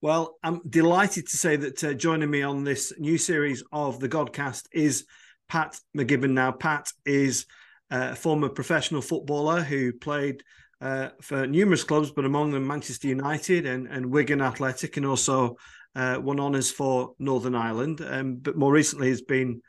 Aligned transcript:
Well, 0.00 0.38
I'm 0.44 0.60
delighted 0.68 1.26
to 1.26 1.36
say 1.36 1.56
that 1.56 1.82
uh, 1.82 1.92
joining 1.92 2.30
me 2.30 2.42
on 2.42 2.62
this 2.62 2.92
new 2.98 3.18
series 3.18 3.64
of 3.72 3.98
the 3.98 4.08
Godcast 4.08 4.66
is 4.72 5.04
Pat 5.48 5.76
McGibbon. 5.96 6.30
Now, 6.30 6.52
Pat 6.52 6.92
is 7.04 7.46
uh, 7.90 8.10
a 8.12 8.14
former 8.14 8.48
professional 8.48 9.02
footballer 9.02 9.60
who 9.60 9.92
played 9.92 10.44
uh, 10.80 11.08
for 11.20 11.48
numerous 11.48 11.82
clubs, 11.82 12.12
but 12.12 12.24
among 12.24 12.52
them 12.52 12.64
Manchester 12.64 13.08
United 13.08 13.66
and, 13.66 13.88
and 13.88 14.06
Wigan 14.06 14.40
Athletic, 14.40 14.96
and 14.96 15.04
also 15.04 15.56
uh, 15.96 16.20
won 16.22 16.38
honours 16.38 16.70
for 16.70 17.14
Northern 17.18 17.56
Ireland. 17.56 18.00
Um, 18.00 18.36
but 18.36 18.56
more 18.56 18.72
recently, 18.72 19.08
has 19.08 19.22
been 19.22 19.60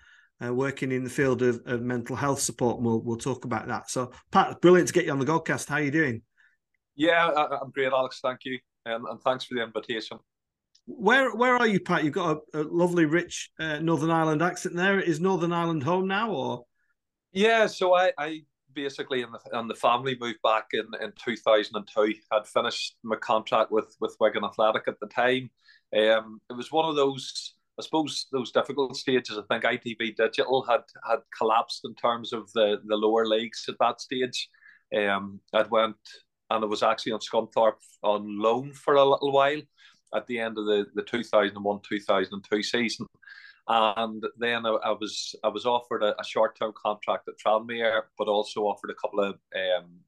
uh, 0.46 0.54
working 0.54 0.92
in 0.92 1.04
the 1.04 1.10
field 1.10 1.42
of, 1.42 1.60
of 1.66 1.82
mental 1.82 2.16
health 2.16 2.40
support. 2.40 2.78
And 2.78 2.86
we'll 2.86 3.02
we'll 3.02 3.18
talk 3.18 3.46
about 3.46 3.68
that. 3.68 3.90
So, 3.90 4.12
Pat, 4.32 4.62
brilliant 4.62 4.90
to 4.90 4.94
get 4.94 5.06
you 5.06 5.12
on 5.12 5.20
the 5.20 5.26
Godcast. 5.26 5.70
How 5.70 5.78
are 5.78 5.82
you 5.82 5.90
doing? 5.90 6.22
Yeah, 6.96 7.30
I, 7.30 7.62
am 7.64 7.72
great, 7.72 7.92
Alex. 7.92 8.20
Thank 8.22 8.42
you, 8.46 8.60
um, 8.94 9.06
and 9.10 9.22
thanks 9.22 9.46
for 9.46 9.56
the 9.56 9.64
invitation. 9.64 10.20
Where 10.86 11.36
where 11.36 11.56
are 11.56 11.68
you, 11.68 11.80
Pat? 11.80 12.04
You've 12.04 12.14
got 12.14 12.40
a, 12.54 12.62
a 12.62 12.64
lovely, 12.64 13.06
rich 13.06 13.52
uh, 13.60 13.80
Northern 13.80 14.10
Ireland 14.10 14.42
accent. 14.42 14.76
There 14.76 15.00
is 15.00 15.20
Northern 15.20 15.54
Ireland 15.54 15.84
home 15.84 16.08
now, 16.08 16.32
or? 16.32 16.66
Yeah, 17.32 17.68
so 17.68 17.94
I, 17.94 18.12
I 18.18 18.42
basically 18.74 19.22
in 19.22 19.32
the 19.32 19.58
and 19.58 19.70
the 19.70 19.76
family 19.76 20.18
moved 20.20 20.42
back 20.44 20.68
in 20.74 20.86
in 21.02 21.14
2002. 21.24 22.14
I'd 22.32 22.48
finished 22.48 22.96
my 23.04 23.18
contract 23.18 23.72
with 23.72 23.96
with 24.00 24.16
Wigan 24.20 24.44
Athletic 24.44 24.88
at 24.88 25.00
the 25.00 25.08
time. 25.08 25.50
Um, 25.96 26.40
it 26.50 26.56
was 26.56 26.72
one 26.72 26.90
of 26.90 26.96
those 26.96 27.54
I 27.80 27.84
suppose 27.84 28.28
those 28.32 28.52
difficult 28.52 28.96
stages. 28.96 29.38
I 29.38 29.44
think 29.50 29.64
ITV 29.64 30.16
Digital 30.16 30.64
had 30.64 30.82
had 31.08 31.20
collapsed 31.38 31.82
in 31.86 31.96
terms 31.96 32.34
of 32.34 32.52
the 32.54 32.82
the 32.86 32.96
lower 32.96 33.26
leagues 33.26 33.66
at 33.68 33.76
that 33.80 34.02
stage. 34.02 34.50
Um, 34.96 35.40
I'd 35.54 35.70
went 35.70 35.98
and 36.50 36.64
I 36.64 36.68
was 36.68 36.84
actually 36.84 37.14
on 37.14 37.20
Scunthorpe 37.20 37.82
on 38.04 38.40
loan 38.40 38.74
for 38.74 38.96
a 38.96 39.06
little 39.06 39.32
while 39.32 39.62
at 40.16 40.26
the 40.28 40.40
end 40.40 40.58
of 40.58 40.66
the 40.66 40.86
the 40.96 41.04
two 41.04 41.24
thousand 41.24 41.56
and 41.56 41.66
one 41.66 41.80
two 41.88 42.00
thousand 42.00 42.34
and 42.34 42.46
two 42.50 42.64
season. 42.64 43.06
And 43.68 44.24
then 44.38 44.66
I, 44.66 44.70
I 44.70 44.92
was 44.92 45.36
I 45.44 45.48
was 45.50 45.66
offered 45.66 46.04
a, 46.04 46.20
a 46.20 46.26
short 46.26 46.58
term 46.58 46.74
contract 46.76 47.28
at 47.28 47.36
Tranmere, 47.38 48.02
but 48.18 48.28
also 48.28 48.62
offered 48.62 48.90
a 48.90 48.96
couple 48.96 49.20
of 49.20 49.36
um, 49.56 50.00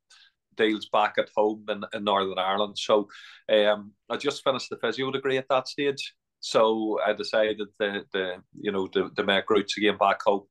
deals 0.55 0.89
back 0.91 1.15
at 1.17 1.29
home 1.35 1.65
in, 1.69 1.83
in 1.93 2.03
Northern 2.03 2.39
Ireland. 2.39 2.77
So 2.77 3.07
um, 3.49 3.91
I 4.09 4.17
just 4.17 4.43
finished 4.43 4.69
the 4.69 4.77
physio 4.77 5.11
degree 5.11 5.37
at 5.37 5.49
that 5.49 5.67
stage. 5.67 6.13
So 6.39 6.99
I 7.05 7.13
decided 7.13 7.67
to, 7.79 8.03
to 8.13 8.43
you 8.59 8.71
know 8.71 8.87
to, 8.87 9.11
to 9.15 9.23
make 9.23 9.49
roots 9.49 9.77
again 9.77 9.97
back 9.97 10.21
home. 10.23 10.43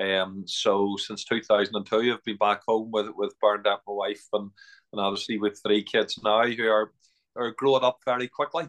Um, 0.00 0.44
so 0.46 0.96
since 0.98 1.24
2002, 1.24 2.12
I've 2.12 2.24
been 2.24 2.36
back 2.38 2.62
home 2.66 2.90
with 2.90 3.08
with 3.14 3.38
Bernadette, 3.40 3.80
my 3.86 3.92
wife, 3.92 4.26
and 4.32 4.50
and 4.94 5.04
obviously 5.04 5.38
with 5.38 5.60
three 5.62 5.82
kids 5.82 6.18
now 6.22 6.44
who 6.44 6.68
are 6.68 6.92
are 7.36 7.50
growing 7.52 7.82
up 7.82 7.98
very 8.04 8.28
quickly. 8.28 8.68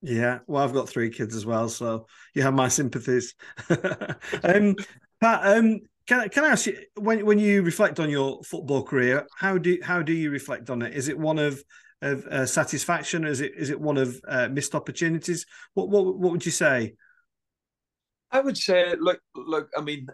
Yeah, 0.00 0.40
well, 0.46 0.64
I've 0.64 0.74
got 0.74 0.88
three 0.88 1.10
kids 1.10 1.34
as 1.34 1.46
well, 1.46 1.68
so 1.68 2.06
you 2.34 2.42
have 2.42 2.54
my 2.54 2.68
sympathies. 2.68 3.34
um, 4.42 4.74
Pat, 5.20 5.40
um, 5.56 5.80
can 6.06 6.28
can 6.28 6.44
I 6.44 6.48
ask 6.48 6.66
you 6.66 6.78
when 6.96 7.24
when 7.24 7.38
you 7.38 7.62
reflect 7.62 8.00
on 8.00 8.10
your 8.10 8.42
football 8.44 8.82
career, 8.82 9.26
how 9.36 9.58
do 9.58 9.78
how 9.82 10.02
do 10.02 10.12
you 10.12 10.30
reflect 10.30 10.70
on 10.70 10.82
it? 10.82 10.94
Is 10.94 11.08
it 11.08 11.18
one 11.18 11.38
of 11.38 11.62
of 12.02 12.26
uh, 12.26 12.46
satisfaction? 12.46 13.24
Is 13.24 13.40
it 13.40 13.52
is 13.56 13.70
it 13.70 13.80
one 13.80 13.96
of 13.96 14.20
uh, 14.28 14.48
missed 14.48 14.74
opportunities? 14.74 15.46
What 15.74 15.88
what 15.88 16.04
what 16.18 16.32
would 16.32 16.44
you 16.44 16.52
say? 16.52 16.94
I 18.30 18.40
would 18.40 18.58
say, 18.58 18.94
look, 18.98 19.20
look. 19.36 19.70
I 19.76 19.80
mean, 19.80 20.08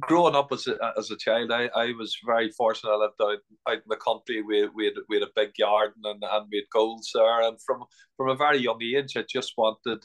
growing 0.00 0.34
up 0.34 0.48
as 0.52 0.66
a, 0.66 0.76
as 0.96 1.10
a 1.10 1.16
child, 1.16 1.50
I, 1.52 1.68
I 1.74 1.92
was 1.98 2.16
very 2.24 2.50
fortunate. 2.50 2.90
I 2.90 2.96
lived 2.96 3.20
out, 3.20 3.38
out 3.68 3.76
in 3.76 3.82
the 3.88 3.96
country. 3.96 4.42
We, 4.42 4.68
we, 4.74 4.86
had, 4.86 4.94
we 5.08 5.16
had 5.16 5.28
a 5.28 5.32
big 5.34 5.52
garden 5.58 6.02
and, 6.04 6.22
and 6.22 6.46
we 6.50 6.58
had 6.58 6.70
goals 6.72 7.10
there. 7.14 7.42
And 7.42 7.58
from 7.64 7.84
from 8.16 8.30
a 8.30 8.36
very 8.36 8.58
young 8.58 8.82
age, 8.82 9.16
I 9.16 9.24
just 9.28 9.52
wanted 9.56 10.04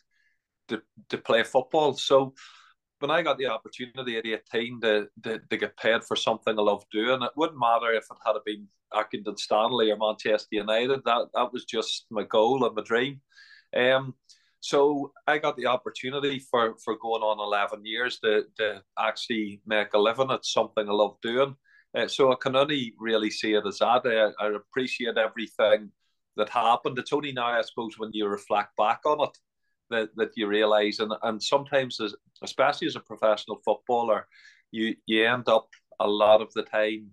to, 0.69 0.81
to 1.09 1.17
play 1.17 1.43
football. 1.43 1.93
So 1.93 2.33
when 2.99 3.11
I 3.11 3.21
got 3.21 3.37
the 3.37 3.47
opportunity 3.47 4.17
at 4.17 4.25
18 4.25 4.81
to, 4.81 5.07
to, 5.23 5.39
to 5.49 5.57
get 5.57 5.77
paid 5.77 6.03
for 6.03 6.15
something 6.15 6.57
I 6.57 6.61
love 6.61 6.83
doing, 6.91 7.21
it 7.21 7.31
wouldn't 7.35 7.59
matter 7.59 7.91
if 7.93 8.03
it 8.03 8.17
had 8.25 8.35
been 8.45 8.67
Accrington 8.93 9.39
Stanley 9.39 9.91
or 9.91 9.97
Manchester 9.97 10.47
United. 10.51 11.01
That 11.05 11.27
that 11.33 11.53
was 11.53 11.65
just 11.65 12.05
my 12.09 12.23
goal 12.23 12.65
and 12.65 12.75
my 12.75 12.83
dream. 12.83 13.21
Um, 13.75 14.15
so 14.61 15.11
I 15.27 15.37
got 15.37 15.57
the 15.57 15.65
opportunity 15.67 16.39
for, 16.39 16.75
for 16.83 16.95
going 16.97 17.21
on 17.21 17.39
11 17.39 17.85
years 17.85 18.19
to, 18.19 18.45
to 18.57 18.81
actually 18.97 19.61
make 19.65 19.93
a 19.93 19.99
living 19.99 20.31
at 20.31 20.45
something 20.45 20.87
I 20.87 20.91
love 20.91 21.17
doing. 21.21 21.55
Uh, 21.93 22.07
so 22.07 22.31
I 22.31 22.35
can 22.41 22.55
only 22.55 22.93
really 22.97 23.29
see 23.29 23.53
it 23.53 23.65
as 23.67 23.79
that. 23.79 24.33
I, 24.39 24.45
I 24.45 24.55
appreciate 24.55 25.17
everything 25.17 25.91
that 26.37 26.49
happened. 26.49 26.97
It's 26.97 27.11
only 27.11 27.33
now, 27.33 27.47
I 27.47 27.61
suppose, 27.61 27.97
when 27.97 28.11
you 28.13 28.27
reflect 28.27 28.77
back 28.77 29.01
on 29.05 29.21
it 29.27 29.37
that, 29.91 30.09
that 30.15 30.31
you 30.35 30.47
realize 30.47 30.99
and, 30.99 31.13
and 31.21 31.41
sometimes 31.41 31.99
as, 31.99 32.15
especially 32.41 32.87
as 32.87 32.95
a 32.95 33.01
professional 33.01 33.61
footballer 33.63 34.27
you 34.71 34.95
you 35.05 35.27
end 35.27 35.47
up 35.47 35.67
a 35.99 36.07
lot 36.07 36.41
of 36.41 36.51
the 36.53 36.63
time 36.63 37.11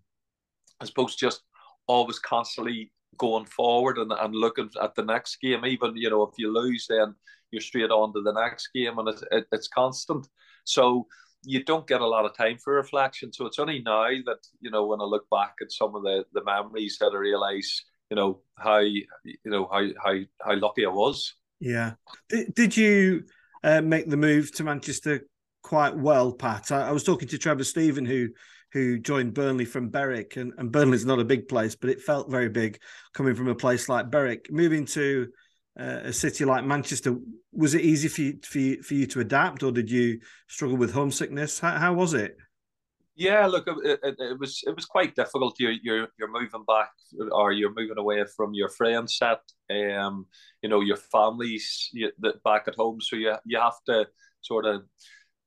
I 0.81 0.87
suppose 0.87 1.17
just 1.17 1.43
always 1.87 2.19
constantly 2.19 2.93
going 3.19 3.45
forward 3.45 3.99
and, 3.99 4.13
and 4.13 4.35
looking 4.35 4.71
at 4.81 4.95
the 4.95 5.05
next 5.05 5.41
game 5.41 5.65
even 5.67 5.97
you 5.97 6.09
know 6.09 6.23
if 6.23 6.35
you 6.39 6.53
lose 6.53 6.87
then 6.89 7.15
you're 7.51 7.61
straight 7.61 7.91
on 7.91 8.13
to 8.13 8.23
the 8.23 8.33
next 8.33 8.69
game 8.75 8.99
and 8.99 9.09
it's, 9.09 9.23
it, 9.31 9.47
it's 9.53 9.69
constant 9.69 10.27
so 10.65 11.07
you 11.45 11.63
don't 11.65 11.87
get 11.87 12.01
a 12.01 12.07
lot 12.07 12.25
of 12.25 12.37
time 12.37 12.59
for 12.59 12.75
reflection 12.75 13.33
so 13.33 13.47
it's 13.47 13.59
only 13.59 13.81
now 13.83 14.09
that 14.27 14.39
you 14.61 14.71
know 14.71 14.87
when 14.87 15.01
I 15.01 15.05
look 15.05 15.29
back 15.31 15.55
at 15.61 15.73
some 15.73 15.95
of 15.95 16.03
the 16.03 16.25
the 16.33 16.45
memories 16.45 16.99
that 17.01 17.13
I 17.13 17.19
realize 17.19 17.85
you 18.11 18.17
know 18.17 18.41
how 18.57 18.79
you 18.79 19.07
know 19.45 19.69
how 19.71 19.87
how 20.03 20.15
how 20.41 20.57
lucky 20.57 20.87
I 20.87 20.91
was 20.91 21.35
yeah. 21.61 21.93
Did, 22.29 22.55
did 22.55 22.77
you 22.77 23.25
uh, 23.63 23.81
make 23.81 24.09
the 24.09 24.17
move 24.17 24.53
to 24.55 24.65
Manchester 24.65 25.27
quite 25.63 25.97
well, 25.97 26.33
Pat? 26.33 26.71
I, 26.71 26.89
I, 26.89 26.93
was 26.93 27.05
talking 27.05 27.29
to 27.29 27.39
Trevor 27.39 27.65
Steven 27.65 28.05
who 28.05 28.29
who 28.73 28.99
joined 28.99 29.35
Burnley 29.35 29.65
from 29.65 29.89
Berwick, 29.89 30.37
and, 30.37 30.53
and 30.59 30.71
Burnley's 30.71 31.07
not 31.07 31.21
a 31.21 31.25
big 31.25 31.49
place, 31.49 31.75
but 31.75 31.91
it 31.91 32.03
felt 32.03 32.31
very 32.31 32.49
big 32.49 32.79
coming 33.15 33.35
from 33.35 33.49
a 33.49 33.55
place 33.55 33.89
like 33.89 34.11
Berwick. 34.11 34.51
Moving 34.51 34.85
to 34.87 35.29
uh, 35.79 36.01
a 36.05 36.13
city 36.13 36.45
like 36.45 36.65
Manchester, 36.65 37.17
was 37.53 37.75
it 37.75 37.83
easy 37.83 38.09
for 38.09 38.21
you, 38.23 38.39
for 38.45 38.59
you, 38.59 38.83
for 38.83 38.95
you 38.95 39.07
to 39.07 39.21
adapt, 39.21 39.63
or 39.63 39.73
did 39.73 39.91
you 39.91 40.21
struggle 40.49 40.77
with 40.77 40.93
homesickness? 40.93 41.59
How, 41.59 41.79
how 41.79 41.95
was 41.95 42.15
it? 42.15 42.37
Yeah, 43.19 43.47
look, 43.47 43.67
it, 43.67 43.99
it, 44.03 44.15
it, 44.17 44.39
was 44.39 44.63
it 44.65 44.77
was 44.77 44.85
quite 44.85 45.17
difficult. 45.17 45.57
You're 45.59 45.75
you're 45.83 46.07
you're 46.19 46.31
moving 46.31 46.65
back, 46.69 46.91
or 47.33 47.51
you're 47.51 47.75
moving 47.75 47.99
away 47.99 48.25
from 48.37 48.55
your 48.55 48.69
friend 48.69 49.11
set. 49.11 49.41
Um, 49.69 50.27
you 50.63 50.69
know, 50.69 50.83
your 50.83 50.97
families 50.97 51.91
family's 51.93 52.35
back 52.45 52.69
at 52.69 52.77
home, 52.77 53.01
so 53.01 53.17
you 53.17 53.35
you 53.45 53.59
have 53.59 53.75
to 53.87 54.07
sort 54.41 54.67
of 54.67 54.83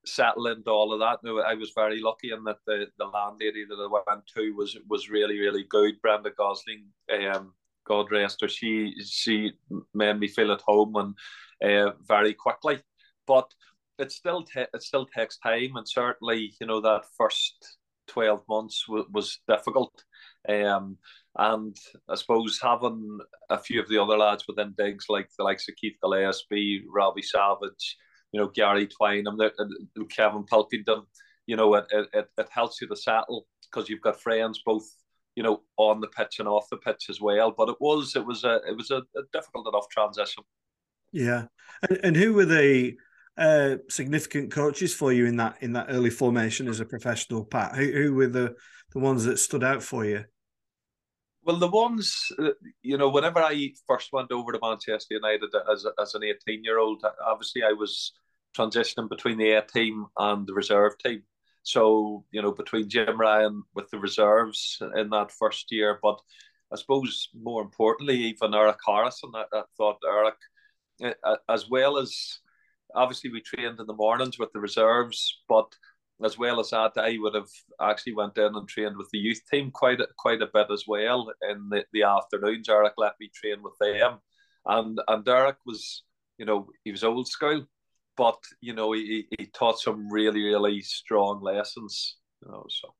settle 0.05 0.47
into 0.47 0.69
all 0.69 0.93
of 0.93 0.99
that. 0.99 1.19
No, 1.23 1.39
I 1.41 1.53
was 1.53 1.71
very 1.75 2.01
lucky 2.01 2.31
in 2.31 2.43
that 2.45 2.57
the, 2.65 2.87
the 2.97 3.05
landlady 3.05 3.65
that 3.65 3.75
I 3.75 4.11
went 4.11 4.25
to 4.35 4.55
was 4.55 4.77
was 4.89 5.09
really 5.09 5.39
really 5.39 5.63
good. 5.63 6.01
Brenda 6.01 6.31
Gosling, 6.31 6.85
um, 7.33 7.53
God 7.85 8.11
rest 8.11 8.41
her, 8.41 8.47
she 8.47 8.93
she 9.03 9.51
made 9.93 10.19
me 10.19 10.27
feel 10.27 10.51
at 10.51 10.61
home 10.61 10.95
and 10.95 11.15
uh, 11.63 11.93
very 12.07 12.33
quickly. 12.33 12.79
But 13.27 13.51
it 13.99 14.11
still 14.11 14.45
it 14.55 14.83
still 14.83 15.05
takes 15.05 15.37
time, 15.37 15.75
and 15.75 15.87
certainly 15.87 16.53
you 16.59 16.67
know 16.67 16.81
that 16.81 17.05
first 17.17 17.77
twelve 18.07 18.43
months 18.49 18.83
w- 18.87 19.07
was 19.11 19.39
difficult. 19.47 20.03
Um, 20.49 20.97
and 21.37 21.77
I 22.09 22.15
suppose 22.15 22.59
having 22.61 23.19
a 23.49 23.57
few 23.57 23.79
of 23.79 23.87
the 23.87 24.01
other 24.01 24.17
lads 24.17 24.45
within 24.47 24.73
digs 24.77 25.05
like 25.07 25.29
the 25.37 25.43
likes 25.43 25.69
of 25.69 25.75
Keith 25.75 25.95
Gillespie, 26.01 26.83
Robbie 26.89 27.21
Savage, 27.21 27.97
you 28.31 28.39
know 28.39 28.47
Gary 28.47 28.87
Twine, 28.87 29.25
and 29.27 30.09
Kevin 30.09 30.43
Pilkington, 30.43 31.03
you 31.45 31.55
know 31.55 31.73
it, 31.75 31.85
it, 31.91 32.27
it 32.37 32.49
helps 32.49 32.81
you 32.81 32.87
to 32.87 32.95
settle 32.95 33.47
because 33.63 33.89
you've 33.89 34.01
got 34.01 34.19
friends 34.19 34.61
both 34.65 34.83
you 35.35 35.43
know 35.43 35.61
on 35.77 36.01
the 36.01 36.07
pitch 36.07 36.39
and 36.39 36.47
off 36.47 36.69
the 36.69 36.77
pitch 36.77 37.05
as 37.09 37.21
well. 37.21 37.53
But 37.55 37.69
it 37.69 37.77
was 37.79 38.15
it 38.15 38.25
was 38.25 38.43
a 38.43 38.61
it 38.67 38.75
was 38.75 38.91
a, 38.91 38.97
a 38.97 39.23
difficult 39.33 39.67
enough 39.67 39.89
transition. 39.89 40.43
Yeah, 41.11 41.45
and, 41.89 41.99
and 42.03 42.15
who 42.15 42.33
were 42.33 42.45
the 42.45 42.95
uh, 43.37 43.77
significant 43.89 44.51
coaches 44.51 44.93
for 44.93 45.11
you 45.11 45.25
in 45.25 45.37
that 45.37 45.57
in 45.61 45.73
that 45.73 45.87
early 45.89 46.09
formation 46.09 46.67
as 46.67 46.79
a 46.79 46.85
professional, 46.85 47.45
Pat? 47.45 47.75
Who, 47.75 47.91
who 47.91 48.13
were 48.13 48.27
the 48.27 48.55
the 48.93 48.99
ones 48.99 49.25
that 49.25 49.39
stood 49.39 49.63
out 49.63 49.83
for 49.83 50.05
you? 50.05 50.25
Well, 51.43 51.57
the 51.57 51.67
ones 51.67 52.31
uh, 52.37 52.51
you 52.83 52.97
know, 52.97 53.09
whenever 53.09 53.39
I 53.39 53.73
first 53.87 54.13
went 54.13 54.31
over 54.31 54.51
to 54.51 54.59
Manchester 54.61 55.15
United 55.15 55.49
as 55.71 55.85
as 55.99 56.13
an 56.15 56.23
eighteen 56.23 56.63
year 56.63 56.77
old, 56.77 57.03
obviously 57.25 57.63
I 57.63 57.73
was 57.73 58.13
transitioning 58.55 59.09
between 59.09 59.37
the 59.37 59.51
A 59.51 59.61
team 59.61 60.05
and 60.17 60.45
the 60.45 60.53
reserve 60.53 60.97
team. 60.99 61.23
So 61.63 62.25
you 62.31 62.41
know, 62.41 62.51
between 62.51 62.89
Jim 62.89 63.19
Ryan 63.19 63.63
with 63.73 63.89
the 63.89 63.99
reserves 63.99 64.81
in 64.95 65.09
that 65.09 65.31
first 65.31 65.71
year, 65.71 65.99
but 66.01 66.19
I 66.71 66.77
suppose 66.77 67.29
more 67.33 67.61
importantly, 67.61 68.17
even 68.17 68.53
Eric 68.53 68.77
Harrison, 68.85 69.31
I, 69.35 69.45
I 69.53 69.63
thought 69.77 69.97
Eric, 70.07 70.35
uh, 71.23 71.37
as 71.49 71.69
well 71.69 71.97
as 71.97 72.39
obviously 72.95 73.31
we 73.31 73.41
trained 73.41 73.79
in 73.79 73.87
the 73.87 73.93
mornings 73.93 74.39
with 74.39 74.51
the 74.53 74.59
reserves, 74.59 75.41
but 75.49 75.75
as 76.23 76.37
well 76.37 76.59
as 76.59 76.69
that, 76.69 76.93
I 76.97 77.17
would 77.19 77.35
have 77.35 77.49
actually 77.81 78.13
went 78.13 78.35
down 78.35 78.55
and 78.55 78.67
trained 78.67 78.97
with 78.97 79.09
the 79.11 79.19
youth 79.19 79.41
team 79.49 79.71
quite 79.71 79.99
a, 79.99 80.07
quite 80.17 80.41
a 80.41 80.49
bit 80.53 80.67
as 80.71 80.85
well 80.87 81.31
in 81.49 81.69
the, 81.69 81.85
the 81.93 82.03
afternoons. 82.03 82.69
Eric 82.69 82.93
let 82.97 83.13
me 83.19 83.29
train 83.33 83.61
with 83.63 83.77
them, 83.79 84.19
and 84.65 84.99
and 85.07 85.25
Derek 85.25 85.57
was 85.65 86.03
you 86.41 86.45
know, 86.47 86.67
he 86.83 86.89
was 86.91 87.03
old 87.03 87.27
school, 87.27 87.63
but 88.17 88.39
you 88.61 88.73
know, 88.73 88.93
he, 88.93 89.27
he 89.37 89.45
taught 89.45 89.79
some 89.79 90.11
really, 90.11 90.43
really 90.43 90.81
strong 90.81 91.39
lessons. 91.39 92.17
You 92.43 92.51
know, 92.51 92.65
so. 92.67 92.93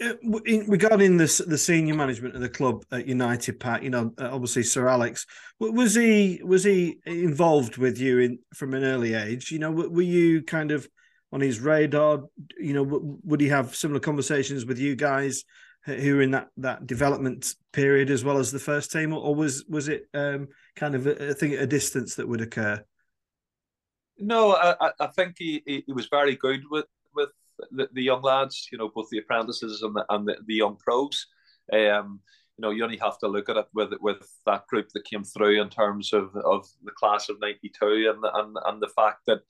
Uh, 0.00 0.10
uh, 0.10 0.64
regarding 0.68 1.16
this, 1.16 1.38
the 1.38 1.58
senior 1.58 1.94
management 1.94 2.36
of 2.36 2.40
the 2.40 2.48
club 2.48 2.84
at 2.92 3.08
United, 3.08 3.58
Pat, 3.58 3.82
you 3.82 3.90
know, 3.90 4.12
uh, 4.20 4.30
obviously 4.32 4.62
Sir 4.62 4.86
Alex, 4.86 5.26
was 5.58 5.96
he 5.96 6.40
was 6.44 6.62
he 6.62 7.00
involved 7.04 7.78
with 7.78 7.98
you 7.98 8.20
in 8.20 8.38
from 8.54 8.74
an 8.74 8.84
early 8.84 9.14
age? 9.14 9.50
You 9.50 9.58
know, 9.58 9.72
were 9.72 10.00
you 10.00 10.42
kind 10.42 10.70
of 10.70 10.88
on 11.32 11.40
his 11.40 11.60
radar? 11.60 12.24
You 12.58 12.74
know, 12.74 13.18
would 13.24 13.40
he 13.40 13.48
have 13.48 13.74
similar 13.74 14.00
conversations 14.00 14.66
with 14.66 14.78
you 14.78 14.96
guys 14.96 15.44
who 15.84 16.16
were 16.16 16.22
in 16.22 16.32
that 16.32 16.48
that 16.58 16.86
development 16.86 17.54
period 17.72 18.10
as 18.10 18.24
well 18.24 18.38
as 18.38 18.52
the 18.52 18.58
first 18.58 18.92
team, 18.92 19.12
or 19.12 19.34
was 19.34 19.64
was 19.68 19.88
it 19.88 20.06
um, 20.14 20.48
kind 20.76 20.94
of 20.94 21.06
a, 21.06 21.30
a 21.30 21.34
thing 21.34 21.54
at 21.54 21.62
a 21.62 21.66
distance 21.66 22.14
that 22.16 22.28
would 22.28 22.40
occur? 22.40 22.82
No, 24.18 24.56
I, 24.56 24.90
I 24.98 25.06
think 25.08 25.36
he, 25.38 25.62
he 25.64 25.92
was 25.92 26.08
very 26.08 26.36
good 26.36 26.62
with 26.70 26.86
with 27.14 27.30
the, 27.70 27.88
the 27.92 28.02
young 28.02 28.22
lads. 28.22 28.68
You 28.70 28.78
know, 28.78 28.90
both 28.94 29.08
the 29.10 29.18
apprentices 29.18 29.82
and 29.82 29.94
the 29.94 30.04
and 30.08 30.26
the, 30.26 30.36
the 30.46 30.54
young 30.54 30.76
pros. 30.76 31.26
Um, 31.72 32.20
you 32.56 32.62
know, 32.62 32.70
you 32.70 32.82
only 32.82 32.96
have 32.96 33.18
to 33.18 33.28
look 33.28 33.48
at 33.48 33.56
it 33.56 33.66
with 33.72 33.92
with 34.00 34.28
that 34.44 34.66
group 34.66 34.88
that 34.92 35.04
came 35.04 35.22
through 35.22 35.62
in 35.62 35.68
terms 35.68 36.12
of, 36.12 36.34
of 36.34 36.66
the 36.82 36.90
class 36.90 37.28
of 37.28 37.40
'92 37.40 38.12
and 38.12 38.24
and 38.34 38.56
and 38.66 38.82
the 38.82 38.88
fact 38.88 39.20
that 39.26 39.42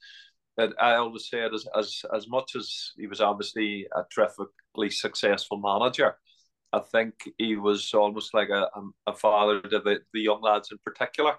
I 0.59 0.95
always 0.95 1.29
said 1.29 1.53
as 1.53 1.67
as 1.77 2.01
as 2.13 2.27
much 2.27 2.55
as 2.55 2.91
he 2.97 3.07
was 3.07 3.21
obviously 3.21 3.87
a 3.95 4.03
terrifically 4.13 4.89
successful 4.89 5.57
manager, 5.57 6.15
I 6.73 6.79
think 6.79 7.13
he 7.37 7.55
was 7.55 7.93
almost 7.93 8.33
like 8.33 8.49
a, 8.49 8.69
a 9.07 9.13
father 9.13 9.61
to 9.61 9.79
the, 9.79 9.99
the 10.13 10.21
young 10.21 10.41
lads 10.41 10.71
in 10.71 10.77
particular. 10.85 11.35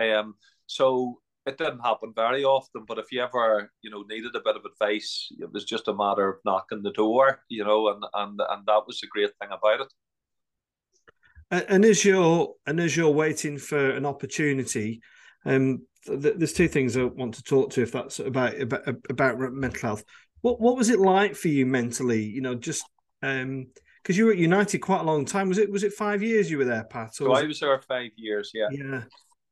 Um, 0.00 0.34
so 0.66 1.20
it 1.46 1.58
didn't 1.58 1.80
happen 1.80 2.12
very 2.14 2.44
often, 2.44 2.84
but 2.86 2.98
if 2.98 3.10
you 3.10 3.20
ever, 3.20 3.70
you 3.82 3.90
know, 3.90 4.04
needed 4.08 4.34
a 4.34 4.40
bit 4.44 4.56
of 4.56 4.64
advice, 4.64 5.28
it 5.38 5.52
was 5.52 5.64
just 5.64 5.88
a 5.88 5.94
matter 5.94 6.28
of 6.28 6.38
knocking 6.44 6.82
the 6.82 6.92
door, 6.92 7.40
you 7.48 7.64
know, 7.64 7.88
and 7.88 8.04
and 8.14 8.40
and 8.48 8.66
that 8.66 8.82
was 8.86 9.00
the 9.00 9.08
great 9.08 9.32
thing 9.40 9.50
about 9.50 9.80
it. 9.80 9.92
And 11.68 11.84
as 11.84 12.04
you're 12.04 12.54
and 12.66 12.80
as 12.80 12.96
you're 12.96 13.10
waiting 13.10 13.58
for 13.58 13.90
an 13.90 14.06
opportunity, 14.06 15.02
um, 15.44 15.82
th- 16.06 16.34
there's 16.36 16.52
two 16.52 16.68
things 16.68 16.96
I 16.96 17.04
want 17.04 17.34
to 17.34 17.42
talk 17.42 17.70
to 17.72 17.82
if 17.82 17.92
that's 17.92 18.18
about 18.18 18.58
about 18.60 18.82
about 19.10 19.38
mental 19.38 19.80
health. 19.80 20.04
What 20.40 20.60
what 20.60 20.76
was 20.76 20.90
it 20.90 20.98
like 20.98 21.34
for 21.34 21.48
you 21.48 21.66
mentally? 21.66 22.22
You 22.22 22.40
know, 22.40 22.54
just 22.54 22.84
um, 23.22 23.66
because 24.02 24.18
you 24.18 24.26
were 24.26 24.32
at 24.32 24.38
United 24.38 24.78
quite 24.80 25.00
a 25.00 25.04
long 25.04 25.24
time. 25.24 25.48
Was 25.48 25.58
it 25.58 25.70
was 25.70 25.84
it 25.84 25.92
five 25.92 26.22
years 26.22 26.50
you 26.50 26.58
were 26.58 26.64
there, 26.64 26.84
Pat? 26.84 27.14
so 27.14 27.32
I 27.32 27.44
was 27.44 27.60
there 27.60 27.80
five 27.80 28.10
years, 28.16 28.50
yeah. 28.54 28.68
Yeah. 28.70 29.02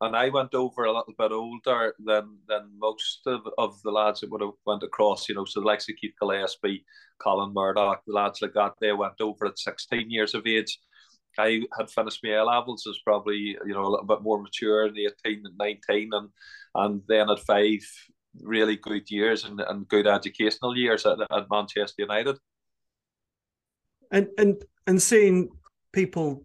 And 0.02 0.16
I 0.16 0.30
went 0.30 0.54
over 0.54 0.84
a 0.84 0.92
little 0.92 1.12
bit 1.16 1.30
older 1.30 1.94
than 2.04 2.38
than 2.48 2.70
most 2.78 3.20
of, 3.26 3.42
of 3.58 3.80
the 3.82 3.90
lads 3.90 4.20
that 4.20 4.30
would 4.30 4.40
have 4.40 4.50
went 4.66 4.82
across, 4.82 5.28
you 5.28 5.34
know, 5.34 5.44
so 5.44 5.60
the 5.60 5.66
likes 5.66 5.88
of 5.88 5.96
Keith 5.96 6.14
Gillespie, 6.18 6.84
Colin 7.18 7.52
Murdock, 7.52 8.02
the 8.06 8.14
lads 8.14 8.40
like 8.40 8.54
that, 8.54 8.72
they 8.80 8.92
went 8.92 9.20
over 9.20 9.46
at 9.46 9.58
16 9.58 10.10
years 10.10 10.34
of 10.34 10.46
age. 10.46 10.78
I 11.40 11.62
had 11.78 11.90
finished 11.90 12.20
my 12.22 12.30
A 12.30 12.44
levels 12.44 12.86
as 12.88 12.98
probably, 13.04 13.56
you 13.66 13.72
know, 13.74 13.84
a 13.84 13.90
little 13.90 14.06
bit 14.06 14.22
more 14.22 14.40
mature 14.40 14.86
in 14.86 14.94
the 14.94 15.10
18 15.26 15.42
and 15.46 15.56
19 15.58 16.10
and 16.12 16.28
and 16.74 17.02
then 17.08 17.28
had 17.28 17.40
five 17.40 17.80
really 18.40 18.76
good 18.76 19.10
years 19.10 19.44
and, 19.44 19.60
and 19.60 19.88
good 19.88 20.06
educational 20.06 20.76
years 20.76 21.04
at, 21.06 21.18
at 21.20 21.50
Manchester 21.50 22.02
United. 22.02 22.36
And 24.10 24.28
and 24.38 24.64
and 24.86 25.00
seeing 25.00 25.50
people 25.92 26.44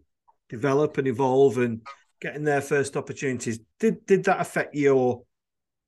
develop 0.50 0.98
and 0.98 1.08
evolve 1.08 1.58
and 1.58 1.82
getting 2.22 2.44
their 2.44 2.62
first 2.62 2.96
opportunities 2.96 3.60
did 3.80 4.06
did 4.06 4.24
that 4.24 4.40
affect 4.40 4.76
your 4.76 5.24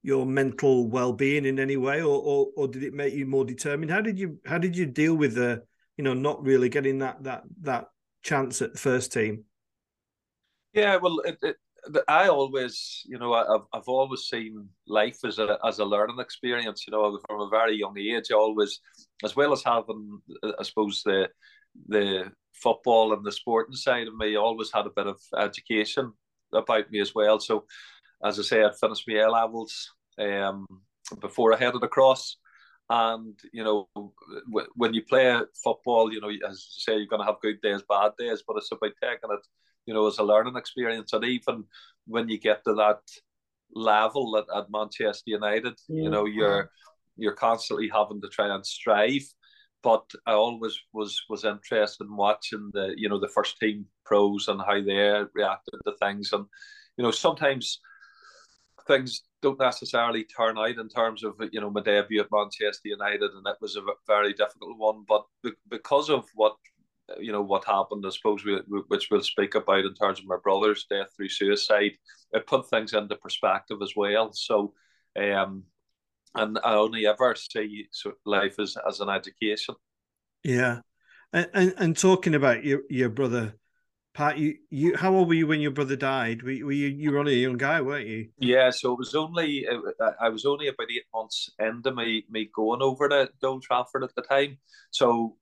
your 0.03 0.25
mental 0.25 0.87
well-being 0.87 1.45
in 1.45 1.59
any 1.59 1.77
way 1.77 2.01
or, 2.01 2.21
or 2.21 2.47
or 2.55 2.67
did 2.67 2.83
it 2.83 2.93
make 2.93 3.13
you 3.13 3.25
more 3.25 3.45
determined? 3.45 3.91
How 3.91 4.01
did 4.01 4.17
you 4.17 4.39
how 4.45 4.57
did 4.57 4.75
you 4.75 4.85
deal 4.85 5.15
with 5.15 5.35
the 5.35 5.63
you 5.97 6.03
know 6.03 6.13
not 6.13 6.43
really 6.43 6.69
getting 6.69 6.99
that 6.99 7.23
that 7.23 7.43
that 7.61 7.87
chance 8.23 8.61
at 8.61 8.73
the 8.73 8.79
first 8.79 9.11
team 9.11 9.43
yeah 10.73 10.97
well 10.97 11.19
it, 11.25 11.37
it, 11.41 11.55
I 12.07 12.27
always, 12.27 13.03
you 13.05 13.17
know, 13.17 13.33
I've 13.33 13.65
I've 13.73 13.87
always 13.87 14.21
seen 14.21 14.67
life 14.87 15.19
as 15.25 15.39
a 15.39 15.57
as 15.65 15.79
a 15.79 15.85
learning 15.85 16.19
experience. 16.19 16.85
You 16.87 16.91
know, 16.91 17.19
from 17.27 17.41
a 17.41 17.49
very 17.49 17.77
young 17.77 17.97
age, 17.97 18.31
always, 18.31 18.79
as 19.23 19.35
well 19.35 19.53
as 19.53 19.63
having, 19.63 20.19
I 20.43 20.63
suppose 20.63 21.01
the 21.03 21.29
the 21.87 22.31
football 22.53 23.13
and 23.13 23.23
the 23.23 23.31
sporting 23.31 23.75
side 23.75 24.07
of 24.07 24.15
me 24.15 24.35
always 24.35 24.71
had 24.73 24.87
a 24.87 24.91
bit 24.95 25.07
of 25.07 25.19
education 25.37 26.11
about 26.53 26.89
me 26.91 26.99
as 26.99 27.13
well. 27.13 27.39
So, 27.39 27.65
as 28.23 28.39
I 28.39 28.43
say, 28.43 28.63
I'd 28.63 28.77
finished 28.79 29.07
my 29.07 29.15
A 29.15 29.29
levels 29.29 29.91
um, 30.19 30.65
before 31.21 31.53
I 31.53 31.57
headed 31.57 31.83
across. 31.83 32.37
And 32.89 33.37
you 33.51 33.63
know, 33.63 33.89
w- 33.95 34.67
when 34.75 34.93
you 34.93 35.03
play 35.03 35.39
football, 35.63 36.13
you 36.13 36.21
know, 36.21 36.29
as 36.29 36.67
you 36.75 36.81
say, 36.81 36.97
you're 36.97 37.07
going 37.07 37.21
to 37.21 37.25
have 37.25 37.41
good 37.41 37.61
days, 37.61 37.81
bad 37.87 38.11
days, 38.17 38.43
but 38.47 38.57
it's 38.57 38.71
about 38.71 38.93
taking 39.01 39.29
it, 39.31 39.45
you 39.85 39.93
know, 39.93 40.07
as 40.07 40.19
a 40.19 40.23
learning 40.23 40.55
experience. 40.55 41.13
And 41.13 41.25
even 41.25 41.65
when 42.05 42.29
you 42.29 42.39
get 42.39 42.63
to 42.63 42.73
that 42.75 43.01
level 43.73 44.37
at, 44.37 44.45
at 44.55 44.71
Manchester 44.71 45.23
United, 45.25 45.77
yeah. 45.89 46.03
you 46.03 46.09
know, 46.09 46.25
you're 46.25 46.71
you're 47.17 47.33
constantly 47.33 47.89
having 47.89 48.21
to 48.21 48.29
try 48.29 48.53
and 48.53 48.65
strive 48.65 49.27
but 49.83 50.11
I 50.25 50.33
always 50.33 50.77
was 50.93 51.21
was 51.29 51.45
interested 51.45 52.03
in 52.03 52.15
watching 52.15 52.71
the 52.73 52.93
you 52.97 53.09
know 53.09 53.19
the 53.19 53.27
first 53.27 53.57
team 53.57 53.85
pros 54.05 54.47
and 54.47 54.59
how 54.59 54.81
they 54.81 55.23
reacted 55.33 55.79
to 55.85 55.93
things, 56.01 56.33
and 56.33 56.45
you 56.97 57.03
know 57.03 57.11
sometimes 57.11 57.79
things 58.87 59.21
don't 59.41 59.59
necessarily 59.59 60.23
turn 60.23 60.57
out 60.57 60.77
in 60.77 60.89
terms 60.89 61.23
of 61.23 61.35
you 61.51 61.61
know 61.61 61.69
my 61.69 61.81
debut 61.81 62.21
at 62.21 62.31
Manchester 62.31 62.89
United, 62.89 63.31
and 63.31 63.45
it 63.45 63.57
was 63.61 63.75
a 63.75 63.81
very 64.05 64.33
difficult 64.33 64.77
one. 64.77 65.05
But 65.07 65.25
because 65.69 66.09
of 66.09 66.25
what 66.33 66.55
you 67.19 67.31
know 67.31 67.41
what 67.41 67.65
happened, 67.65 68.05
I 68.05 68.09
suppose 68.09 68.43
we, 68.43 68.55
which 68.87 69.09
we'll 69.09 69.21
speak 69.21 69.55
about 69.55 69.85
in 69.85 69.93
terms 69.93 70.19
of 70.19 70.25
my 70.25 70.37
brother's 70.43 70.85
death 70.89 71.07
through 71.15 71.29
suicide, 71.29 71.93
it 72.33 72.47
put 72.47 72.69
things 72.69 72.93
into 72.93 73.15
perspective 73.15 73.77
as 73.81 73.93
well. 73.95 74.33
So, 74.33 74.73
um, 75.17 75.63
and 76.35 76.59
I 76.63 76.73
only 76.73 77.07
ever 77.07 77.35
see 77.35 77.87
life 78.25 78.59
as, 78.59 78.75
as 78.87 78.99
an 78.99 79.09
education. 79.09 79.75
Yeah, 80.43 80.81
and, 81.31 81.49
and, 81.53 81.73
and 81.77 81.97
talking 81.97 82.35
about 82.35 82.63
your 82.63 82.81
your 82.89 83.09
brother, 83.09 83.55
Pat, 84.17 84.39
you 84.39 84.55
you 84.71 84.97
how 84.97 85.13
old 85.13 85.27
were 85.27 85.35
you 85.35 85.45
when 85.45 85.61
your 85.61 85.69
brother 85.69 85.95
died? 85.95 86.41
Were, 86.41 86.65
were 86.65 86.71
you 86.71 86.87
you 86.87 87.11
were 87.11 87.19
only 87.19 87.35
a 87.35 87.37
young 87.37 87.55
guy, 87.55 87.79
weren't 87.81 88.07
you? 88.07 88.29
Yeah, 88.39 88.71
so 88.71 88.93
it 88.93 88.97
was 88.97 89.13
only 89.13 89.67
uh, 89.67 90.11
I 90.19 90.29
was 90.29 90.43
only 90.43 90.69
about 90.69 90.89
eight 90.89 91.05
months 91.13 91.51
into 91.59 91.91
me 91.91 92.25
me 92.27 92.49
going 92.51 92.81
over 92.81 93.07
to 93.09 93.29
Old 93.43 93.61
Trafford 93.61 94.03
at 94.03 94.15
the 94.15 94.23
time. 94.23 94.57
So 94.89 95.37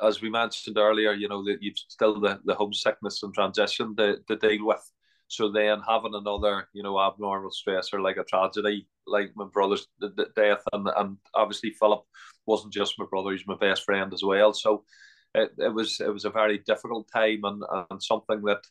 as 0.00 0.22
we 0.22 0.30
mentioned 0.30 0.78
earlier, 0.78 1.12
you 1.14 1.28
know 1.28 1.42
that 1.46 1.58
you've 1.62 1.76
still 1.76 2.20
the, 2.20 2.38
the 2.44 2.54
homesickness 2.54 3.24
and 3.24 3.34
transition 3.34 3.96
to, 3.96 4.18
to 4.28 4.36
deal 4.36 4.66
with. 4.66 4.88
So 5.26 5.50
then 5.50 5.80
having 5.88 6.14
another, 6.14 6.68
you 6.74 6.84
know, 6.84 7.00
abnormal 7.00 7.50
stressor 7.50 8.00
like 8.00 8.18
a 8.18 8.24
tragedy, 8.24 8.86
like 9.04 9.32
my 9.34 9.46
brother's 9.52 9.88
death, 10.36 10.62
and 10.72 10.88
and 10.96 11.16
obviously 11.34 11.70
Philip 11.70 12.04
wasn't 12.46 12.72
just 12.72 13.00
my 13.00 13.06
brother; 13.10 13.32
he's 13.32 13.48
my 13.48 13.56
best 13.56 13.82
friend 13.82 14.14
as 14.14 14.22
well. 14.22 14.52
So 14.52 14.84
it, 15.34 15.52
it 15.58 15.74
was 15.74 16.00
it 16.00 16.12
was 16.12 16.24
a 16.24 16.30
very 16.30 16.58
difficult 16.58 17.08
time, 17.12 17.40
and 17.44 17.62
and 17.90 18.02
something 18.02 18.42
that 18.42 18.62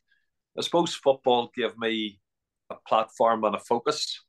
I 0.57 0.61
suppose 0.61 0.93
football 0.93 1.51
gave 1.55 1.77
me 1.77 2.19
a 2.69 2.75
platform 2.87 3.43
and 3.43 3.55
a 3.55 3.59
focus 3.59 4.23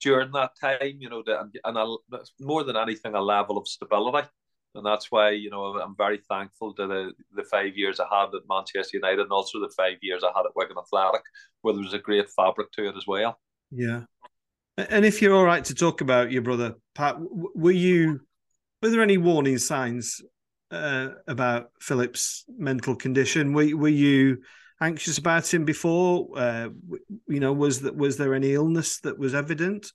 during 0.00 0.32
that 0.32 0.52
time. 0.60 0.98
You 0.98 1.10
know, 1.10 1.22
and 1.26 1.54
and 1.64 1.78
a, 1.78 1.96
more 2.40 2.64
than 2.64 2.76
anything, 2.76 3.14
a 3.14 3.20
level 3.20 3.58
of 3.58 3.68
stability 3.68 4.28
and 4.74 4.84
that's 4.84 5.10
why 5.10 5.30
you 5.30 5.50
know 5.50 5.78
I'm 5.78 5.94
very 5.96 6.20
thankful 6.28 6.74
to 6.74 6.86
the 6.86 7.12
the 7.34 7.44
five 7.44 7.76
years 7.76 8.00
I 8.00 8.06
had 8.10 8.34
at 8.34 8.42
Manchester 8.48 8.96
United 8.96 9.20
and 9.20 9.32
also 9.32 9.60
the 9.60 9.72
five 9.76 9.98
years 10.02 10.24
I 10.24 10.32
had 10.36 10.46
at 10.46 10.56
Wigan 10.56 10.76
Athletic, 10.78 11.22
where 11.62 11.74
there 11.74 11.82
was 11.82 11.94
a 11.94 11.98
great 11.98 12.28
fabric 12.30 12.72
to 12.72 12.88
it 12.88 12.96
as 12.96 13.06
well. 13.06 13.38
Yeah, 13.70 14.02
and 14.76 15.04
if 15.04 15.22
you're 15.22 15.34
all 15.34 15.44
right 15.44 15.64
to 15.64 15.74
talk 15.74 16.00
about 16.00 16.32
your 16.32 16.42
brother 16.42 16.74
Pat, 16.94 17.16
were 17.18 17.70
you 17.70 18.20
were 18.82 18.90
there 18.90 19.02
any 19.02 19.18
warning 19.18 19.58
signs 19.58 20.20
uh, 20.70 21.10
about 21.26 21.70
Philip's 21.80 22.44
mental 22.56 22.96
condition? 22.96 23.52
Were 23.52 23.76
were 23.76 23.88
you 23.88 24.38
anxious 24.80 25.18
about 25.18 25.52
him 25.52 25.64
before? 25.64 26.28
Uh, 26.36 26.68
you 27.28 27.40
know, 27.40 27.52
was 27.52 27.80
that 27.82 27.96
was 27.96 28.16
there 28.16 28.34
any 28.34 28.54
illness 28.54 29.00
that 29.00 29.18
was 29.18 29.34
evident? 29.34 29.92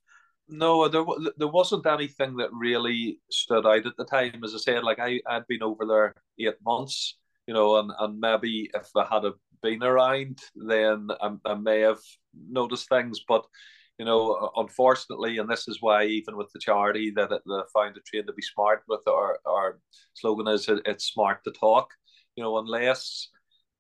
No, 0.48 0.88
there 0.88 1.06
there 1.38 1.48
wasn't 1.48 1.86
anything 1.86 2.36
that 2.38 2.50
really 2.52 3.20
stood 3.30 3.66
out 3.66 3.86
at 3.86 3.96
the 3.98 4.06
time. 4.06 4.42
As 4.44 4.56
I 4.56 4.58
said, 4.58 4.84
like 4.84 5.00
I 5.00 5.22
had 5.28 5.46
been 5.48 5.64
over 5.64 5.86
there 5.86 6.16
eight 6.40 6.56
months, 6.66 7.18
you 7.46 7.54
know, 7.54 7.78
and, 7.78 7.92
and 8.00 8.20
maybe 8.20 8.70
if 8.74 8.90
I 8.96 9.06
had 9.06 9.24
been 9.62 9.84
around, 9.84 10.40
then 10.56 11.10
I, 11.22 11.36
I 11.46 11.54
may 11.54 11.82
have 11.82 12.00
noticed 12.50 12.90
things. 12.90 13.20
But 13.28 13.46
you 14.00 14.06
know, 14.06 14.52
unfortunately, 14.56 15.38
and 15.40 15.50
this 15.50 15.68
is 15.68 15.80
why 15.82 16.06
even 16.06 16.38
with 16.38 16.50
the 16.54 16.60
charity 16.60 17.12
that 17.12 17.30
the 17.30 17.66
founder 17.74 18.02
Train 18.06 18.26
to 18.28 18.34
Be 18.34 18.42
Smart 18.42 18.84
with 18.88 19.02
our 19.08 19.40
our 19.46 19.80
slogan 20.16 20.48
is 20.48 20.70
it's 20.70 21.06
smart 21.14 21.44
to 21.44 21.52
talk. 21.52 21.90
You 22.36 22.44
know, 22.44 22.58
unless 22.60 23.30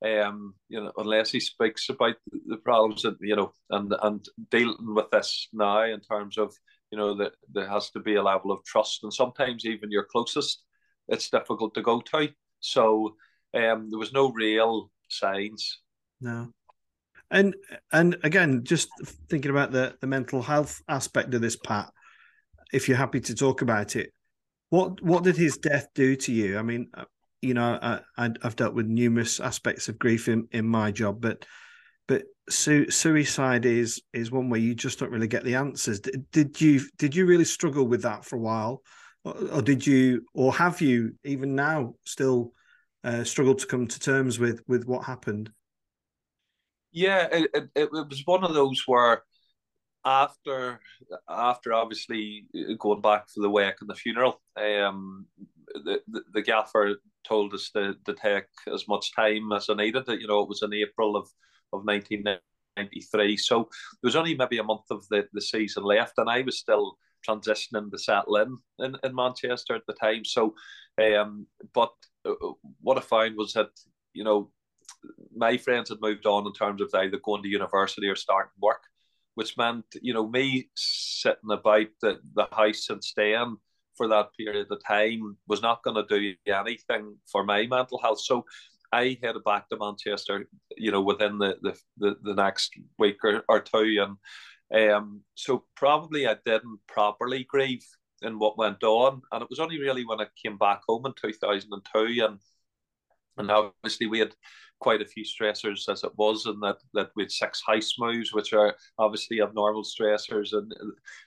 Um, 0.02 0.56
you 0.70 0.80
know, 0.82 0.94
unless 0.98 1.32
he 1.32 1.40
speaks 1.42 1.90
about 1.90 2.16
the 2.48 2.58
problems 2.58 3.02
that 3.02 3.18
you 3.20 3.36
know, 3.36 3.52
and 3.70 3.94
and 4.02 4.26
dealing 4.50 4.96
with 4.96 5.10
this 5.12 5.50
now 5.52 5.84
in 5.84 6.00
terms 6.00 6.38
of 6.38 6.56
you 6.92 6.98
know 6.98 7.16
that 7.18 7.34
there 7.54 7.68
has 7.68 7.92
to 7.92 8.00
be 8.00 8.16
a 8.16 8.24
level 8.24 8.52
of 8.52 8.64
trust, 8.64 9.04
and 9.04 9.14
sometimes 9.14 9.66
even 9.66 9.92
your 9.92 10.06
closest, 10.12 10.64
it's 11.10 11.30
difficult 11.30 11.74
to 11.74 11.82
go 11.82 12.02
to. 12.02 12.30
So 12.62 13.16
um, 13.54 13.90
there 13.90 14.00
was 14.00 14.14
no 14.14 14.32
real 14.32 14.90
signs. 15.10 15.82
No. 16.22 16.54
And 17.32 17.56
and 17.92 18.18
again, 18.24 18.64
just 18.64 18.90
thinking 19.30 19.52
about 19.52 19.72
the 19.72 19.96
the 20.02 20.08
mental 20.08 20.42
health 20.42 20.82
aspect 20.88 21.34
of 21.34 21.42
this, 21.42 21.56
Pat. 21.56 21.92
If 22.74 22.88
you're 22.88 22.98
happy 22.98 23.20
to 23.22 23.36
talk 23.36 23.62
about 23.62 23.96
it, 23.96 24.12
what 24.70 25.02
what 25.02 25.24
did 25.24 25.38
his 25.38 25.58
death 25.58 25.88
do 25.94 26.16
to 26.16 26.32
you? 26.32 26.58
I 26.58 26.62
mean, 26.62 26.88
uh, 26.94 27.06
you 27.42 27.54
know, 27.54 27.80
I, 27.82 28.00
I've 28.18 28.56
dealt 28.56 28.74
with 28.74 28.88
numerous 28.88 29.40
aspects 29.40 29.88
of 29.90 30.00
grief 30.00 30.28
in, 30.28 30.48
in 30.52 30.66
my 30.66 30.92
job, 30.92 31.22
but 31.22 31.46
but 32.08 32.24
su- 32.50 32.90
suicide 32.90 33.66
is 33.66 34.02
is 34.14 34.32
one 34.32 34.50
where 34.50 34.60
you 34.60 34.76
just 34.76 35.00
don't 35.00 35.12
really 35.12 35.28
get 35.28 35.44
the 35.44 35.56
answers. 35.56 36.00
Did, 36.00 36.30
did 36.32 36.62
you 36.62 36.82
did 36.98 37.16
you 37.16 37.26
really 37.26 37.46
struggle 37.46 37.88
with 37.88 38.02
that 38.04 38.26
for 38.26 38.36
a 38.36 38.42
while, 38.42 38.82
or, 39.24 39.36
or 39.54 39.62
did 39.62 39.86
you, 39.86 40.26
or 40.34 40.54
have 40.54 40.82
you 40.82 41.14
even 41.24 41.56
now 41.56 41.94
still 42.06 42.54
uh, 43.04 43.24
struggled 43.24 43.60
to 43.60 43.68
come 43.68 43.88
to 43.88 44.00
terms 44.00 44.40
with 44.40 44.62
with 44.68 44.86
what 44.86 45.06
happened? 45.06 45.52
Yeah, 46.92 47.28
it, 47.32 47.52
it, 47.54 47.70
it 47.76 47.92
was 47.92 48.24
one 48.26 48.44
of 48.44 48.54
those 48.54 48.84
where 48.88 49.24
after 50.06 50.80
after 51.30 51.74
obviously 51.74 52.46
going 52.80 53.02
back 53.02 53.30
for 53.30 53.42
the 53.42 53.50
wake 53.50 53.76
and 53.82 53.90
the 53.90 53.96
funeral, 53.96 54.42
um, 54.58 55.28
the, 55.86 56.02
the, 56.08 56.22
the 56.34 56.42
gaffer 56.42 56.96
told 57.24 57.54
us 57.54 57.70
to, 57.72 57.96
to 58.06 58.14
take 58.14 58.46
as 58.74 58.88
much 58.88 59.14
time 59.16 59.52
as 59.52 59.70
I 59.70 59.76
needed. 59.76 60.06
You 60.08 60.28
know, 60.28 60.42
it 60.42 60.50
was 60.50 60.64
in 60.64 60.74
April 60.74 61.16
of, 61.16 61.28
of 61.74 61.86
1993. 61.86 63.38
So 63.38 63.70
there 64.02 64.08
was 64.08 64.16
only 64.16 64.36
maybe 64.36 64.58
a 64.58 64.64
month 64.64 64.90
of 64.90 65.06
the, 65.10 65.28
the 65.34 65.42
season 65.42 65.84
left, 65.84 66.14
and 66.18 66.30
I 66.30 66.42
was 66.42 66.60
still 66.60 66.98
transitioning 67.28 67.92
to 67.92 67.98
settle 68.00 68.38
in, 68.38 68.58
in 68.80 68.96
in 69.04 69.14
Manchester 69.14 69.76
at 69.76 69.86
the 69.88 69.94
time. 69.94 70.24
So, 70.26 70.56
um, 71.18 71.46
but 71.74 71.92
uh, 72.26 72.34
what 72.82 72.98
I 72.98 73.02
found 73.02 73.36
was 73.36 73.54
that 73.54 73.70
you 74.14 74.24
know 74.24 74.52
my 75.36 75.58
friends 75.58 75.90
had 75.90 76.02
moved 76.02 76.26
on 76.26 76.46
in 76.46 76.54
terms 76.54 76.82
of 76.82 76.94
either 76.94 77.20
going 77.24 77.44
to 77.44 77.50
university 77.50 78.08
or 78.08 78.16
starting 78.16 78.52
work, 78.62 78.84
which 79.36 79.58
meant 79.58 79.86
you 80.02 80.14
know 80.14 80.28
me 80.28 80.70
sitting 80.76 81.52
about 81.52 81.88
the, 82.02 82.20
the 82.36 82.48
house 82.52 82.90
and 82.90 83.04
staying 83.04 83.58
for 83.96 84.08
that 84.08 84.30
period 84.38 84.68
of 84.72 84.82
time 84.86 85.38
was 85.48 85.62
not 85.62 85.84
going 85.84 85.96
to 85.96 86.20
do 86.20 86.34
anything 86.48 87.18
for 87.30 87.44
my 87.44 87.68
mental 87.68 88.00
health. 88.02 88.22
So 88.22 88.46
I 88.94 89.18
headed 89.22 89.44
back 89.44 89.68
to 89.70 89.78
Manchester, 89.78 90.48
you 90.78 90.92
know, 90.92 91.02
within 91.02 91.38
the 91.38 91.58
the, 91.62 91.78
the, 91.98 92.18
the 92.24 92.34
next 92.34 92.72
week 92.98 93.18
or, 93.24 93.44
or 93.50 93.60
two. 93.60 94.06
And 94.72 94.92
um, 94.92 95.22
so 95.36 95.66
probably 95.76 96.28
I 96.28 96.38
didn't 96.46 96.80
properly 96.88 97.44
grieve 97.44 97.86
in 98.22 98.40
what 98.40 98.58
went 98.58 98.84
on. 98.84 99.22
And 99.32 99.42
it 99.42 99.50
was 99.50 99.60
only 99.60 99.80
really 99.80 100.06
when 100.06 100.22
I 100.22 100.28
came 100.44 100.58
back 100.58 100.82
home 100.88 101.06
in 101.06 101.14
2002 101.22 102.26
and 102.26 102.40
and 103.38 103.50
obviously 103.52 104.08
we 104.08 104.20
had 104.20 104.34
quite 104.80 105.02
a 105.02 105.06
few 105.06 105.24
stressors 105.24 105.90
as 105.90 106.04
it 106.04 106.12
was, 106.18 106.46
and 106.46 106.62
that 106.64 106.78
that 106.94 107.12
had 107.18 107.32
six 107.32 107.62
house 107.66 107.96
moves, 108.00 108.34
which 108.34 108.54
are 108.54 108.76
obviously 108.98 109.42
abnormal 109.42 109.84
stressors, 109.84 110.54
and 110.54 110.74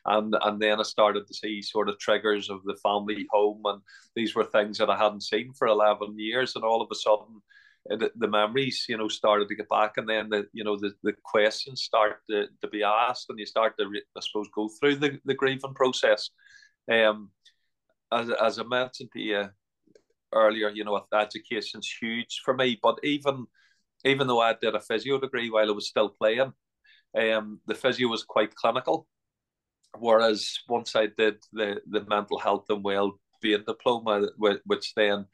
and 0.06 0.36
and 0.42 0.60
then 0.60 0.80
I 0.80 0.84
started 0.84 1.26
to 1.26 1.34
see 1.34 1.62
sort 1.62 1.88
of 1.88 1.98
triggers 1.98 2.50
of 2.50 2.62
the 2.64 2.76
family 2.76 3.26
home, 3.30 3.62
and 3.64 3.80
these 4.16 4.34
were 4.34 4.44
things 4.44 4.78
that 4.78 4.90
I 4.90 4.96
hadn't 4.96 5.22
seen 5.22 5.52
for 5.52 5.68
eleven 5.68 6.18
years, 6.18 6.56
and 6.56 6.64
all 6.64 6.82
of 6.82 6.88
a 6.90 6.94
sudden. 6.94 7.42
The, 7.84 8.12
the 8.14 8.28
memories, 8.28 8.86
you 8.88 8.96
know, 8.96 9.08
started 9.08 9.48
to 9.48 9.56
get 9.56 9.68
back, 9.68 9.96
and 9.96 10.08
then 10.08 10.28
the, 10.28 10.46
you 10.52 10.62
know, 10.62 10.76
the, 10.76 10.92
the 11.02 11.14
questions 11.24 11.82
start 11.82 12.18
to, 12.30 12.46
to 12.60 12.68
be 12.68 12.84
asked, 12.84 13.26
and 13.28 13.40
you 13.40 13.44
start 13.44 13.76
to, 13.76 13.90
I 14.16 14.20
suppose, 14.20 14.48
go 14.54 14.68
through 14.68 14.96
the, 14.96 15.18
the 15.24 15.34
grieving 15.34 15.74
process. 15.74 16.30
Um, 16.88 17.30
as, 18.12 18.30
as 18.30 18.60
I 18.60 18.62
mentioned 18.62 19.10
to 19.14 19.20
you, 19.20 19.50
earlier, 20.32 20.68
you 20.70 20.84
know, 20.84 21.00
education's 21.12 21.90
huge 22.00 22.40
for 22.44 22.54
me. 22.54 22.78
But 22.82 22.98
even 23.02 23.46
even 24.04 24.26
though 24.26 24.40
I 24.40 24.54
did 24.54 24.74
a 24.74 24.80
physio 24.80 25.18
degree 25.18 25.50
while 25.50 25.68
I 25.68 25.72
was 25.72 25.88
still 25.88 26.08
playing, 26.08 26.52
um, 27.16 27.60
the 27.66 27.74
physio 27.74 28.08
was 28.08 28.24
quite 28.24 28.54
clinical. 28.54 29.06
Whereas 29.98 30.58
once 30.68 30.96
I 30.96 31.06
did 31.06 31.36
the 31.52 31.80
the 31.86 32.04
mental 32.08 32.38
health 32.38 32.66
and 32.70 32.82
well 32.82 33.18
being 33.40 33.64
diploma, 33.66 34.28
which 34.38 34.94
then 34.94 35.26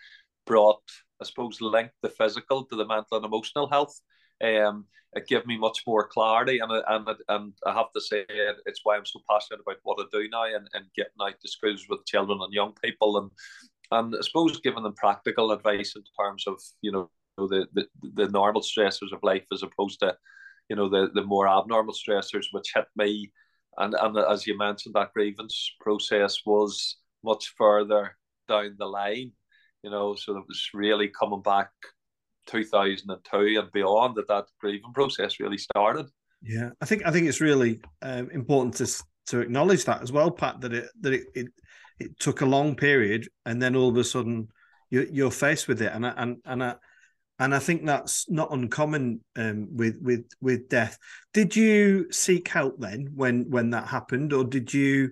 brought, 0.46 0.82
I 1.20 1.24
suppose, 1.24 1.60
linked 1.60 1.94
the 2.02 2.08
physical 2.08 2.64
to 2.64 2.76
the 2.76 2.86
mental 2.86 3.18
and 3.18 3.26
emotional 3.26 3.68
health. 3.68 4.00
Um, 4.42 4.86
it 5.14 5.26
gave 5.26 5.46
me 5.46 5.56
much 5.56 5.84
more 5.86 6.06
clarity, 6.06 6.58
and 6.58 6.70
and 6.72 7.08
and 7.28 7.52
I 7.64 7.72
have 7.72 7.92
to 7.94 8.00
say 8.00 8.24
it's 8.28 8.80
why 8.82 8.96
I'm 8.96 9.06
so 9.06 9.20
passionate 9.30 9.60
about 9.60 9.78
what 9.82 9.98
I 10.00 10.04
do 10.12 10.28
now 10.28 10.44
and, 10.44 10.68
and 10.74 10.84
getting 10.94 11.12
out 11.20 11.34
to 11.40 11.48
schools 11.48 11.86
with 11.88 12.06
children 12.06 12.38
and 12.42 12.52
young 12.52 12.74
people 12.82 13.18
and 13.18 13.30
and 13.90 14.14
I 14.14 14.20
suppose 14.22 14.60
giving 14.60 14.82
them 14.82 14.94
practical 14.94 15.52
advice 15.52 15.94
in 15.96 16.02
terms 16.18 16.46
of 16.46 16.60
you 16.82 16.92
know 16.92 17.10
the 17.36 17.66
the, 17.72 17.86
the 18.14 18.28
normal 18.28 18.62
stressors 18.62 19.12
of 19.12 19.22
life 19.22 19.46
as 19.52 19.62
opposed 19.62 20.00
to 20.00 20.16
you 20.68 20.76
know 20.76 20.88
the 20.88 21.10
the 21.14 21.22
more 21.22 21.48
abnormal 21.48 21.94
stressors 21.94 22.46
which 22.52 22.72
hit 22.74 22.86
me. 22.96 23.30
And 23.76 23.94
and 23.94 24.18
as 24.18 24.46
you 24.46 24.58
mentioned 24.58 24.94
that 24.94 25.12
grievance 25.14 25.72
process 25.80 26.40
was 26.44 26.96
much 27.24 27.54
further 27.56 28.16
down 28.48 28.76
the 28.78 28.86
line 28.86 29.32
you 29.82 29.90
know 29.90 30.14
so 30.14 30.36
it 30.36 30.44
was 30.48 30.68
really 30.74 31.08
coming 31.08 31.42
back 31.42 31.70
2002 32.46 33.60
and 33.60 33.72
beyond 33.72 34.16
that 34.16 34.28
that 34.28 34.46
grieving 34.60 34.92
process 34.94 35.40
really 35.40 35.58
started. 35.58 36.06
Yeah 36.42 36.70
i 36.80 36.84
think 36.84 37.04
i 37.04 37.10
think 37.10 37.26
it's 37.26 37.40
really 37.40 37.80
um, 38.02 38.30
important 38.30 38.74
to 38.76 39.04
to 39.26 39.40
acknowledge 39.40 39.84
that 39.84 40.02
as 40.02 40.12
well 40.12 40.30
pat 40.30 40.60
that 40.60 40.72
it 40.72 40.88
that 41.00 41.12
it, 41.12 41.24
it 41.34 41.46
it 41.98 42.18
took 42.18 42.40
a 42.40 42.46
long 42.46 42.76
period, 42.76 43.28
and 43.44 43.60
then 43.60 43.76
all 43.76 43.88
of 43.88 43.96
a 43.96 44.04
sudden 44.04 44.48
you're, 44.90 45.06
you're 45.06 45.30
faced 45.30 45.68
with 45.68 45.82
it, 45.82 45.92
and 45.92 46.06
and 46.06 46.38
and 46.44 46.62
I, 46.62 46.74
and 47.38 47.54
I 47.54 47.58
think 47.58 47.84
that's 47.84 48.28
not 48.30 48.52
uncommon 48.52 49.20
um, 49.36 49.68
with 49.76 49.96
with 50.00 50.24
with 50.40 50.68
death. 50.68 50.98
Did 51.32 51.54
you 51.54 52.10
seek 52.10 52.48
help 52.48 52.78
then 52.78 53.10
when 53.14 53.50
when 53.50 53.70
that 53.70 53.88
happened, 53.88 54.32
or 54.32 54.44
did 54.44 54.72
you? 54.72 55.10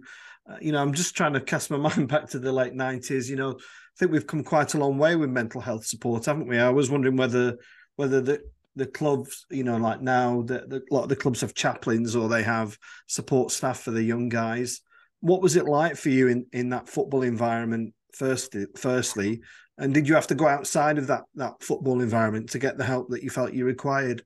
Uh, 0.48 0.56
you 0.60 0.70
know, 0.70 0.80
I'm 0.80 0.94
just 0.94 1.16
trying 1.16 1.32
to 1.32 1.40
cast 1.40 1.70
my 1.70 1.76
mind 1.96 2.08
back 2.08 2.28
to 2.30 2.38
the 2.38 2.52
late 2.52 2.74
'90s. 2.74 3.28
You 3.28 3.36
know, 3.36 3.52
I 3.52 3.98
think 3.98 4.12
we've 4.12 4.26
come 4.26 4.44
quite 4.44 4.74
a 4.74 4.78
long 4.78 4.98
way 4.98 5.16
with 5.16 5.30
mental 5.30 5.60
health 5.60 5.86
support, 5.86 6.26
haven't 6.26 6.48
we? 6.48 6.58
I 6.58 6.70
was 6.70 6.90
wondering 6.90 7.16
whether 7.16 7.56
whether 7.96 8.20
the 8.20 8.42
the 8.76 8.86
clubs, 8.86 9.46
you 9.50 9.64
know, 9.64 9.78
like 9.78 10.02
now, 10.02 10.42
the, 10.42 10.66
the, 10.68 10.82
a 10.90 10.94
lot 10.94 11.04
of 11.04 11.08
the 11.08 11.16
clubs 11.16 11.40
have 11.40 11.54
chaplains 11.54 12.14
or 12.14 12.28
they 12.28 12.42
have 12.42 12.76
support 13.06 13.50
staff 13.50 13.80
for 13.80 13.90
the 13.90 14.02
young 14.02 14.28
guys 14.28 14.82
what 15.20 15.42
was 15.42 15.56
it 15.56 15.66
like 15.66 15.96
for 15.96 16.11
you 16.11 16.28
in, 16.28 16.46
in 16.52 16.70
that 16.70 16.88
football 16.88 17.23
environment 17.23 17.92
firstly 18.14 18.66
firstly 18.76 19.40
and 19.78 19.92
did 19.92 20.08
you 20.08 20.14
have 20.14 20.26
to 20.26 20.35
go 20.35 20.46
outside 20.46 20.99
of 20.99 21.06
that 21.06 21.25
that 21.35 21.54
football 21.62 22.00
environment 22.00 22.49
to 22.50 22.58
get 22.58 22.78
the 22.78 22.85
help 22.85 23.08
that 23.11 23.23
you 23.23 23.30
felt 23.30 23.52
you 23.52 23.64
required 23.64 24.23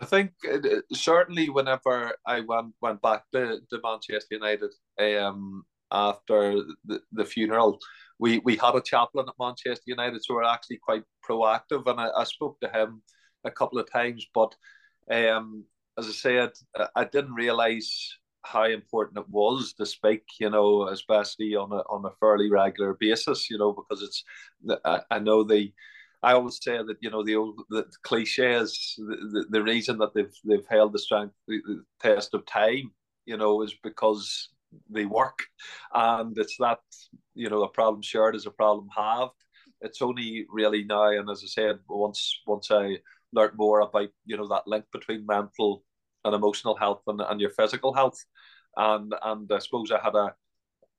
I 0.00 0.06
think 0.06 0.32
uh, 0.50 0.58
certainly 0.92 1.50
whenever 1.50 2.16
I 2.26 2.40
went 2.40 2.74
went 2.80 3.02
back 3.02 3.24
to, 3.32 3.60
to 3.68 3.80
Manchester 3.82 4.34
United 4.34 4.72
um, 4.98 5.62
after 5.92 6.62
the, 6.86 7.00
the 7.12 7.24
funeral, 7.24 7.78
we, 8.18 8.38
we 8.38 8.56
had 8.56 8.74
a 8.74 8.80
chaplain 8.80 9.26
at 9.28 9.34
Manchester 9.38 9.84
United, 9.86 10.24
so 10.24 10.34
we're 10.34 10.44
actually 10.44 10.78
quite 10.78 11.02
proactive. 11.28 11.86
And 11.86 12.00
I, 12.00 12.08
I 12.16 12.24
spoke 12.24 12.58
to 12.60 12.68
him 12.68 13.02
a 13.44 13.50
couple 13.50 13.78
of 13.78 13.90
times, 13.90 14.26
but 14.32 14.54
um, 15.10 15.64
as 15.98 16.06
I 16.06 16.12
said, 16.12 16.50
I 16.94 17.04
didn't 17.04 17.34
realise 17.34 18.18
how 18.42 18.64
important 18.64 19.18
it 19.18 19.28
was 19.28 19.74
to 19.74 19.86
speak, 19.86 20.22
you 20.38 20.50
know, 20.50 20.88
especially 20.88 21.54
on 21.54 21.72
a 21.72 21.82
on 21.90 22.04
a 22.04 22.14
fairly 22.20 22.50
regular 22.50 22.94
basis, 22.94 23.50
you 23.50 23.58
know, 23.58 23.72
because 23.72 24.02
it's 24.02 24.24
I, 24.84 25.00
I 25.10 25.18
know 25.18 25.44
the 25.44 25.72
I 26.22 26.32
always 26.34 26.58
say 26.62 26.76
that 26.78 26.98
you 27.00 27.10
know 27.10 27.22
the 27.24 27.36
old 27.36 27.62
the 27.70 27.86
cliches 28.02 28.94
the, 28.98 29.16
the, 29.32 29.46
the 29.50 29.62
reason 29.62 29.98
that 29.98 30.14
they've 30.14 30.34
they've 30.44 30.66
held 30.68 30.92
the 30.92 30.98
strength 30.98 31.34
the, 31.48 31.60
the 31.66 31.84
test 32.00 32.34
of 32.34 32.46
time, 32.46 32.92
you 33.26 33.36
know, 33.36 33.62
is 33.62 33.74
because 33.82 34.48
they 34.88 35.04
work, 35.06 35.38
and 35.94 36.36
it's 36.38 36.56
that 36.58 36.80
you 37.34 37.48
know 37.48 37.62
a 37.62 37.68
problem 37.68 38.02
shared 38.02 38.36
is 38.36 38.46
a 38.46 38.50
problem 38.50 38.88
halved. 38.94 39.34
It's 39.80 40.02
only 40.02 40.46
really 40.50 40.84
now, 40.84 41.08
and 41.08 41.30
as 41.30 41.42
I 41.42 41.46
said, 41.48 41.78
once 41.88 42.40
once 42.46 42.70
I 42.70 42.98
learned 43.32 43.56
more 43.56 43.80
about 43.80 44.10
you 44.26 44.36
know 44.36 44.48
that 44.48 44.66
link 44.66 44.84
between 44.92 45.26
mental 45.26 45.84
and 46.24 46.34
emotional 46.34 46.76
health 46.76 47.02
and, 47.06 47.20
and 47.20 47.40
your 47.40 47.50
physical 47.50 47.92
health. 47.92 48.18
And 48.76 49.14
and 49.22 49.50
I 49.52 49.58
suppose 49.58 49.90
I 49.90 50.00
had 50.02 50.14
a 50.14 50.34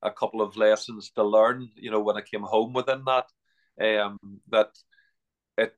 a 0.04 0.12
couple 0.12 0.42
of 0.42 0.58
lessons 0.58 1.12
to 1.16 1.24
learn, 1.24 1.70
you 1.76 1.92
know, 1.92 2.02
when 2.02 2.18
I 2.18 2.22
came 2.22 2.42
home 2.42 2.74
within 2.74 3.04
that, 3.06 3.26
um, 3.80 4.18
that 4.50 4.70
it, 5.58 5.76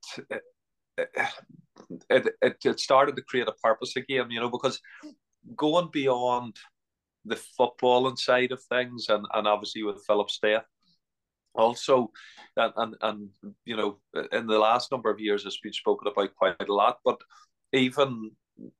it 2.08 2.32
it, 2.40 2.56
it 2.64 2.80
started 2.80 3.16
to 3.16 3.22
create 3.22 3.48
a 3.48 3.52
purpose 3.62 3.96
again, 3.96 4.30
you 4.30 4.40
know, 4.40 4.50
because 4.50 4.80
going 5.56 5.88
beyond 5.92 6.56
the 7.24 7.38
footballing 7.58 8.18
side 8.18 8.52
of 8.52 8.62
things, 8.64 9.06
and, 9.08 9.26
and 9.34 9.46
obviously 9.46 9.82
with 9.82 10.04
Philip's 10.06 10.38
death, 10.42 10.64
also, 11.54 12.10
and, 12.56 12.72
and 12.76 12.94
and 13.02 13.30
you 13.64 13.76
know, 13.76 13.98
in 14.32 14.46
the 14.46 14.58
last 14.58 14.90
number 14.90 15.10
of 15.10 15.20
years, 15.20 15.44
it's 15.44 15.60
been 15.60 15.72
spoken 15.72 16.08
about 16.08 16.34
quite 16.34 16.56
a 16.60 16.72
lot. 16.72 16.98
But 17.04 17.18
even 17.72 18.30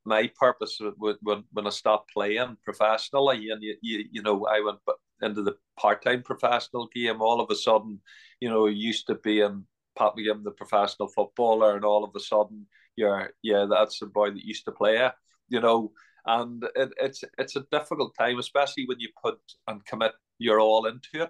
my 0.04 0.30
purpose 0.38 0.78
when 0.98 1.44
when 1.52 1.66
I 1.66 1.70
stopped 1.70 2.12
playing 2.12 2.56
professionally, 2.64 3.50
and 3.50 3.62
you, 3.62 3.76
you, 3.82 4.04
you 4.12 4.22
know, 4.22 4.46
I 4.46 4.60
went 4.60 4.78
into 5.22 5.42
the 5.42 5.56
part 5.78 6.02
time 6.02 6.22
professional 6.22 6.88
game. 6.94 7.20
All 7.20 7.40
of 7.40 7.50
a 7.50 7.56
sudden, 7.56 8.00
you 8.40 8.48
know, 8.48 8.66
used 8.66 9.06
to 9.08 9.16
being 9.16 9.66
Pat 9.98 10.12
McGibbon, 10.16 10.44
the 10.44 10.50
professional 10.50 11.08
footballer, 11.08 11.76
and 11.76 11.84
all 11.84 12.04
of 12.04 12.10
a 12.14 12.20
sudden, 12.20 12.66
you're 12.96 13.30
yeah, 13.42 13.66
that's 13.68 13.98
the 13.98 14.06
boy 14.06 14.30
that 14.30 14.44
used 14.44 14.64
to 14.66 14.72
play. 14.72 15.10
You 15.48 15.60
know, 15.60 15.92
and 16.26 16.64
it, 16.74 16.92
it's 17.00 17.24
it's 17.38 17.56
a 17.56 17.66
difficult 17.70 18.14
time, 18.18 18.38
especially 18.38 18.86
when 18.86 19.00
you 19.00 19.08
put 19.22 19.38
and 19.66 19.84
commit 19.84 20.12
your 20.38 20.60
all 20.60 20.86
into 20.86 21.28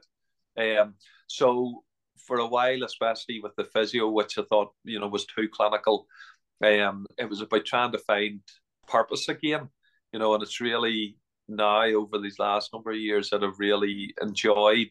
it. 0.56 0.78
Um, 0.78 0.94
so 1.26 1.84
for 2.26 2.38
a 2.38 2.46
while, 2.46 2.84
especially 2.84 3.40
with 3.40 3.54
the 3.56 3.64
physio, 3.64 4.08
which 4.08 4.38
I 4.38 4.42
thought 4.42 4.72
you 4.84 5.00
know 5.00 5.08
was 5.08 5.26
too 5.26 5.48
clinical, 5.52 6.06
um, 6.64 7.06
it 7.18 7.28
was 7.28 7.40
about 7.40 7.64
trying 7.64 7.92
to 7.92 7.98
find 7.98 8.40
purpose 8.88 9.28
again. 9.28 9.68
You 10.12 10.18
know, 10.18 10.34
and 10.34 10.42
it's 10.42 10.60
really 10.60 11.16
now 11.48 11.84
over 11.84 12.18
these 12.18 12.38
last 12.38 12.72
number 12.72 12.90
of 12.90 12.96
years 12.96 13.30
that 13.30 13.42
I've 13.42 13.58
really 13.58 14.14
enjoyed 14.22 14.88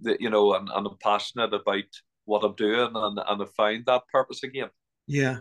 the 0.00 0.16
you 0.18 0.30
know 0.30 0.54
and, 0.54 0.68
and 0.74 0.86
I'm 0.86 0.96
passionate 1.02 1.52
about 1.52 1.84
what 2.24 2.44
I'm 2.44 2.54
doing 2.54 2.90
and 2.94 3.20
and 3.26 3.42
I 3.42 3.46
find 3.56 3.84
that 3.86 4.02
purpose 4.12 4.42
again. 4.42 4.70
Yeah. 5.06 5.38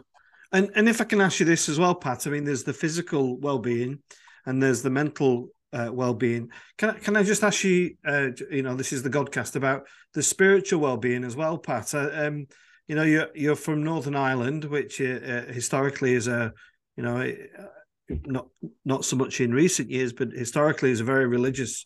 And 0.51 0.71
and 0.75 0.89
if 0.89 0.99
I 0.99 1.03
can 1.03 1.21
ask 1.21 1.39
you 1.39 1.45
this 1.45 1.69
as 1.69 1.79
well, 1.79 1.95
Pat, 1.95 2.25
I 2.25 2.31
mean, 2.31 2.43
there's 2.43 2.63
the 2.63 2.73
physical 2.73 3.37
well 3.37 3.59
being, 3.59 3.99
and 4.45 4.61
there's 4.61 4.81
the 4.81 4.89
mental 4.89 5.49
uh, 5.73 5.89
well-being. 5.91 6.49
Can 6.77 6.91
I, 6.91 6.93
can 6.93 7.15
I 7.15 7.23
just 7.23 7.43
ask 7.43 7.63
you? 7.63 7.95
Uh, 8.05 8.29
you 8.49 8.63
know, 8.63 8.75
this 8.75 8.91
is 8.91 9.03
the 9.03 9.09
Godcast 9.09 9.55
about 9.55 9.87
the 10.13 10.23
spiritual 10.23 10.81
well-being 10.81 11.23
as 11.23 11.35
well, 11.35 11.57
Pat. 11.57 11.93
Uh, 11.93 12.09
um, 12.13 12.47
you 12.89 12.95
know, 12.95 13.03
you're 13.03 13.29
you're 13.35 13.55
from 13.55 13.83
Northern 13.83 14.15
Ireland, 14.15 14.65
which 14.65 14.99
uh, 14.99 15.19
uh, 15.23 15.45
historically 15.45 16.15
is 16.15 16.27
a, 16.27 16.51
you 16.97 17.03
know, 17.03 17.21
uh, 17.21 18.15
not 18.25 18.47
not 18.83 19.05
so 19.05 19.15
much 19.15 19.39
in 19.39 19.53
recent 19.53 19.91
years, 19.91 20.11
but 20.11 20.31
historically 20.31 20.89
is 20.89 20.99
a 20.99 21.03
very 21.05 21.27
religious 21.27 21.85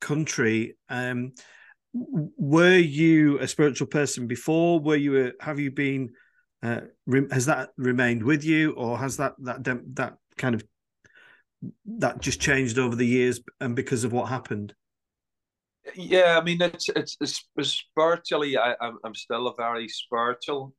country. 0.00 0.76
Um, 0.88 1.32
were 1.92 2.78
you 2.78 3.40
a 3.40 3.48
spiritual 3.48 3.88
person 3.88 4.28
before? 4.28 4.78
Were 4.78 4.96
you? 4.96 5.26
A, 5.26 5.44
have 5.44 5.58
you 5.58 5.72
been? 5.72 6.10
has 6.62 7.46
that 7.46 7.70
remained 7.76 8.22
with 8.22 8.44
you, 8.44 8.72
or 8.74 8.98
has 8.98 9.16
that 9.16 9.32
that 9.40 9.64
that 9.94 10.14
kind 10.38 10.54
of 10.54 10.62
that 11.98 12.20
just 12.20 12.40
changed 12.40 12.78
over 12.78 12.94
the 12.94 13.06
years 13.06 13.40
and 13.60 13.74
because 13.74 14.04
of 14.04 14.12
what 14.12 14.28
happened? 14.28 14.74
Yeah, 15.94 16.38
I 16.38 16.44
mean, 16.44 16.60
it's 16.60 16.88
it's, 16.90 17.16
it's, 17.20 17.42
spiritually. 17.62 18.56
I, 18.58 18.74
I'm 18.80 18.98
I'm 19.04 19.14
still 19.14 19.48
a 19.48 19.54
very 19.54 19.88
spiritual 19.88 20.74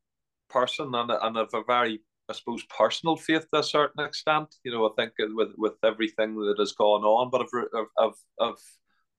person, 0.50 0.93
and 0.93 1.12
and 1.12 1.38
have 1.38 1.53
a 1.53 1.63
very, 1.63 2.01
I 2.29 2.34
suppose, 2.34 2.63
personal 2.65 3.15
faith 3.17 3.48
to 3.53 3.60
a 3.60 3.63
certain 3.63 4.05
extent. 4.05 4.55
You 4.63 4.72
know, 4.72 4.86
I 4.88 4.91
think 4.96 5.13
with 5.20 5.53
with 5.58 5.74
everything 5.84 6.36
that 6.36 6.60
has 6.60 6.74
gone 6.74 7.03
on, 7.03 7.29
but 7.31 7.41
I've 7.41 7.86
I've 8.00 8.13
I've 8.39 8.63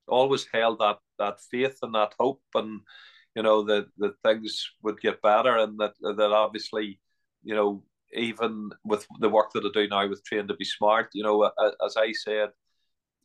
always 0.08 0.46
held 0.52 0.78
that 0.80 0.98
that 1.18 1.40
faith 1.50 1.78
and 1.82 1.94
that 1.94 2.14
hope, 2.18 2.42
and 2.54 2.80
you 3.34 3.42
know 3.42 3.62
that 3.64 3.86
that 3.98 4.14
things 4.24 4.64
would 4.82 5.00
get 5.00 5.20
better, 5.22 5.56
and 5.58 5.78
that 5.80 5.94
that 6.00 6.32
obviously, 6.32 7.00
you 7.42 7.54
know, 7.56 7.82
even 8.14 8.70
with 8.84 9.06
the 9.20 9.28
work 9.28 9.52
that 9.52 9.64
I 9.64 9.70
do 9.74 9.88
now 9.88 10.08
with 10.08 10.24
Train 10.24 10.46
to 10.48 10.54
Be 10.54 10.64
Smart, 10.64 11.08
you 11.12 11.24
know, 11.24 11.50
as 11.84 11.96
I 11.96 12.12
said, 12.12 12.50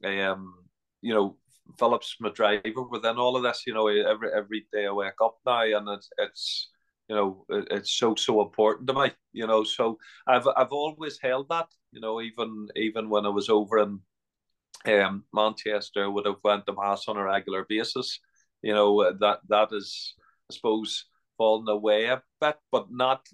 um, 0.05 0.53
you 1.01 1.13
know, 1.13 1.37
Philip's 1.77 2.15
my 2.19 2.29
driver 2.29 2.83
within 2.89 3.17
all 3.17 3.35
of 3.35 3.43
this. 3.43 3.63
You 3.67 3.73
know, 3.73 3.87
every 3.87 4.29
every 4.33 4.67
day 4.71 4.87
I 4.87 4.91
wake 4.91 5.21
up 5.23 5.37
now, 5.45 5.61
and 5.61 5.87
it's 5.89 6.09
it's 6.17 6.69
you 7.09 7.15
know 7.15 7.45
it's 7.49 7.91
so 7.91 8.15
so 8.15 8.41
important 8.41 8.87
to 8.87 8.93
me. 8.93 9.11
You 9.33 9.47
know, 9.47 9.63
so 9.63 9.97
I've 10.27 10.47
I've 10.55 10.71
always 10.71 11.19
held 11.21 11.49
that. 11.49 11.67
You 11.91 12.01
know, 12.01 12.21
even 12.21 12.67
even 12.75 13.09
when 13.09 13.25
I 13.25 13.29
was 13.29 13.49
over 13.49 13.79
in 13.79 13.99
um, 14.85 15.23
Manchester, 15.33 16.10
would 16.10 16.25
have 16.25 16.43
went 16.43 16.65
to 16.67 16.73
mass 16.73 17.07
on 17.07 17.17
a 17.17 17.23
regular 17.23 17.65
basis. 17.67 18.19
You 18.62 18.73
know 18.73 19.13
that 19.19 19.39
that 19.49 19.69
is 19.71 20.15
I 20.49 20.53
suppose 20.53 21.05
fallen 21.38 21.67
away 21.69 22.05
a 22.05 22.21
bit, 22.41 22.57
but 22.71 22.88
not 22.89 23.27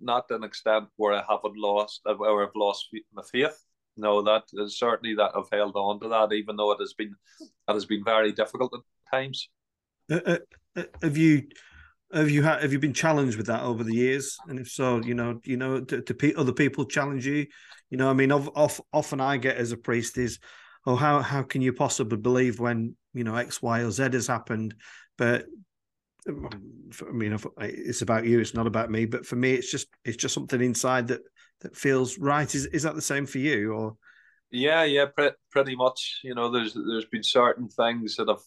not 0.00 0.30
an 0.30 0.44
extent 0.44 0.88
where 0.96 1.14
I 1.14 1.24
haven't 1.28 1.56
lost 1.56 2.02
where 2.04 2.42
I've 2.42 2.54
lost 2.54 2.88
my 3.12 3.22
faith. 3.32 3.65
No, 3.96 4.22
that 4.22 4.44
certainly 4.70 5.14
that 5.14 5.32
I've 5.34 5.48
held 5.50 5.74
on 5.76 6.00
to 6.00 6.08
that, 6.08 6.32
even 6.32 6.56
though 6.56 6.72
it 6.72 6.80
has 6.80 6.94
been 6.94 7.14
it 7.40 7.72
has 7.72 7.86
been 7.86 8.04
very 8.04 8.32
difficult 8.32 8.74
at 8.74 9.16
times. 9.16 9.48
Uh, 10.10 10.20
uh, 10.26 10.38
uh 10.76 10.82
have 11.02 11.16
you 11.16 11.48
have 12.12 12.30
you 12.30 12.42
had 12.42 12.62
have 12.62 12.72
you 12.72 12.78
been 12.78 12.92
challenged 12.92 13.36
with 13.36 13.46
that 13.46 13.62
over 13.62 13.82
the 13.82 13.94
years? 13.94 14.36
And 14.48 14.58
if 14.58 14.68
so, 14.68 15.02
you 15.02 15.14
know, 15.14 15.40
you 15.44 15.56
know, 15.56 15.80
do, 15.80 16.02
do 16.02 16.34
other 16.36 16.52
people 16.52 16.84
challenge 16.84 17.26
you? 17.26 17.46
You 17.90 17.98
know, 17.98 18.10
I 18.10 18.12
mean, 18.12 18.32
of, 18.32 18.50
of, 18.56 18.80
often 18.92 19.20
I 19.20 19.36
get 19.36 19.56
as 19.56 19.72
a 19.72 19.76
priest 19.76 20.18
is, 20.18 20.38
oh, 20.86 20.96
how 20.96 21.20
how 21.20 21.42
can 21.42 21.62
you 21.62 21.72
possibly 21.72 22.18
believe 22.18 22.60
when 22.60 22.96
you 23.14 23.24
know 23.24 23.36
X, 23.36 23.62
Y, 23.62 23.82
or 23.82 23.90
Z 23.90 24.04
has 24.12 24.26
happened? 24.26 24.74
But 25.16 25.46
I 26.28 27.12
mean, 27.12 27.38
it's 27.58 28.02
about 28.02 28.24
you. 28.24 28.40
It's 28.40 28.54
not 28.54 28.66
about 28.66 28.90
me. 28.90 29.06
But 29.06 29.26
for 29.26 29.36
me, 29.36 29.54
it's 29.54 29.70
just 29.70 29.88
it's 30.04 30.16
just 30.16 30.34
something 30.34 30.60
inside 30.60 31.08
that 31.08 31.22
that 31.60 31.76
feels 31.76 32.18
right. 32.18 32.52
Is 32.54 32.66
is 32.66 32.82
that 32.82 32.94
the 32.94 33.02
same 33.02 33.26
for 33.26 33.38
you? 33.38 33.72
Or 33.72 33.96
yeah, 34.50 34.84
yeah, 34.84 35.06
pre- 35.06 35.30
pretty 35.50 35.76
much. 35.76 36.20
You 36.22 36.34
know, 36.34 36.50
there's 36.50 36.74
there's 36.74 37.06
been 37.06 37.22
certain 37.22 37.68
things 37.68 38.16
that 38.16 38.28
have 38.28 38.42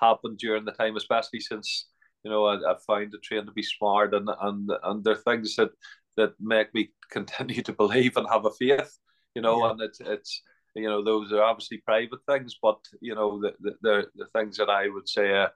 happened 0.00 0.38
during 0.38 0.64
the 0.64 0.72
time, 0.72 0.96
especially 0.96 1.40
since 1.40 1.88
you 2.24 2.30
know 2.30 2.44
I, 2.46 2.56
I 2.56 2.76
found 2.86 3.12
the 3.12 3.18
train 3.18 3.46
to 3.46 3.52
be 3.52 3.62
smart, 3.62 4.14
and 4.14 4.28
and 4.40 4.70
and 4.82 5.04
there 5.04 5.14
are 5.14 5.16
things 5.16 5.56
that 5.56 5.70
that 6.16 6.32
make 6.40 6.72
me 6.74 6.90
continue 7.10 7.62
to 7.62 7.72
believe 7.72 8.16
and 8.16 8.28
have 8.28 8.44
a 8.44 8.50
faith. 8.50 8.98
You 9.34 9.42
know, 9.42 9.64
yeah. 9.64 9.70
and 9.72 9.80
it's 9.82 10.00
it's 10.00 10.42
you 10.74 10.88
know 10.88 11.04
those 11.04 11.32
are 11.32 11.42
obviously 11.42 11.78
private 11.78 12.20
things, 12.28 12.56
but 12.60 12.78
you 13.00 13.14
know 13.14 13.40
the 13.40 13.54
the 13.60 13.74
the, 13.82 14.06
the 14.16 14.26
things 14.38 14.56
that 14.58 14.70
I 14.70 14.88
would 14.88 15.08
say. 15.08 15.36
Uh, 15.36 15.48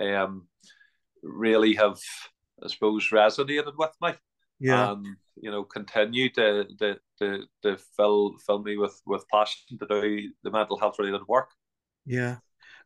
um, 0.00 0.48
really 1.24 1.74
have, 1.74 1.98
I 2.62 2.68
suppose, 2.68 3.08
resonated 3.10 3.72
with 3.76 3.94
me. 4.00 4.12
Yeah. 4.60 4.92
And 4.92 5.06
you 5.36 5.50
know, 5.50 5.64
continue 5.64 6.30
to 6.30 6.64
to 6.78 6.96
to, 7.20 7.42
to 7.62 7.76
fill 7.96 8.34
fill 8.46 8.62
me 8.62 8.76
with 8.76 9.00
with 9.06 9.24
passion 9.32 9.78
to 9.78 9.86
do 9.86 10.30
the 10.42 10.50
mental 10.50 10.78
health 10.78 10.96
related 10.98 11.26
work. 11.28 11.50
Yeah, 12.06 12.36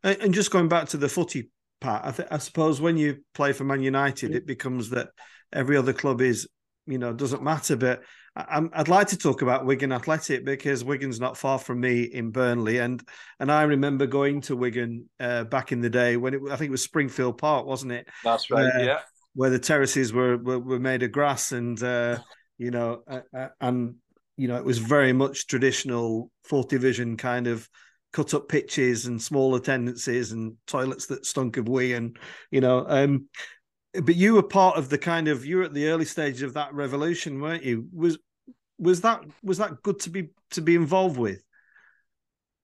and 0.03 0.33
just 0.33 0.51
going 0.51 0.69
back 0.69 0.89
to 0.89 0.97
the 0.97 1.09
footy 1.09 1.51
part, 1.81 2.05
I, 2.05 2.11
th- 2.11 2.27
I 2.31 2.37
suppose 2.37 2.79
when 2.79 2.97
you 2.97 3.19
play 3.33 3.53
for 3.53 3.63
Man 3.63 3.81
United, 3.81 4.33
it 4.33 4.45
becomes 4.45 4.89
that 4.91 5.09
every 5.51 5.77
other 5.77 5.93
club 5.93 6.21
is, 6.21 6.47
you 6.85 6.97
know, 6.97 7.13
doesn't 7.13 7.43
matter. 7.43 7.75
But 7.75 8.03
I, 8.35 8.59
would 8.59 8.87
like 8.87 9.07
to 9.07 9.17
talk 9.17 9.41
about 9.41 9.65
Wigan 9.65 9.91
Athletic 9.91 10.45
because 10.45 10.83
Wigan's 10.83 11.19
not 11.19 11.37
far 11.37 11.59
from 11.59 11.79
me 11.79 12.03
in 12.03 12.31
Burnley, 12.31 12.77
and 12.77 13.03
and 13.39 13.51
I 13.51 13.63
remember 13.63 14.07
going 14.07 14.41
to 14.41 14.55
Wigan 14.55 15.09
uh, 15.19 15.43
back 15.45 15.71
in 15.71 15.81
the 15.81 15.89
day 15.89 16.17
when 16.17 16.33
it, 16.33 16.41
I 16.49 16.55
think 16.55 16.69
it 16.69 16.71
was 16.71 16.83
Springfield 16.83 17.37
Park, 17.37 17.65
wasn't 17.65 17.91
it? 17.91 18.07
That's 18.23 18.49
right. 18.49 18.65
Uh, 18.65 18.79
yeah, 18.79 18.99
where 19.33 19.49
the 19.49 19.59
terraces 19.59 20.13
were 20.13 20.37
were, 20.37 20.59
were 20.59 20.79
made 20.79 21.03
of 21.03 21.11
grass, 21.11 21.51
and 21.51 21.81
uh, 21.81 22.19
you 22.59 22.69
know, 22.69 23.01
and 23.59 23.95
you 24.37 24.47
know, 24.47 24.57
it 24.57 24.63
was 24.63 24.77
very 24.77 25.11
much 25.11 25.47
traditional 25.47 26.29
fourth 26.43 26.67
division 26.67 27.17
kind 27.17 27.47
of 27.47 27.67
cut 28.13 28.35
up 28.35 28.47
pitches 28.47 29.07
and 29.07 29.19
small 29.21 29.55
attendances 29.55 30.31
and 30.31 30.53
toilets 30.67 31.07
that 31.07 31.25
stunk 31.25 31.57
of 31.57 31.69
wee 31.69 31.93
and 31.93 32.17
you 32.49 32.59
know 32.59 32.83
um 32.89 33.27
but 34.03 34.15
you 34.15 34.33
were 34.33 34.41
part 34.41 34.77
of 34.77 34.89
the 34.89 34.97
kind 34.97 35.27
of 35.27 35.45
you 35.45 35.57
were 35.57 35.63
at 35.63 35.75
the 35.75 35.87
early 35.89 36.05
stage 36.05 36.41
of 36.41 36.55
that 36.55 36.73
revolution 36.73 37.39
weren't 37.39 37.63
you 37.63 37.87
was 37.93 38.17
was 38.79 39.01
that 39.01 39.23
was 39.43 39.57
that 39.57 39.83
good 39.83 39.99
to 39.99 40.09
be 40.09 40.29
to 40.51 40.61
be 40.61 40.75
involved 40.75 41.17
with? 41.17 41.43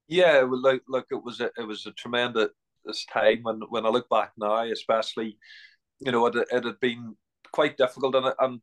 Yeah, 0.08 0.46
look 0.48 0.82
like 0.88 1.06
it 1.12 1.24
was 1.24 1.42
a, 1.42 1.52
it 1.58 1.68
was 1.68 1.86
a 1.86 1.92
tremendous 1.92 2.50
time 3.12 3.40
when 3.44 3.62
when 3.70 3.86
I 3.86 3.90
look 3.90 4.10
back 4.10 4.32
now, 4.38 4.64
especially 4.64 5.38
you 6.00 6.12
know 6.12 6.26
it, 6.28 6.36
it 6.52 6.64
had 6.64 6.80
been 6.80 7.16
quite 7.52 7.78
difficult 7.78 8.16
and 8.16 8.34
and 8.40 8.62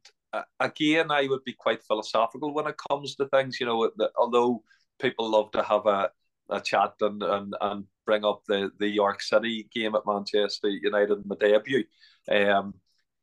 again 0.61 1.11
I 1.11 1.27
would 1.27 1.45
be 1.45 1.53
quite 1.53 1.83
philosophical 1.83 2.55
when 2.55 2.67
it 2.67 2.77
comes 2.91 3.15
to 3.17 3.27
things. 3.29 3.61
You 3.61 3.67
know, 3.67 3.91
although 4.17 4.63
people 5.01 5.31
love 5.31 5.51
to 5.53 5.63
have 5.63 5.87
a 5.87 6.11
a 6.51 6.61
chat 6.61 6.95
and, 7.01 7.23
and, 7.23 7.55
and 7.61 7.85
bring 8.05 8.25
up 8.25 8.43
the, 8.47 8.71
the 8.79 8.89
York 8.89 9.23
City 9.23 9.69
game 9.73 9.95
at 9.95 10.03
Manchester 10.07 10.69
United 10.69 11.19
in 11.19 11.25
my 11.27 11.37
debut. 11.37 11.85
Um, 12.31 12.75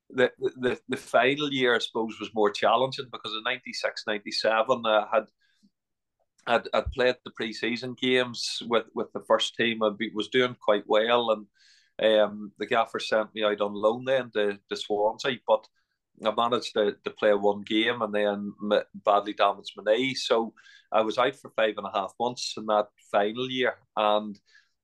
the, 0.09 0.31
the 0.39 0.79
the 0.89 0.97
final 0.97 1.51
year, 1.51 1.75
I 1.75 1.79
suppose, 1.79 2.15
was 2.19 2.33
more 2.33 2.49
challenging 2.49 3.05
because 3.11 3.33
in 3.35 3.43
96, 3.43 4.03
97, 4.07 4.83
I 4.85 5.07
had 5.13 5.25
I'd, 6.47 6.67
I'd 6.73 6.91
played 6.91 7.15
the 7.23 7.31
pre-season 7.31 7.95
games 7.99 8.59
with, 8.67 8.85
with 8.95 9.11
the 9.13 9.23
first 9.27 9.55
team. 9.55 9.83
I 9.83 9.91
was 10.15 10.29
doing 10.29 10.55
quite 10.59 10.83
well, 10.87 11.29
and 11.99 12.19
um, 12.19 12.51
the 12.57 12.65
gaffer 12.65 12.99
sent 12.99 13.35
me 13.35 13.43
out 13.43 13.61
on 13.61 13.73
loan 13.73 14.05
then 14.05 14.31
to, 14.31 14.57
to 14.69 14.75
Swansea. 14.75 15.37
But 15.47 15.67
I 16.25 16.33
managed 16.35 16.73
to, 16.73 16.95
to 17.03 17.09
play 17.11 17.33
one 17.33 17.61
game 17.61 18.01
and 18.01 18.13
then 18.13 18.53
badly 19.05 19.33
damaged 19.33 19.73
my 19.77 19.93
knee. 19.93 20.15
So 20.15 20.53
I 20.91 21.01
was 21.01 21.17
out 21.17 21.35
for 21.35 21.51
five 21.55 21.75
and 21.77 21.87
a 21.87 21.97
half 21.97 22.13
months 22.19 22.55
in 22.57 22.65
that 22.65 22.87
final 23.11 23.49
year. 23.49 23.75
And 23.95 24.37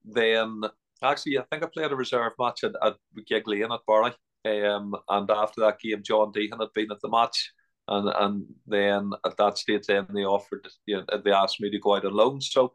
then 0.04 0.62
actually, 1.04 1.38
I 1.40 1.44
think 1.50 1.64
I 1.64 1.68
played 1.68 1.92
a 1.92 1.96
reserve 1.96 2.34
match 2.40 2.64
at, 2.64 2.74
at 2.82 2.96
Gigg 3.28 3.48
Lane 3.48 3.72
at 3.72 3.82
Bury. 3.88 4.14
Um, 4.46 4.96
and 5.10 5.30
after 5.30 5.62
that 5.62 5.80
game, 5.80 6.04
John 6.04 6.32
Deehan 6.32 6.60
had 6.60 6.74
been 6.74 6.92
at 6.92 7.02
the 7.02 7.10
match. 7.10 7.52
And 7.88 8.10
and 8.10 8.46
then 8.66 9.12
at 9.26 9.38
that 9.38 9.58
stage, 9.58 9.88
then 9.88 10.08
they 10.14 10.24
offered, 10.24 10.68
you 10.86 10.98
know, 10.98 11.22
they 11.24 11.32
asked 11.32 11.62
me 11.62 11.70
to 11.70 11.80
go 11.80 11.96
out 11.96 12.06
on 12.06 12.14
loan. 12.14 12.42
So 12.42 12.72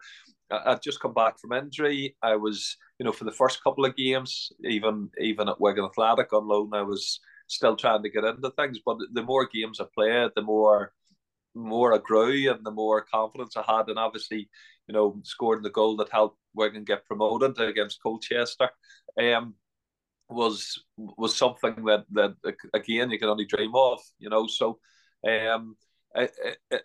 I'd 0.50 0.82
just 0.82 1.00
come 1.00 1.14
back 1.14 1.38
from 1.38 1.52
injury. 1.52 2.16
I 2.22 2.36
was, 2.36 2.76
you 2.98 3.04
know, 3.04 3.12
for 3.12 3.24
the 3.24 3.32
first 3.32 3.62
couple 3.62 3.84
of 3.84 3.96
games, 3.96 4.52
even 4.64 5.10
even 5.20 5.48
at 5.48 5.60
Wigan 5.60 5.84
Athletic 5.84 6.32
on 6.32 6.46
loan, 6.46 6.70
I 6.74 6.82
was 6.82 7.20
still 7.50 7.76
trying 7.76 8.02
to 8.02 8.10
get 8.10 8.24
into 8.24 8.50
things. 8.50 8.80
But 8.84 8.98
the 9.12 9.22
more 9.22 9.46
games 9.46 9.80
I 9.80 9.84
played, 9.94 10.30
the 10.34 10.42
more 10.42 10.92
more 11.54 11.92
I 11.92 11.98
grew 11.98 12.50
and 12.50 12.64
the 12.64 12.70
more 12.70 13.04
confidence 13.12 13.56
I 13.56 13.64
had. 13.66 13.88
And 13.88 13.98
obviously, 13.98 14.48
you 14.86 14.94
know, 14.94 15.20
scoring 15.24 15.62
the 15.62 15.70
goal 15.70 15.96
that 15.96 16.10
helped 16.10 16.38
Wigan 16.54 16.84
get 16.84 17.06
promoted 17.06 17.58
against 17.60 18.02
Colchester. 18.02 18.70
Um, 19.20 19.54
was 20.28 20.84
was 20.96 21.36
something 21.36 21.84
that 21.84 22.04
that 22.12 22.34
again 22.72 23.10
you 23.10 23.18
can 23.18 23.28
only 23.28 23.46
dream 23.46 23.72
of, 23.74 23.98
you 24.18 24.30
know. 24.30 24.46
So, 24.46 24.78
um, 25.26 25.76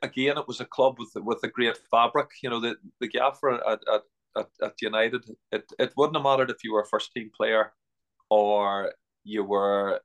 again, 0.01 0.37
it 0.37 0.47
was 0.47 0.61
a 0.61 0.65
club 0.65 0.95
with 0.97 1.11
with 1.23 1.43
a 1.43 1.47
great 1.47 1.77
fabric. 1.91 2.29
You 2.41 2.49
know, 2.49 2.59
the 2.59 2.75
the 2.99 3.07
gaffer 3.07 3.53
at, 3.53 3.79
at, 3.93 4.01
at, 4.35 4.47
at 4.63 4.81
United, 4.81 5.25
it, 5.51 5.71
it 5.77 5.93
wouldn't 5.95 6.17
have 6.17 6.23
mattered 6.23 6.49
if 6.49 6.63
you 6.63 6.73
were 6.73 6.81
a 6.81 6.87
first 6.87 7.11
team 7.13 7.29
player 7.37 7.73
or 8.29 8.93
you 9.23 9.43
were 9.43 10.01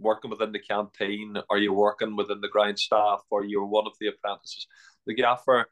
working 0.00 0.30
within 0.30 0.52
the 0.52 0.58
canteen 0.58 1.36
or 1.48 1.58
you 1.58 1.72
working 1.72 2.16
within 2.16 2.40
the 2.40 2.48
ground 2.48 2.78
staff 2.78 3.20
or 3.30 3.44
you're 3.44 3.66
one 3.66 3.86
of 3.86 3.92
the 4.00 4.08
apprentices. 4.08 4.66
The 5.06 5.14
gaffer 5.14 5.66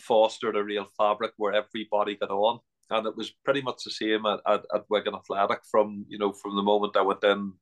fostered 0.00 0.56
a 0.56 0.64
real 0.64 0.86
fabric 0.96 1.32
where 1.36 1.54
everybody 1.54 2.16
got 2.16 2.30
on. 2.30 2.60
And 2.90 3.06
it 3.06 3.16
was 3.16 3.32
pretty 3.44 3.60
much 3.60 3.84
the 3.84 3.90
same 3.90 4.24
at, 4.24 4.40
at, 4.46 4.64
at 4.74 4.84
Wigan 4.88 5.14
Athletic 5.14 5.60
from 5.70 6.06
you 6.08 6.18
know 6.18 6.32
from 6.32 6.56
the 6.56 6.62
moment 6.62 6.96
I 6.96 7.02
went 7.02 7.22
in 7.22 7.52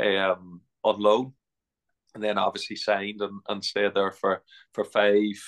um, 0.00 0.60
on 0.82 1.00
loan 1.00 1.34
and 2.14 2.22
then 2.22 2.38
obviously 2.38 2.76
signed 2.76 3.20
and, 3.20 3.40
and 3.48 3.64
stayed 3.64 3.94
there 3.94 4.12
for 4.12 4.42
for 4.72 4.84
five 4.84 5.40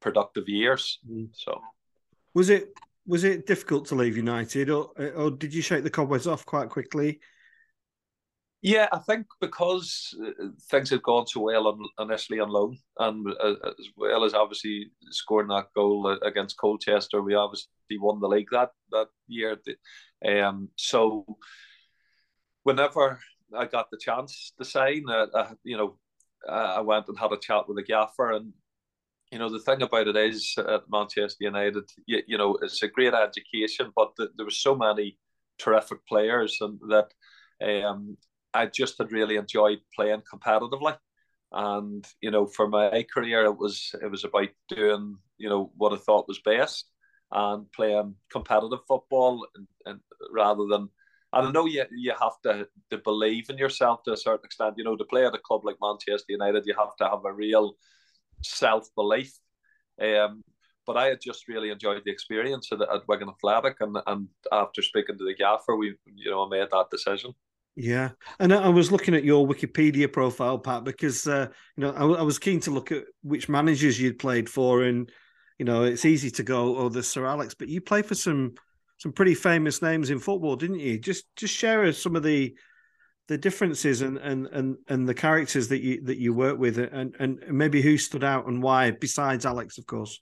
productive 0.00 0.48
years. 0.48 0.98
Mm. 1.08 1.28
So, 1.32 1.60
was 2.34 2.50
it 2.50 2.72
was 3.06 3.24
it 3.24 3.46
difficult 3.46 3.86
to 3.86 3.94
leave 3.94 4.16
United, 4.16 4.70
or 4.70 4.90
or 5.16 5.30
did 5.30 5.52
you 5.54 5.62
shake 5.62 5.84
the 5.84 5.90
cobwebs 5.90 6.26
off 6.26 6.46
quite 6.46 6.68
quickly? 6.68 7.20
Yeah, 8.62 8.88
I 8.92 8.98
think 8.98 9.26
because 9.40 10.14
uh, 10.22 10.48
things 10.70 10.90
had 10.90 11.02
gone 11.02 11.26
so 11.26 11.40
well 11.40 11.66
on, 11.66 11.80
initially 11.98 12.40
on 12.40 12.50
loan, 12.50 12.76
and 12.98 13.26
uh, 13.42 13.54
as 13.66 13.86
well 13.96 14.24
as 14.24 14.34
obviously 14.34 14.90
scoring 15.10 15.48
that 15.48 15.68
goal 15.74 16.18
against 16.22 16.58
Colchester, 16.58 17.22
we 17.22 17.34
obviously 17.34 17.70
won 17.98 18.20
the 18.20 18.28
league 18.28 18.48
that 18.52 18.70
that 18.90 19.08
year. 19.28 19.56
Um, 20.26 20.68
so 20.76 21.24
whenever 22.64 23.18
I 23.56 23.66
got 23.66 23.90
the 23.90 23.98
chance 23.98 24.52
to 24.58 24.64
sign. 24.64 25.04
Uh, 25.08 25.26
uh, 25.34 25.52
you 25.64 25.76
know, 25.76 25.98
I 26.48 26.80
went 26.80 27.08
and 27.08 27.18
had 27.18 27.32
a 27.32 27.36
chat 27.38 27.68
with 27.68 27.76
the 27.76 27.82
gaffer, 27.82 28.32
and 28.32 28.52
you 29.30 29.38
know 29.38 29.50
the 29.50 29.60
thing 29.60 29.82
about 29.82 30.08
it 30.08 30.16
is 30.16 30.54
at 30.58 30.82
Manchester 30.90 31.44
United, 31.44 31.84
you, 32.06 32.22
you 32.26 32.38
know, 32.38 32.58
it's 32.62 32.82
a 32.82 32.88
great 32.88 33.14
education, 33.14 33.92
but 33.94 34.12
the, 34.16 34.30
there 34.36 34.46
were 34.46 34.50
so 34.50 34.74
many 34.74 35.18
terrific 35.58 36.06
players, 36.06 36.58
and 36.60 36.80
that 36.88 37.12
um, 37.84 38.16
I 38.54 38.66
just 38.66 38.98
had 38.98 39.12
really 39.12 39.36
enjoyed 39.36 39.78
playing 39.94 40.22
competitively. 40.32 40.96
And 41.52 42.06
you 42.20 42.30
know, 42.30 42.46
for 42.46 42.68
my 42.68 43.04
career, 43.12 43.44
it 43.44 43.58
was 43.58 43.94
it 44.02 44.10
was 44.10 44.24
about 44.24 44.48
doing 44.68 45.16
you 45.38 45.48
know 45.48 45.72
what 45.76 45.92
I 45.92 45.96
thought 45.96 46.28
was 46.28 46.40
best 46.44 46.86
and 47.32 47.70
playing 47.72 48.14
competitive 48.30 48.80
football, 48.86 49.46
and, 49.54 49.66
and 49.86 50.00
rather 50.32 50.66
than 50.68 50.88
and 51.32 51.48
I 51.48 51.50
know 51.50 51.66
you 51.66 51.84
you 51.90 52.12
have 52.20 52.40
to 52.44 52.68
to 52.90 52.98
believe 52.98 53.50
in 53.50 53.58
yourself 53.58 54.02
to 54.04 54.12
a 54.12 54.16
certain 54.16 54.44
extent. 54.44 54.74
You 54.76 54.84
know, 54.84 54.96
to 54.96 55.04
play 55.04 55.26
at 55.26 55.34
a 55.34 55.38
club 55.38 55.64
like 55.64 55.76
Manchester 55.80 56.26
United, 56.32 56.64
you 56.66 56.74
have 56.78 56.96
to 56.96 57.08
have 57.08 57.24
a 57.24 57.32
real 57.32 57.74
self 58.42 58.88
belief. 58.94 59.32
Um, 60.00 60.42
but 60.86 60.96
I 60.96 61.06
had 61.06 61.20
just 61.20 61.46
really 61.46 61.70
enjoyed 61.70 62.02
the 62.04 62.10
experience 62.10 62.70
at, 62.72 62.80
at 62.80 63.06
Wigan 63.06 63.28
Athletic, 63.28 63.76
and 63.80 63.98
and 64.06 64.28
after 64.52 64.82
speaking 64.82 65.18
to 65.18 65.24
the 65.24 65.34
gaffer, 65.34 65.76
we 65.76 65.96
you 66.06 66.30
know 66.30 66.48
made 66.48 66.68
that 66.70 66.90
decision. 66.90 67.34
Yeah, 67.82 68.10
and 68.38 68.52
I 68.52 68.68
was 68.68 68.92
looking 68.92 69.14
at 69.14 69.24
your 69.24 69.48
Wikipedia 69.48 70.12
profile, 70.12 70.58
Pat, 70.58 70.84
because 70.84 71.26
uh, 71.26 71.48
you 71.78 71.82
know 71.82 71.92
I, 71.92 72.20
I, 72.20 72.22
was 72.22 72.38
keen 72.38 72.60
to 72.60 72.70
look 72.70 72.92
at 72.92 73.04
which 73.22 73.48
managers 73.48 73.98
you'd 73.98 74.18
played 74.18 74.50
for, 74.50 74.82
and 74.82 75.10
you 75.58 75.64
know 75.64 75.84
it's 75.84 76.04
easy 76.04 76.30
to 76.32 76.42
go, 76.42 76.76
oh, 76.76 76.90
the 76.90 77.02
Sir 77.02 77.24
Alex, 77.24 77.54
but 77.54 77.68
you 77.68 77.80
played 77.80 78.04
for 78.04 78.14
some 78.14 78.52
some 78.98 79.12
pretty 79.12 79.34
famous 79.34 79.80
names 79.80 80.10
in 80.10 80.18
football, 80.18 80.56
didn't 80.56 80.80
you? 80.80 80.98
Just 80.98 81.24
just 81.36 81.56
share 81.56 81.90
some 81.94 82.16
of 82.16 82.22
the 82.22 82.54
the 83.28 83.38
differences 83.38 84.02
and 84.02 84.18
and 84.18 84.46
and 84.48 84.76
and 84.88 85.08
the 85.08 85.14
characters 85.14 85.68
that 85.68 85.80
you 85.80 86.02
that 86.04 86.18
you 86.18 86.34
work 86.34 86.58
with, 86.58 86.76
and 86.76 87.16
and 87.18 87.42
maybe 87.48 87.80
who 87.80 87.96
stood 87.96 88.24
out 88.24 88.46
and 88.46 88.62
why, 88.62 88.90
besides 88.90 89.46
Alex, 89.46 89.78
of 89.78 89.86
course. 89.86 90.20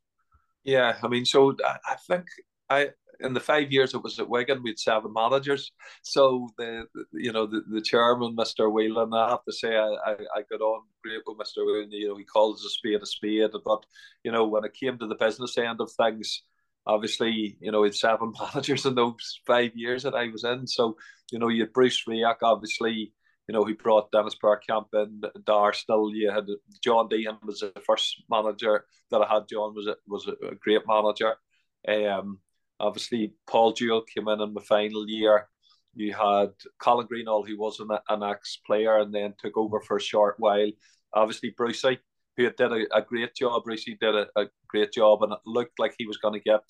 Yeah, 0.63 0.97
I 1.03 1.09
mean, 1.09 1.25
so 1.25 1.57
I 1.65 1.97
think 2.07 2.27
I 2.71 2.91
in 3.21 3.35
the 3.35 3.41
five 3.41 3.73
years 3.73 3.95
it 3.95 4.03
was 4.03 4.19
at 4.19 4.29
Wigan, 4.29 4.63
we 4.63 4.71
had 4.71 4.79
seven 4.79 5.13
managers. 5.13 5.73
So 6.03 6.49
the, 6.59 6.85
the 6.95 7.05
you 7.13 7.33
know 7.33 7.47
the, 7.47 7.63
the 7.69 7.81
chairman, 7.81 8.37
Mr. 8.37 8.73
Whelan, 8.73 9.13
I 9.13 9.31
have 9.31 9.45
to 9.45 9.53
say 9.53 9.77
I, 9.77 9.89
I, 10.07 10.13
I 10.13 10.43
got 10.51 10.61
on 10.61 10.83
great 11.03 11.23
with 11.27 11.39
Mr. 11.39 11.65
Whelan. 11.65 11.91
You 11.91 12.09
know, 12.09 12.17
he 12.17 12.25
calls 12.25 12.65
a 12.65 12.69
spade 12.69 13.03
a 13.03 13.07
spade. 13.07 13.51
But 13.65 13.85
you 14.25 14.33
know, 14.33 14.47
when 14.47 14.65
it 14.65 14.77
came 14.79 14.99
to 14.99 15.07
the 15.07 15.15
business 15.15 15.59
end 15.59 15.81
of 15.81 15.91
things, 15.93 16.43
obviously, 16.87 17.57
you 17.61 17.71
know, 17.71 17.83
he 17.83 17.89
had 17.89 17.95
seven 17.95 18.33
managers 18.55 18.87
in 18.87 18.95
those 18.95 19.41
five 19.47 19.73
years 19.75 20.03
that 20.05 20.15
I 20.15 20.29
was 20.29 20.45
in. 20.45 20.67
So, 20.67 20.97
you 21.31 21.39
know, 21.39 21.49
you 21.49 21.63
had 21.63 21.73
Bruce 21.73 22.05
Rioch, 22.09 22.39
obviously, 22.43 23.13
you 23.49 23.55
know, 23.55 23.65
he 23.65 23.73
brought 23.73 24.13
Dennis 24.13 24.37
Bergkamp 24.43 24.87
in, 24.95 25.23
Dar 25.45 25.73
still, 25.73 26.15
you 26.15 26.31
had 26.31 26.47
John 26.85 27.09
Deehan 27.09 27.39
was 27.43 27.61
the 27.61 27.73
first 27.87 28.23
manager 28.31 28.85
that 29.11 29.23
I 29.23 29.35
had. 29.35 29.49
John 29.49 29.75
was 29.75 29.87
a, 29.87 29.97
was 30.07 30.29
a 30.29 30.55
great 30.57 30.83
manager. 30.87 31.35
Um, 31.87 32.41
obviously, 32.81 33.35
Paul 33.49 33.73
Jewell 33.73 34.03
came 34.03 34.29
in 34.29 34.41
in 34.41 34.55
the 34.55 34.61
final 34.61 35.09
year. 35.09 35.49
You 35.95 36.13
had 36.13 36.51
Colin 36.81 37.09
Greenall, 37.09 37.47
who 37.47 37.59
was 37.59 37.81
an, 37.81 37.89
an 38.09 38.23
ex-player 38.23 38.99
and 38.99 39.15
then 39.15 39.35
took 39.39 39.57
over 39.57 39.81
for 39.81 39.97
a 39.97 40.03
short 40.03 40.37
while. 40.39 40.71
Obviously, 41.13 41.55
Brucey, 41.57 41.99
who 42.37 42.51
did 42.51 42.73
a, 42.73 42.97
a 42.97 43.03
great 43.03 43.35
job. 43.35 43.65
Brucey 43.65 43.97
did 44.01 44.15
a, 44.15 44.27
a, 44.37 44.47
great 44.69 44.93
job, 44.93 45.23
and 45.23 45.33
it 45.33 45.39
looked 45.47 45.79
like 45.79 45.95
he 45.99 46.07
was 46.07 46.19
going 46.19 46.35
to 46.35 46.41
get 46.41 46.61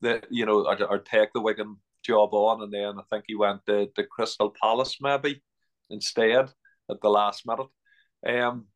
the 0.00 0.22
you 0.30 0.46
know 0.46 0.64
or, 0.64 0.82
or 0.84 0.98
take 0.98 1.32
the 1.32 1.40
Wigan 1.40 1.76
job 2.02 2.30
on, 2.32 2.62
and 2.62 2.72
then 2.72 2.98
I 2.98 3.02
think 3.10 3.24
he 3.26 3.36
went 3.36 3.60
to, 3.66 3.86
to 3.94 4.04
Crystal 4.04 4.52
Palace 4.60 4.98
maybe 5.00 5.42
instead 5.90 6.50
at 6.90 7.00
the 7.00 7.08
last 7.08 7.46
minute. 7.46 7.68
Um, 8.26 8.66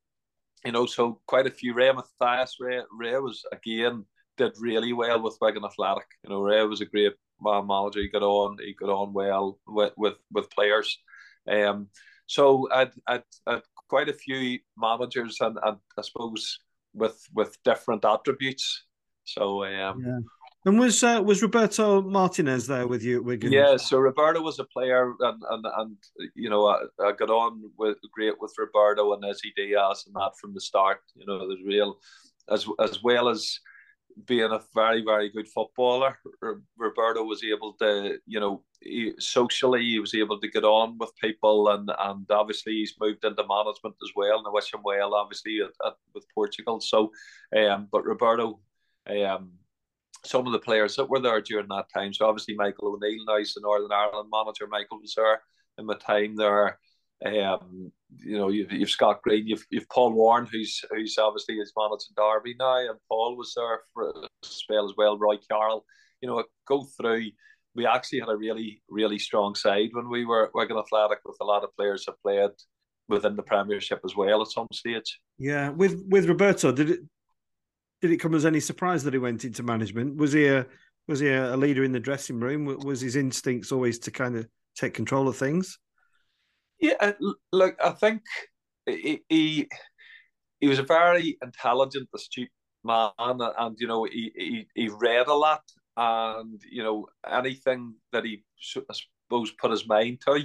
you 0.64 0.72
know, 0.72 0.86
so 0.86 1.20
quite 1.26 1.46
a 1.46 1.50
few. 1.50 1.74
Ray 1.74 1.92
Mathias, 1.92 2.56
Ray, 2.60 2.80
Ray 2.96 3.18
was 3.18 3.42
again 3.52 4.04
did 4.36 4.52
really 4.58 4.92
well 4.92 5.22
with 5.22 5.38
Wigan 5.40 5.64
Athletic. 5.64 6.06
You 6.24 6.30
know, 6.30 6.40
Ray 6.40 6.64
was 6.64 6.80
a 6.80 6.86
great 6.86 7.14
man 7.40 7.66
manager. 7.66 8.00
He 8.00 8.08
got 8.08 8.22
on, 8.22 8.56
he 8.60 8.74
got 8.74 8.90
on 8.90 9.12
well 9.12 9.58
with 9.66 9.92
with, 9.96 10.14
with 10.32 10.50
players. 10.50 10.98
Um, 11.50 11.88
so 12.26 12.68
I'd, 12.72 12.90
I'd, 13.06 13.22
I'd 13.46 13.62
quite 13.88 14.08
a 14.08 14.12
few 14.12 14.58
managers 14.76 15.38
and, 15.40 15.58
and 15.62 15.76
I 15.98 16.02
suppose 16.02 16.58
with 16.94 17.20
with 17.34 17.56
different 17.64 18.04
attributes. 18.04 18.84
So 19.24 19.64
um, 19.64 20.02
yeah. 20.04 20.18
And 20.66 20.80
was 20.80 21.04
uh, 21.04 21.22
was 21.24 21.42
Roberto 21.42 22.02
Martinez 22.02 22.66
there 22.66 22.88
with 22.88 23.04
you 23.04 23.18
at 23.18 23.24
Wigan? 23.24 23.52
Yeah, 23.52 23.76
so 23.76 23.98
Roberto 23.98 24.42
was 24.42 24.58
a 24.58 24.64
player, 24.64 25.14
and 25.20 25.40
and, 25.50 25.64
and 25.76 25.96
you 26.34 26.50
know 26.50 26.66
I, 26.66 26.78
I 27.00 27.12
got 27.12 27.30
on 27.30 27.70
with 27.78 27.98
great 28.12 28.34
with 28.40 28.52
Roberto 28.58 29.12
and 29.12 29.24
Izzy 29.24 29.52
Diaz 29.56 30.04
and 30.06 30.16
that 30.16 30.32
from 30.40 30.54
the 30.54 30.60
start. 30.60 30.98
You 31.14 31.24
know, 31.24 31.46
there's 31.46 31.62
real 31.64 32.00
as 32.50 32.66
as 32.80 33.00
well 33.00 33.28
as 33.28 33.60
being 34.24 34.50
a 34.50 34.60
very 34.74 35.02
very 35.04 35.30
good 35.30 35.48
footballer, 35.48 36.18
Roberto 36.78 37.22
was 37.24 37.44
able 37.44 37.74
to 37.74 38.18
you 38.26 38.40
know 38.40 38.62
he, 38.80 39.12
socially 39.18 39.82
he 39.82 40.00
was 40.00 40.14
able 40.14 40.40
to 40.40 40.50
get 40.50 40.64
on 40.64 40.96
with 40.98 41.16
people, 41.16 41.68
and 41.68 41.90
and 41.98 42.30
obviously 42.30 42.72
he's 42.74 42.94
moved 43.00 43.24
into 43.24 43.46
management 43.46 43.96
as 44.02 44.10
well, 44.16 44.38
and 44.38 44.46
I 44.46 44.50
wish 44.50 44.72
him 44.72 44.80
well 44.84 45.14
obviously 45.14 45.60
at, 45.60 45.86
at, 45.86 45.94
with 46.14 46.24
Portugal. 46.34 46.80
So, 46.80 47.12
um, 47.56 47.88
but 47.90 48.04
Roberto, 48.04 48.60
um 49.08 49.52
some 50.24 50.46
of 50.46 50.52
the 50.52 50.58
players 50.58 50.96
that 50.96 51.08
were 51.08 51.20
there 51.20 51.40
during 51.40 51.68
that 51.68 51.86
time. 51.92 52.12
So 52.12 52.26
obviously 52.26 52.54
Michael 52.54 52.88
O'Neill 52.88 53.24
now 53.26 53.36
is 53.36 53.54
the 53.54 53.60
Northern 53.60 53.92
Ireland 53.92 54.28
manager. 54.32 54.66
Michael 54.66 55.00
was 55.00 55.14
there 55.14 55.40
in 55.78 55.86
my 55.86 55.94
time 55.94 56.36
there. 56.36 56.78
Um, 57.24 57.92
you 58.18 58.38
know, 58.38 58.48
you've, 58.48 58.72
you've 58.72 58.90
Scott 58.90 59.22
Green, 59.22 59.46
you've, 59.46 59.64
you've 59.70 59.88
Paul 59.88 60.12
Warne, 60.12 60.46
who's 60.50 60.84
who's 60.90 61.16
obviously 61.18 61.56
is 61.56 61.72
managing 61.76 62.14
Derby 62.16 62.54
now, 62.58 62.90
and 62.90 62.98
Paul 63.08 63.36
was 63.36 63.52
there 63.56 63.80
for 63.94 64.10
a 64.10 64.28
spell 64.42 64.84
as 64.84 64.94
well. 64.96 65.18
Roy 65.18 65.36
Carroll, 65.50 65.84
you 66.20 66.28
know, 66.28 66.44
go 66.66 66.86
through. 66.96 67.30
We 67.74 67.86
actually 67.86 68.20
had 68.20 68.28
a 68.28 68.36
really 68.36 68.82
really 68.88 69.18
strong 69.18 69.54
side 69.54 69.90
when 69.92 70.08
we 70.08 70.24
were 70.24 70.50
Wigan 70.54 70.78
Athletic 70.78 71.18
with 71.24 71.36
a 71.40 71.44
lot 71.44 71.64
of 71.64 71.74
players 71.76 72.04
that 72.06 72.20
played 72.22 72.50
within 73.08 73.36
the 73.36 73.42
Premiership 73.42 74.00
as 74.04 74.16
well 74.16 74.42
at 74.42 74.48
some 74.48 74.68
stage. 74.72 75.20
Yeah, 75.38 75.70
with 75.70 76.02
with 76.08 76.28
Roberto, 76.28 76.72
did 76.72 76.90
it 76.90 77.00
did 78.02 78.10
it 78.10 78.18
come 78.18 78.34
as 78.34 78.46
any 78.46 78.60
surprise 78.60 79.04
that 79.04 79.14
he 79.14 79.18
went 79.18 79.44
into 79.44 79.62
management? 79.62 80.16
Was 80.16 80.32
he 80.32 80.46
a 80.46 80.66
Was 81.08 81.20
he 81.20 81.32
a 81.32 81.56
leader 81.56 81.84
in 81.84 81.92
the 81.92 82.00
dressing 82.00 82.40
room? 82.40 82.64
Was 82.64 83.00
his 83.00 83.16
instincts 83.16 83.72
always 83.72 83.98
to 84.00 84.10
kind 84.10 84.36
of 84.36 84.46
take 84.74 84.94
control 84.94 85.28
of 85.28 85.36
things? 85.36 85.78
Yeah, 86.78 87.12
look, 87.52 87.76
I 87.82 87.90
think 87.90 88.22
he, 88.86 89.22
he 89.28 89.68
he 90.60 90.68
was 90.68 90.78
a 90.78 90.82
very 90.84 91.36
intelligent, 91.42 92.08
astute 92.14 92.50
man, 92.84 93.10
and 93.18 93.76
you 93.78 93.86
know 93.86 94.04
he, 94.04 94.32
he 94.36 94.68
he 94.74 94.88
read 94.88 95.26
a 95.28 95.34
lot, 95.34 95.62
and 95.96 96.60
you 96.70 96.82
know 96.82 97.06
anything 97.30 97.94
that 98.12 98.24
he 98.24 98.44
I 98.76 98.94
suppose 98.94 99.52
put 99.52 99.70
his 99.70 99.86
mind 99.88 100.20
to, 100.26 100.44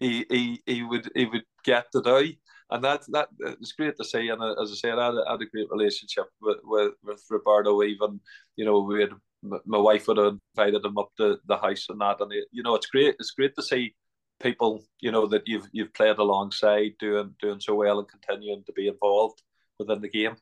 he 0.00 0.26
he, 0.30 0.62
he 0.66 0.82
would 0.84 1.10
he 1.14 1.26
would 1.26 1.44
get 1.64 1.86
to 1.92 2.02
do, 2.02 2.32
and 2.70 2.84
that 2.84 3.04
that 3.12 3.28
it's 3.40 3.72
great 3.72 3.96
to 3.98 4.04
see. 4.04 4.28
And 4.28 4.42
uh, 4.42 4.54
as 4.62 4.72
I 4.72 4.74
said, 4.74 4.98
I 4.98 5.06
had, 5.06 5.14
had 5.28 5.42
a 5.42 5.46
great 5.46 5.68
relationship 5.70 6.26
with, 6.40 6.58
with 6.64 6.94
with 7.02 7.22
Roberto. 7.30 7.82
Even 7.82 8.20
you 8.56 8.64
know 8.64 8.80
we 8.80 9.02
had 9.02 9.10
my 9.42 9.78
wife 9.78 10.08
would 10.08 10.18
have 10.18 10.38
invited 10.56 10.84
him 10.84 10.98
up 10.98 11.10
to 11.18 11.38
the 11.46 11.56
house 11.58 11.86
and 11.88 12.00
that, 12.00 12.20
and 12.20 12.32
it, 12.32 12.46
you 12.52 12.62
know 12.62 12.74
it's 12.74 12.86
great. 12.86 13.16
It's 13.18 13.32
great 13.32 13.54
to 13.56 13.62
see 13.62 13.94
people 14.40 14.84
you 15.00 15.10
know 15.10 15.26
that 15.26 15.42
you've 15.46 15.68
you've 15.72 15.92
played 15.94 16.18
alongside 16.18 16.92
doing 16.98 17.34
doing 17.40 17.60
so 17.60 17.74
well 17.74 17.98
and 17.98 18.08
continuing 18.08 18.62
to 18.64 18.72
be 18.72 18.88
involved 18.88 19.42
within 19.78 20.00
the 20.00 20.08
game. 20.08 20.36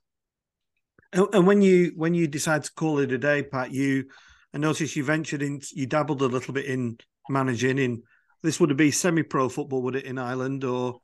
And, 1.13 1.29
and 1.33 1.47
when 1.47 1.63
you 1.63 1.93
when 1.97 2.15
you 2.15 2.27
decide 2.27 2.65
to 2.65 2.73
call 2.73 2.99
it 2.99 3.13
a 3.13 3.19
day, 3.19 3.43
Pat, 3.43 3.73
you 3.73 4.07
I 4.55 4.59
noticed 4.59 4.97
you 4.97 5.05
ventured 5.05 5.43
in, 5.43 5.61
you 5.73 5.87
dabbled 5.87 6.23
a 6.23 6.27
little 6.27 6.55
bit 6.55 6.67
in 6.67 6.99
managing. 7.29 7.79
In 7.79 8.03
this 8.43 8.61
would 8.61 8.71
it 8.71 8.77
be 8.77 8.91
semi-pro 8.91 9.49
football, 9.49 9.83
would 9.83 9.97
it 9.97 10.05
in 10.05 10.19
Ireland 10.19 10.65
or? 10.65 11.01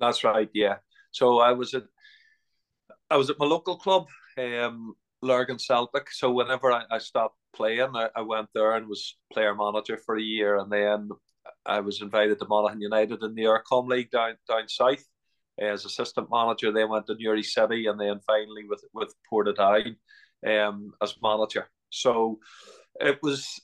That's 0.00 0.24
right. 0.24 0.48
Yeah. 0.52 0.76
So 1.10 1.38
I 1.38 1.52
was 1.52 1.74
at 1.74 1.84
I 3.10 3.16
was 3.16 3.28
at 3.28 3.38
my 3.38 3.46
local 3.46 3.76
club, 3.76 4.06
um, 4.38 4.94
Lurgan 5.20 5.58
Celtic. 5.58 6.10
So 6.10 6.32
whenever 6.32 6.72
I, 6.72 6.84
I 6.90 6.98
stopped 6.98 7.36
playing, 7.54 7.90
I, 7.94 8.08
I, 8.16 8.22
went 8.22 8.48
there 8.54 8.72
and 8.72 8.88
was 8.88 9.16
player 9.30 9.54
manager 9.54 9.98
for 9.98 10.16
a 10.16 10.22
year, 10.22 10.56
and 10.56 10.72
then 10.72 11.10
I 11.66 11.80
was 11.80 12.02
invited 12.02 12.38
to 12.38 12.46
Monaghan 12.46 12.80
United 12.80 13.22
in 13.22 13.34
the 13.34 13.44
Eircom 13.44 13.88
League 13.88 14.10
down 14.10 14.34
down 14.48 14.68
south 14.68 15.04
as 15.60 15.84
assistant 15.84 16.28
manager. 16.30 16.72
Then 16.72 16.88
went 16.88 17.06
to 17.06 17.16
Newry 17.18 17.42
City, 17.42 17.86
and 17.86 18.00
then 18.00 18.20
finally 18.26 18.64
with 18.68 18.84
with 18.92 19.14
Portadown 19.30 19.96
um, 20.46 20.92
as 21.02 21.14
manager. 21.22 21.68
So 21.90 22.38
it 23.00 23.18
was. 23.22 23.60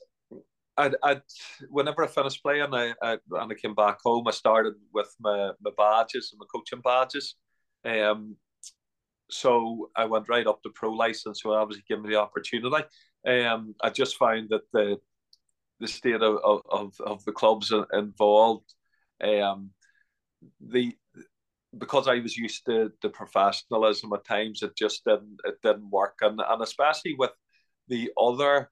I'd, 0.77 0.95
I'd, 1.03 1.23
whenever 1.71 2.05
I 2.05 2.07
finished 2.07 2.41
playing, 2.41 2.73
I, 2.73 2.95
I 3.03 3.19
and 3.33 3.51
I 3.51 3.55
came 3.55 3.75
back 3.75 3.99
home. 4.05 4.29
I 4.29 4.31
started 4.31 4.75
with 4.95 5.13
my, 5.19 5.51
my 5.61 5.73
badges 5.77 6.31
and 6.31 6.39
my 6.39 6.47
coaching 6.55 6.81
badges. 6.81 7.35
Um, 7.85 8.37
so 9.29 9.91
I 9.97 10.05
went 10.05 10.29
right 10.29 10.47
up 10.47 10.63
to 10.63 10.71
pro 10.71 10.93
license. 10.93 11.43
So 11.43 11.53
obviously 11.53 11.83
gave 11.89 12.01
me 12.01 12.11
the 12.11 12.21
opportunity. 12.21 12.85
Um, 13.27 13.75
I 13.83 13.91
just 13.91 14.17
found 14.19 14.51
that 14.51 14.63
the 14.73 14.99
the 15.81 15.89
state 15.89 16.23
of, 16.23 16.63
of, 16.71 16.95
of 17.01 17.25
the 17.25 17.33
clubs 17.33 17.73
involved, 17.93 18.75
um, 19.23 19.71
the 20.61 20.95
because 21.77 22.09
I 22.09 22.21
was 22.21 22.37
used 22.37 22.65
to 22.67 22.91
the 23.03 23.11
professionalism 23.11 24.13
at 24.15 24.25
times, 24.25 24.63
it 24.63 24.77
just 24.77 25.05
didn't 25.05 25.39
it 25.45 25.57
didn't 25.63 25.91
work, 25.91 26.19
and 26.23 26.41
and 26.47 26.63
especially 26.63 27.15
with 27.19 27.31
the 27.89 28.11
other 28.19 28.71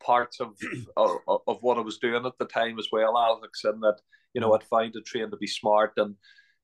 parts 0.00 0.40
of, 0.40 0.54
of 0.96 1.18
of 1.46 1.58
what 1.60 1.78
I 1.78 1.80
was 1.80 1.98
doing 1.98 2.24
at 2.24 2.38
the 2.38 2.46
time 2.46 2.78
as 2.78 2.88
well, 2.92 3.18
Alex, 3.18 3.64
and 3.64 3.82
that 3.82 3.98
you 4.34 4.40
know 4.40 4.54
I'd 4.54 4.64
find 4.64 4.94
a 4.96 5.00
train 5.00 5.30
to 5.30 5.36
be 5.36 5.46
smart 5.46 5.92
and. 5.96 6.16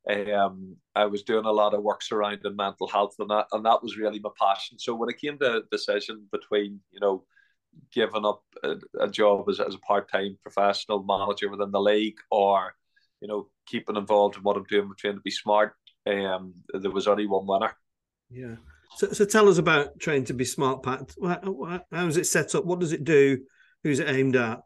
Um, 0.07 0.77
I 0.95 1.07
was 1.07 1.23
doing 1.23 1.47
a 1.47 1.51
lot 1.51 1.73
of 1.73 1.83
work 1.83 2.03
surrounding 2.03 2.57
mental 2.57 2.87
health, 2.87 3.15
and 3.19 3.31
that 3.31 3.47
and 3.53 3.65
that 3.65 3.83
was 3.83 3.97
really 3.97 4.21
my 4.21 4.29
passion. 4.39 4.79
So 4.79 4.95
when 4.95 5.09
it 5.09 5.19
came 5.19 5.39
to 5.39 5.57
a 5.57 5.63
decision 5.73 6.29
between, 6.31 6.81
you 6.91 7.01
know, 7.01 7.25
giving 7.93 8.25
up 8.25 8.43
a, 8.63 8.77
a 9.01 9.09
job 9.09 9.49
as, 9.49 9.61
as 9.61 9.75
a 9.75 9.79
part 9.79 10.11
time 10.11 10.39
professional 10.43 11.03
manager 11.03 11.49
within 11.51 11.71
the 11.71 11.81
league 11.81 12.19
or 12.31 12.75
you 13.25 13.29
know, 13.29 13.49
keeping 13.67 13.97
involved 13.97 14.37
in 14.37 14.43
what 14.43 14.55
I'm 14.55 14.65
doing, 14.65 14.91
Train 14.99 15.15
to 15.15 15.21
Be 15.21 15.31
Smart. 15.31 15.73
Um, 16.07 16.53
there 16.75 16.91
was 16.91 17.09
only 17.09 17.27
one 17.27 17.47
winner. 17.47 17.73
Yeah. 18.31 18.57
So, 18.97 19.13
so 19.13 19.25
tell 19.25 19.49
us 19.49 19.57
about 19.57 19.99
Train 19.99 20.27
to 20.27 20.35
Be 20.35 20.45
Smart, 20.45 20.83
Pat. 20.83 21.15
How 21.23 22.07
is 22.07 22.19
it 22.19 22.27
set 22.27 22.55
up? 22.55 22.67
What 22.67 22.81
does 22.81 22.93
it 22.93 23.03
do? 23.03 23.39
Who's 23.83 23.99
it 23.99 24.11
aimed 24.11 24.37
at? 24.37 24.61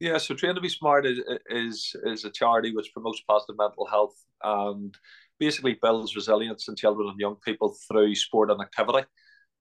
Yeah, 0.00 0.18
so 0.18 0.34
Train 0.34 0.54
to 0.54 0.60
Be 0.60 0.68
Smart 0.68 1.06
is, 1.06 1.18
is 1.48 1.96
is 2.04 2.26
a 2.26 2.30
charity 2.30 2.74
which 2.74 2.92
promotes 2.92 3.22
positive 3.26 3.56
mental 3.56 3.86
health 3.86 4.14
and 4.42 4.94
basically 5.38 5.78
builds 5.80 6.14
resilience 6.14 6.68
in 6.68 6.76
children 6.76 7.08
and 7.08 7.18
young 7.18 7.36
people 7.36 7.74
through 7.88 8.14
sport 8.14 8.50
and 8.50 8.60
activity. 8.60 9.06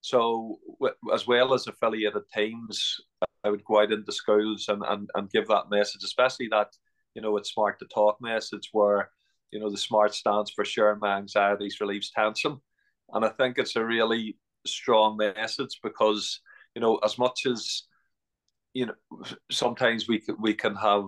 So, 0.06 0.60
as 1.14 1.26
well 1.26 1.54
as 1.54 1.66
affiliated 1.68 2.24
teams, 2.34 2.98
I 3.44 3.50
would 3.50 3.64
go 3.66 3.82
out 3.82 3.92
into 3.92 4.12
schools 4.12 4.66
and, 4.68 4.84
and, 4.88 5.10
and 5.16 5.32
give 5.32 5.48
that 5.48 5.70
message, 5.70 6.04
especially 6.04 6.48
that 6.52 6.70
you 7.16 7.22
know, 7.22 7.38
it's 7.38 7.54
smart 7.54 7.80
to 7.80 7.86
talk 7.86 8.18
message 8.22 8.70
where, 8.74 9.10
you 9.52 9.60
know, 9.60 9.72
the 9.72 9.78
smart 9.78 10.14
stands 10.14 10.52
for 10.52 10.66
sharing 10.66 11.00
my 11.00 11.18
anxieties, 11.18 11.80
relieves 11.80 12.12
tension. 12.12 12.58
And 13.14 13.26
I 13.26 13.30
think 13.30 13.58
it's 13.58 13.78
a 13.78 13.86
really 13.86 14.38
strong 14.68 15.18
message 15.18 15.80
because, 15.82 16.42
you 16.76 16.82
know, 16.82 16.98
as 16.98 17.18
much 17.18 17.46
as, 17.46 17.84
you 18.74 18.88
know, 18.88 18.94
sometimes 19.50 20.08
we 20.08 20.22
we 20.40 20.54
can 20.54 20.76
have, 20.76 21.06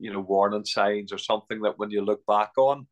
you 0.00 0.12
know, 0.12 0.20
warning 0.20 0.64
signs 0.64 1.12
or 1.12 1.18
something 1.18 1.62
that 1.62 1.78
when 1.78 1.90
you 1.90 2.04
look 2.04 2.26
back 2.26 2.50
on, 2.58 2.86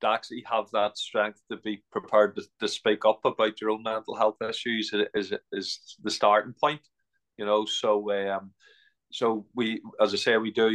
to 0.00 0.08
actually 0.08 0.44
have 0.50 0.66
that 0.72 0.98
strength 0.98 1.40
to 1.50 1.56
be 1.58 1.82
prepared 1.90 2.36
to, 2.36 2.42
to 2.60 2.68
speak 2.68 3.04
up 3.04 3.20
about 3.24 3.60
your 3.60 3.70
own 3.70 3.82
mental 3.82 4.14
health 4.14 4.36
issues 4.42 4.92
is, 5.14 5.32
is 5.52 5.96
the 6.02 6.10
starting 6.10 6.54
point, 6.60 6.80
you 7.36 7.46
know. 7.46 7.64
So, 7.64 8.12
um, 8.30 8.52
so 9.12 9.46
we, 9.54 9.80
as 10.00 10.12
I 10.12 10.16
say, 10.16 10.36
we 10.36 10.50
do 10.50 10.68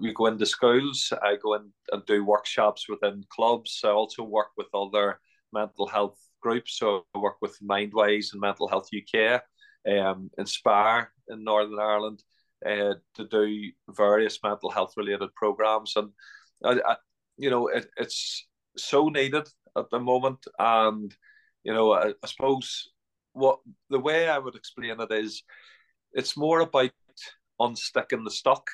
we 0.00 0.12
go 0.14 0.26
into 0.26 0.46
schools. 0.46 1.12
I 1.22 1.36
go 1.42 1.54
in 1.54 1.72
and 1.92 2.04
do 2.06 2.24
workshops 2.24 2.88
within 2.88 3.24
clubs. 3.30 3.80
I 3.84 3.88
also 3.88 4.22
work 4.22 4.48
with 4.56 4.68
other 4.74 5.18
mental 5.52 5.86
health 5.86 6.18
groups. 6.40 6.78
So 6.78 7.04
I 7.14 7.18
work 7.18 7.36
with 7.40 7.58
Mindwise 7.62 8.32
and 8.32 8.40
Mental 8.40 8.68
Health 8.68 8.88
UK, 8.94 9.42
um, 9.90 10.30
Inspire 10.38 11.12
in 11.28 11.44
Northern 11.44 11.78
Ireland, 11.78 12.22
uh, 12.64 12.94
to 13.16 13.28
do 13.30 13.70
various 13.88 14.38
mental 14.42 14.70
health 14.70 14.94
related 14.96 15.34
programs. 15.34 15.94
And 15.96 16.10
I, 16.64 16.80
I, 16.92 16.96
you 17.36 17.50
know, 17.50 17.68
it, 17.68 17.88
it's 17.96 18.46
so 18.76 19.08
needed 19.08 19.48
at 19.76 19.90
the 19.90 20.00
moment. 20.00 20.46
And 20.58 21.14
you 21.64 21.72
know, 21.72 21.92
I, 21.92 22.08
I 22.08 22.26
suppose 22.26 22.88
what 23.32 23.60
the 23.90 23.98
way 23.98 24.28
I 24.28 24.38
would 24.38 24.54
explain 24.54 25.00
it 25.00 25.12
is, 25.12 25.42
it's 26.12 26.36
more 26.36 26.60
about 26.60 26.90
unsticking 27.60 28.24
the 28.24 28.30
stock. 28.30 28.68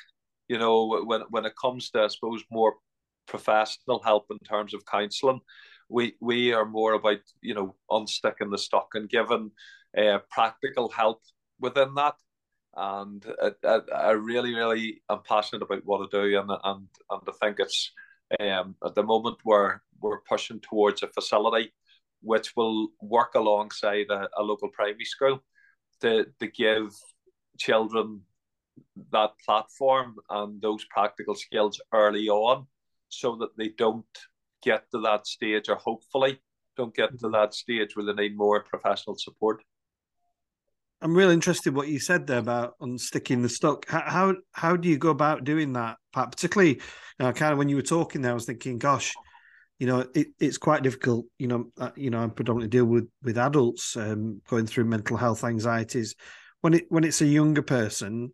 You 0.48 0.59
know, 0.59 1.02
when 1.04 1.22
when 1.30 1.44
it 1.44 1.54
comes 1.61 1.90
to 1.90 2.02
I 2.02 2.09
suppose 2.09 2.44
more 2.50 2.74
professional 3.26 4.00
help 4.02 4.26
in 4.30 4.38
terms 4.38 4.72
of 4.74 4.87
counselling, 4.87 5.40
we 5.88 6.14
we 6.20 6.52
are 6.52 6.64
more 6.64 6.94
about 6.94 7.20
you 7.40 7.54
know 7.54 7.74
unsticking 7.90 8.50
the 8.50 8.59
stock 8.59 8.88
and 8.94 9.09
giving 9.09 9.50
uh, 9.96 10.18
practical 10.30 10.88
help 10.88 11.22
within 11.61 11.94
that. 11.94 12.14
And 12.78 13.24
I, 13.64 13.80
I, 13.94 14.11
really 14.11 14.54
really 14.54 15.00
am 15.11 15.22
passionate 15.26 15.62
about 15.62 15.87
what 15.87 16.02
I 16.02 16.06
do, 16.11 16.38
and 16.38 16.50
and 16.50 16.88
and 17.11 17.22
I 17.26 17.32
think 17.40 17.59
it's 17.59 17.90
um, 18.38 18.76
at 18.85 18.94
the 18.94 19.02
moment 19.02 19.38
we're 19.44 19.80
we're 20.00 20.20
pushing 20.20 20.61
towards 20.61 21.02
a 21.02 21.09
facility 21.09 21.72
which 22.22 22.56
will 22.56 22.88
work 23.00 23.35
alongside 23.35 24.06
a, 24.11 24.28
a 24.37 24.42
local 24.42 24.68
primary 24.68 25.04
school 25.04 25.42
to 26.00 26.26
to 26.40 26.46
give 26.48 26.90
children 27.59 28.20
that 29.12 29.30
platform 29.44 30.16
and 30.30 30.61
those 30.61 30.85
practical 30.87 31.35
skills 31.35 31.80
early 31.92 32.28
on 32.28 32.66
so 33.09 33.37
that 33.37 33.56
they 33.56 33.68
don't 33.68 34.04
get 34.62 34.90
to 34.90 35.00
that 35.00 35.26
stage 35.26 35.68
or 35.68 35.76
hopefully 35.76 36.38
don't 36.76 36.94
get 36.94 37.11
to 37.11 37.26
mm-hmm. 37.26 37.32
that 37.32 37.54
stage 37.54 37.96
where 37.96 38.04
they 38.06 38.12
need 38.12 38.37
more 38.37 38.62
professional 38.62 39.16
support. 39.16 39.62
I'm 41.02 41.14
really 41.14 41.35
interested 41.35 41.74
what 41.74 41.88
you 41.88 42.00
said 42.00 42.26
there 42.26 42.38
about 42.38 42.78
unsticking 42.80 43.42
the 43.42 43.48
stock. 43.48 43.87
How 43.87 44.02
how, 44.06 44.35
how 44.52 44.76
do 44.76 44.88
you 44.88 44.96
go 44.96 45.11
about 45.11 45.44
doing 45.44 45.74
that, 45.74 45.98
Pat? 46.12 46.30
Particularly, 46.30 46.74
you 46.74 46.80
know, 47.20 47.32
kind 47.32 47.52
of 47.52 47.59
when 47.59 47.68
you 47.68 47.76
were 47.76 47.82
talking 47.82 48.22
there, 48.22 48.32
I 48.32 48.35
was 48.35 48.46
thinking, 48.46 48.78
gosh, 48.78 49.12
you 49.78 49.86
know, 49.86 50.06
it, 50.14 50.28
it's 50.40 50.58
quite 50.58 50.82
difficult. 50.82 51.26
You 51.38 51.48
know, 51.48 51.66
uh, 51.78 51.90
you 51.96 52.10
know, 52.10 52.24
I 52.24 52.28
predominantly 52.28 52.76
deal 52.76 52.86
with 52.86 53.08
with 53.22 53.38
adults 53.38 53.96
um, 53.96 54.40
going 54.48 54.66
through 54.66 54.84
mental 54.84 55.16
health 55.16 55.44
anxieties. 55.44 56.14
When 56.62 56.74
it 56.74 56.86
when 56.88 57.04
it's 57.04 57.20
a 57.20 57.26
younger 57.26 57.62
person, 57.62 58.32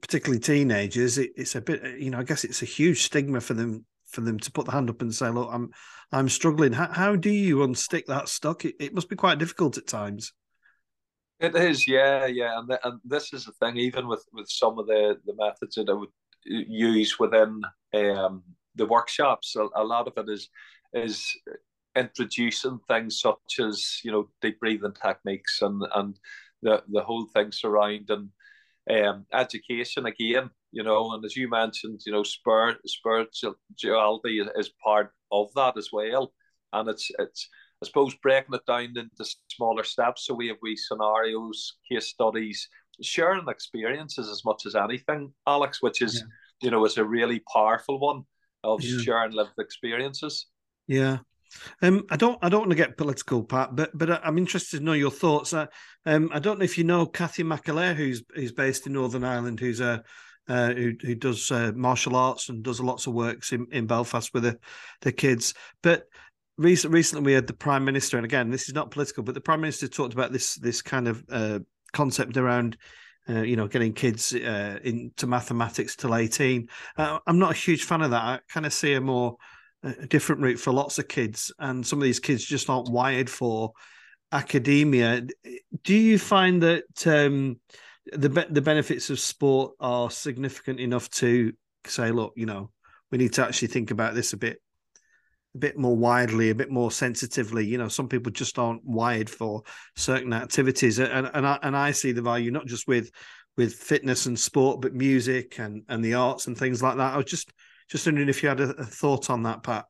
particularly 0.00 0.40
teenagers, 0.40 1.18
it, 1.18 1.32
it's 1.36 1.54
a 1.54 1.60
bit, 1.60 1.98
you 1.98 2.10
know, 2.10 2.18
I 2.18 2.24
guess 2.24 2.44
it's 2.44 2.62
a 2.62 2.66
huge 2.66 3.02
stigma 3.02 3.40
for 3.40 3.54
them 3.54 3.84
for 4.06 4.20
them 4.20 4.38
to 4.38 4.52
put 4.52 4.66
the 4.66 4.72
hand 4.72 4.88
up 4.88 5.02
and 5.02 5.14
say, 5.14 5.28
"Look, 5.30 5.50
I'm 5.52 5.70
I'm 6.12 6.28
struggling." 6.28 6.72
How, 6.72 6.92
how 6.92 7.16
do 7.16 7.30
you 7.30 7.58
unstick 7.58 8.06
that 8.06 8.28
stock? 8.28 8.64
It, 8.64 8.76
it 8.78 8.94
must 8.94 9.08
be 9.08 9.16
quite 9.16 9.38
difficult 9.38 9.78
at 9.78 9.86
times. 9.86 10.32
It 11.40 11.54
is, 11.54 11.86
yeah, 11.86 12.26
yeah, 12.26 12.58
and 12.58 12.78
and 12.84 13.00
this 13.04 13.32
is 13.32 13.44
the 13.44 13.52
thing. 13.52 13.76
Even 13.76 14.06
with 14.06 14.24
with 14.32 14.48
some 14.48 14.78
of 14.78 14.86
the 14.86 15.18
the 15.26 15.34
methods 15.34 15.74
that 15.74 15.88
I 15.88 15.92
would 15.92 16.10
use 16.44 17.18
within 17.18 17.62
um, 17.94 18.42
the 18.78 18.86
workshops, 18.86 19.56
a, 19.56 19.68
a 19.74 19.84
lot 19.84 20.08
of 20.08 20.14
it 20.16 20.30
is 20.30 20.48
is 20.94 21.36
introducing 21.96 22.78
things 22.88 23.20
such 23.20 23.58
as 23.60 24.00
you 24.04 24.12
know 24.12 24.28
deep 24.40 24.58
breathing 24.60 24.94
techniques 25.02 25.60
and 25.62 25.82
and 25.94 26.18
the 26.62 26.82
the 26.88 27.02
whole 27.02 27.26
thing 27.26 27.52
surrounding 27.52 28.30
um, 28.90 29.26
education 29.32 30.06
again, 30.06 30.50
you 30.72 30.82
know, 30.82 31.12
and 31.12 31.24
as 31.24 31.36
you 31.36 31.48
mentioned, 31.48 32.00
you 32.06 32.12
know, 32.12 32.22
spir- 32.22 32.78
spirituality 32.86 34.40
is 34.56 34.70
part 34.82 35.12
of 35.30 35.52
that 35.54 35.76
as 35.76 35.90
well, 35.92 36.32
and 36.72 36.88
it's 36.88 37.10
it's 37.18 37.48
I 37.82 37.86
suppose 37.86 38.14
breaking 38.16 38.54
it 38.54 38.66
down 38.66 38.94
into 38.96 39.30
smaller 39.48 39.84
steps. 39.84 40.26
So 40.26 40.34
we 40.34 40.48
have 40.48 40.56
we 40.62 40.76
scenarios, 40.76 41.76
case 41.90 42.08
studies, 42.08 42.68
sharing 43.02 43.48
experiences 43.48 44.28
as 44.28 44.44
much 44.44 44.66
as 44.66 44.74
anything, 44.74 45.32
Alex, 45.46 45.82
which 45.82 46.02
is 46.02 46.16
yeah. 46.16 46.66
you 46.66 46.70
know 46.70 46.84
is 46.84 46.98
a 46.98 47.04
really 47.04 47.42
powerful 47.52 48.00
one 48.00 48.24
of 48.64 48.82
yeah. 48.82 49.00
sharing 49.00 49.32
lived 49.32 49.58
experiences. 49.58 50.46
Yeah. 50.86 51.18
Um, 51.80 52.04
I 52.10 52.16
don't. 52.16 52.38
I 52.42 52.48
don't 52.48 52.60
want 52.60 52.70
to 52.72 52.76
get 52.76 52.96
political, 52.96 53.42
Pat, 53.42 53.74
but 53.74 53.90
but 53.96 54.24
I'm 54.24 54.38
interested 54.38 54.78
to 54.78 54.84
know 54.84 54.92
your 54.92 55.10
thoughts. 55.10 55.54
I, 55.54 55.66
um, 56.04 56.30
I 56.32 56.38
don't 56.38 56.58
know 56.58 56.64
if 56.64 56.76
you 56.76 56.84
know 56.84 57.06
Kathy 57.06 57.42
McAleer, 57.42 57.94
who's 57.94 58.22
who's 58.34 58.52
based 58.52 58.86
in 58.86 58.92
Northern 58.92 59.24
Ireland, 59.24 59.58
who's 59.58 59.80
a 59.80 60.02
uh, 60.48 60.72
who 60.72 60.92
who 61.00 61.14
does 61.14 61.50
uh, 61.50 61.72
martial 61.74 62.16
arts 62.16 62.48
and 62.48 62.62
does 62.62 62.80
lots 62.80 63.06
of 63.06 63.14
works 63.14 63.52
in, 63.52 63.66
in 63.70 63.86
Belfast 63.86 64.32
with 64.34 64.42
the 64.42 64.58
the 65.00 65.12
kids. 65.12 65.54
But 65.82 66.04
recent, 66.56 66.92
recently 66.92 67.24
we 67.24 67.32
had 67.32 67.46
the 67.46 67.54
prime 67.54 67.84
minister, 67.84 68.18
and 68.18 68.26
again, 68.26 68.50
this 68.50 68.68
is 68.68 68.74
not 68.74 68.90
political, 68.90 69.22
but 69.22 69.34
the 69.34 69.40
prime 69.40 69.60
minister 69.60 69.88
talked 69.88 70.14
about 70.14 70.32
this 70.32 70.56
this 70.56 70.82
kind 70.82 71.08
of 71.08 71.24
uh, 71.30 71.60
concept 71.92 72.36
around. 72.36 72.76
Uh, 73.28 73.42
you 73.42 73.56
know, 73.56 73.68
getting 73.68 73.92
kids 73.92 74.34
uh, 74.34 74.78
into 74.82 75.26
mathematics 75.26 75.96
till 75.96 76.14
eighteen. 76.14 76.66
Uh, 76.96 77.18
I'm 77.26 77.38
not 77.38 77.50
a 77.50 77.54
huge 77.54 77.84
fan 77.84 78.00
of 78.00 78.12
that. 78.12 78.22
I 78.22 78.40
kind 78.48 78.64
of 78.64 78.72
see 78.72 78.94
a 78.94 79.00
more 79.02 79.36
a 79.82 80.06
different 80.06 80.40
route 80.40 80.58
for 80.58 80.72
lots 80.72 80.98
of 80.98 81.08
kids, 81.08 81.52
and 81.58 81.86
some 81.86 81.98
of 81.98 82.04
these 82.04 82.20
kids 82.20 82.42
just 82.42 82.70
aren't 82.70 82.90
wired 82.90 83.28
for 83.28 83.72
academia. 84.32 85.26
Do 85.84 85.94
you 85.94 86.18
find 86.18 86.62
that 86.62 87.06
um, 87.06 87.60
the 88.12 88.46
the 88.50 88.62
benefits 88.62 89.10
of 89.10 89.20
sport 89.20 89.74
are 89.78 90.10
significant 90.10 90.80
enough 90.80 91.10
to 91.10 91.52
say, 91.86 92.10
look, 92.10 92.32
you 92.34 92.46
know, 92.46 92.70
we 93.10 93.18
need 93.18 93.34
to 93.34 93.44
actually 93.44 93.68
think 93.68 93.90
about 93.90 94.14
this 94.14 94.32
a 94.32 94.38
bit 94.38 94.62
bit 95.58 95.78
more 95.78 95.96
widely, 95.96 96.50
a 96.50 96.54
bit 96.54 96.70
more 96.70 96.90
sensitively. 96.90 97.66
You 97.66 97.78
know, 97.78 97.88
some 97.88 98.08
people 98.08 98.32
just 98.32 98.58
aren't 98.58 98.84
wired 98.84 99.28
for 99.28 99.62
certain 99.96 100.32
activities, 100.32 100.98
and 100.98 101.30
and 101.32 101.46
I, 101.46 101.58
and 101.62 101.76
I 101.76 101.90
see 101.92 102.12
the 102.12 102.22
value 102.22 102.50
not 102.50 102.66
just 102.66 102.88
with 102.88 103.10
with 103.56 103.74
fitness 103.74 104.26
and 104.26 104.38
sport, 104.38 104.80
but 104.80 104.94
music 104.94 105.58
and 105.58 105.82
and 105.88 106.04
the 106.04 106.14
arts 106.14 106.46
and 106.46 106.56
things 106.56 106.82
like 106.82 106.96
that. 106.96 107.14
I 107.14 107.16
was 107.16 107.26
just 107.26 107.52
just 107.90 108.06
wondering 108.06 108.28
if 108.28 108.42
you 108.42 108.48
had 108.48 108.60
a, 108.60 108.70
a 108.70 108.84
thought 108.84 109.30
on 109.30 109.42
that, 109.44 109.62
Pat. 109.62 109.86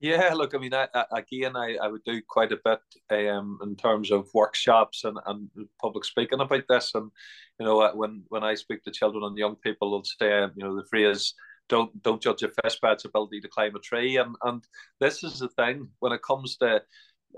Yeah, 0.00 0.32
look, 0.32 0.54
I 0.54 0.58
mean, 0.58 0.72
I, 0.72 0.88
I, 0.94 1.04
again, 1.18 1.56
I, 1.56 1.76
I 1.76 1.88
would 1.88 2.02
do 2.04 2.22
quite 2.26 2.52
a 2.52 2.58
bit 2.64 3.28
um, 3.28 3.58
in 3.62 3.76
terms 3.76 4.10
of 4.10 4.30
workshops 4.32 5.04
and, 5.04 5.18
and 5.26 5.50
public 5.78 6.06
speaking 6.06 6.40
about 6.40 6.64
this. 6.70 6.92
And 6.94 7.10
you 7.58 7.66
know, 7.66 7.90
when 7.94 8.22
when 8.28 8.42
I 8.42 8.54
speak 8.54 8.82
to 8.84 8.90
children 8.90 9.24
and 9.24 9.36
young 9.36 9.56
people, 9.56 9.90
they'll 9.90 10.04
say, 10.04 10.40
you 10.56 10.64
know, 10.64 10.74
the 10.74 10.86
phrase 10.88 11.34
"don't 11.70 12.02
don't 12.02 12.22
judge 12.22 12.42
a 12.42 12.50
fish 12.62 12.78
by 12.80 12.92
its 12.92 13.06
ability 13.06 13.40
to 13.40 13.48
climb 13.48 13.74
a 13.74 13.80
tree." 13.80 14.18
And 14.18 14.36
and 14.42 14.62
this 15.00 15.24
is 15.24 15.38
the 15.38 15.48
thing 15.48 15.88
when 16.00 16.12
it 16.12 16.22
comes 16.22 16.56
to 16.58 16.82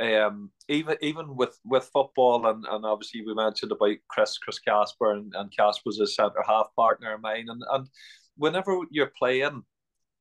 um, 0.00 0.50
even 0.68 0.96
even 1.02 1.36
with 1.36 1.58
with 1.64 1.90
football 1.92 2.46
and, 2.46 2.64
and 2.68 2.84
obviously 2.84 3.22
we 3.24 3.34
mentioned 3.34 3.72
about 3.72 3.96
Chris 4.08 4.38
Chris 4.38 4.58
Casper 4.58 5.12
and, 5.12 5.32
and 5.36 5.54
Casper's 5.56 6.00
a 6.00 6.06
centre 6.06 6.42
half 6.46 6.68
partner 6.76 7.14
of 7.14 7.20
mine. 7.20 7.46
And 7.48 7.62
and 7.70 7.88
whenever 8.36 8.78
you're 8.90 9.12
playing 9.18 9.62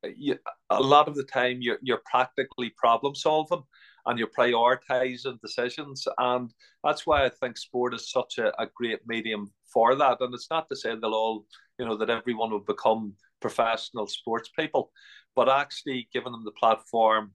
you, 0.04 0.38
a 0.70 0.82
lot 0.82 1.08
of 1.08 1.16
the 1.16 1.24
time 1.24 1.60
you're, 1.62 1.80
you're 1.82 2.02
practically 2.10 2.72
problem 2.76 3.16
solving 3.16 3.64
and 4.06 4.18
you're 4.18 4.28
prioritizing 4.28 5.40
decisions. 5.42 6.08
And 6.18 6.52
that's 6.84 7.06
why 7.06 7.26
i 7.26 7.30
think 7.30 7.58
sport 7.58 7.94
is 7.94 8.12
such 8.12 8.40
a, 8.40 8.48
a 8.62 8.68
great 8.76 9.00
medium 9.06 9.52
for 9.72 9.96
that. 9.96 10.18
And 10.22 10.34
it's 10.34 10.50
not 10.50 10.68
to 10.70 10.76
say 10.76 10.96
they'll 10.96 11.14
all 11.14 11.46
you 11.80 11.86
know 11.86 11.98
that 11.98 12.10
everyone 12.10 12.52
will 12.52 12.60
become 12.60 13.14
professional 13.42 14.08
sports 14.08 14.50
people 14.58 14.92
but 15.36 15.50
actually 15.50 16.08
giving 16.14 16.32
them 16.32 16.46
the 16.46 16.52
platform 16.52 17.34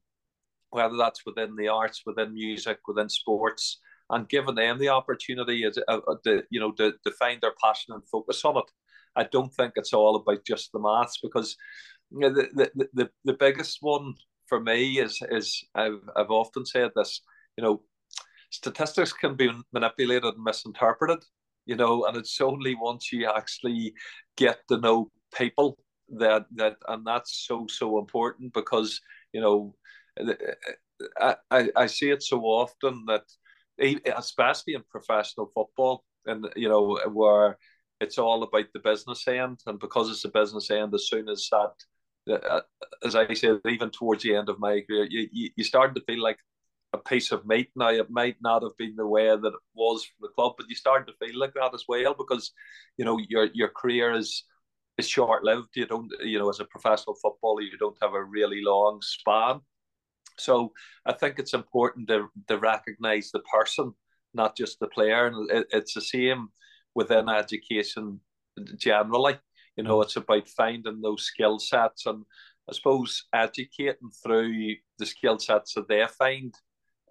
whether 0.71 0.97
that's 0.97 1.27
within 1.27 1.57
the 1.57 1.69
arts 1.69 2.03
within 2.07 2.33
music 2.33 2.79
within 2.87 3.09
sports 3.09 3.81
and 4.11 4.29
giving 4.29 4.55
them 4.55 4.79
the 4.79 4.89
opportunity 4.89 5.65
as, 5.65 5.79
uh, 5.89 6.01
uh 6.07 6.41
you 6.51 6.61
know 6.61 6.73
to, 6.73 6.93
to 7.05 7.11
find 7.13 7.41
their 7.41 7.55
passion 7.63 7.95
and 7.95 8.07
focus 8.09 8.45
on 8.45 8.57
it. 8.57 8.71
I 9.17 9.25
don't 9.25 9.53
think 9.55 9.73
it's 9.77 9.93
all 9.93 10.17
about 10.17 10.45
just 10.45 10.73
the 10.73 10.79
maths 10.79 11.19
because 11.23 11.57
the, 12.11 12.49
the, 12.75 12.89
the, 12.93 13.11
the 13.25 13.33
biggest 13.33 13.79
one 13.81 14.15
for 14.47 14.61
me 14.61 15.01
is 15.01 15.21
is 15.31 15.65
I've, 15.75 16.01
I've 16.17 16.31
often 16.31 16.67
said 16.67 16.91
this 16.95 17.21
you 17.57 17.65
know 17.65 17.83
statistics 18.51 19.13
can 19.13 19.35
be 19.35 19.51
manipulated 19.73 20.35
and 20.35 20.45
misinterpreted 20.45 21.25
you 21.65 21.75
know 21.75 22.05
and 22.05 22.17
it's 22.17 22.41
only 22.41 22.77
once 22.77 23.13
you 23.13 23.29
actually 23.29 23.95
get 24.37 24.61
to 24.69 24.79
know 24.79 25.11
people 25.37 25.79
that 26.09 26.47
that 26.55 26.77
and 26.89 27.07
that's 27.07 27.47
so 27.47 27.67
so 27.69 27.99
important 27.99 28.53
because 28.53 29.01
you 29.33 29.41
know 29.41 29.75
I, 31.21 31.37
I, 31.51 31.69
I 31.77 31.87
see 31.87 32.11
it 32.11 32.23
so 32.23 32.41
often 32.43 33.05
that 33.07 33.25
especially 34.17 34.75
in 34.75 34.83
professional 34.91 35.51
football 35.55 36.05
and 36.25 36.47
you 36.57 36.69
know 36.69 36.99
where 37.13 37.59
it's 38.01 38.19
all 38.19 38.43
about 38.43 38.67
the 38.73 38.81
business 38.81 39.27
end 39.27 39.61
and 39.67 39.79
because 39.79 40.11
it's 40.11 40.25
a 40.25 40.29
business 40.29 40.71
end 40.71 40.95
as 40.95 41.09
soon 41.09 41.29
as 41.29 41.49
that 41.51 41.73
uh, 42.29 42.61
as 43.05 43.15
I 43.15 43.33
said, 43.35 43.61
even 43.69 43.91
towards 43.91 44.23
the 44.23 44.35
end 44.35 44.49
of 44.49 44.59
my 44.59 44.81
career, 44.81 45.07
you, 45.09 45.29
you, 45.33 45.51
you 45.57 45.65
started 45.65 45.95
to 45.95 46.05
feel 46.13 46.23
like 46.23 46.39
a 46.93 46.99
piece 46.99 47.33
of 47.33 47.47
meat. 47.47 47.71
Now, 47.77 47.91
it 47.91 48.11
might 48.11 48.37
not 48.41 48.63
have 48.63 48.77
been 48.77 48.97
the 48.97 49.07
way 49.07 49.29
that 49.29 49.47
it 49.47 49.55
was 49.75 50.05
for 50.05 50.27
the 50.27 50.33
club, 50.35 50.55
but 50.57 50.67
you 50.69 50.75
started 50.75 51.07
to 51.07 51.27
feel 51.27 51.39
like 51.39 51.55
that 51.55 51.75
as 51.75 51.85
well 51.89 52.15
because, 52.15 52.53
you 52.97 53.05
know, 53.05 53.19
your 53.29 53.49
your 53.55 53.69
career 53.69 54.13
is 54.13 54.45
is 54.99 55.09
short 55.09 55.45
lived. 55.45 55.71
You 55.75 55.87
don't, 55.87 56.11
you 56.21 56.39
know, 56.39 56.49
as 56.49 56.61
a 56.61 56.65
professional 56.65 57.17
footballer, 57.21 57.63
you 57.63 57.77
don't 57.79 57.99
have 58.03 58.15
a 58.15 58.23
really 58.23 58.63
long 58.63 59.01
span. 59.03 59.61
So 60.39 60.73
I 61.07 61.13
think 61.13 61.39
it's 61.39 61.55
important 61.55 62.09
to 62.09 62.29
to 62.49 62.59
recognise 62.59 63.31
the 63.31 63.41
person, 63.41 63.95
not 64.35 64.57
just 64.57 64.81
the 64.81 64.89
player, 64.89 65.27
and 65.27 65.51
it, 65.51 65.67
it's 65.71 65.95
the 65.95 66.03
same 66.03 66.49
within 66.95 67.29
education 67.29 68.21
generally. 68.77 69.39
You 69.77 69.85
know, 69.85 70.01
it's 70.01 70.17
about 70.17 70.49
finding 70.49 71.01
those 71.03 71.25
skill 71.25 71.59
sets 71.59 72.07
and 72.07 72.25
I 72.69 72.73
suppose 72.73 73.25
educating 73.33 74.11
through 74.23 74.75
the 74.99 75.07
skill 75.07 75.39
sets 75.39 75.75
that 75.75 75.89
they 75.89 76.05
find 76.19 76.53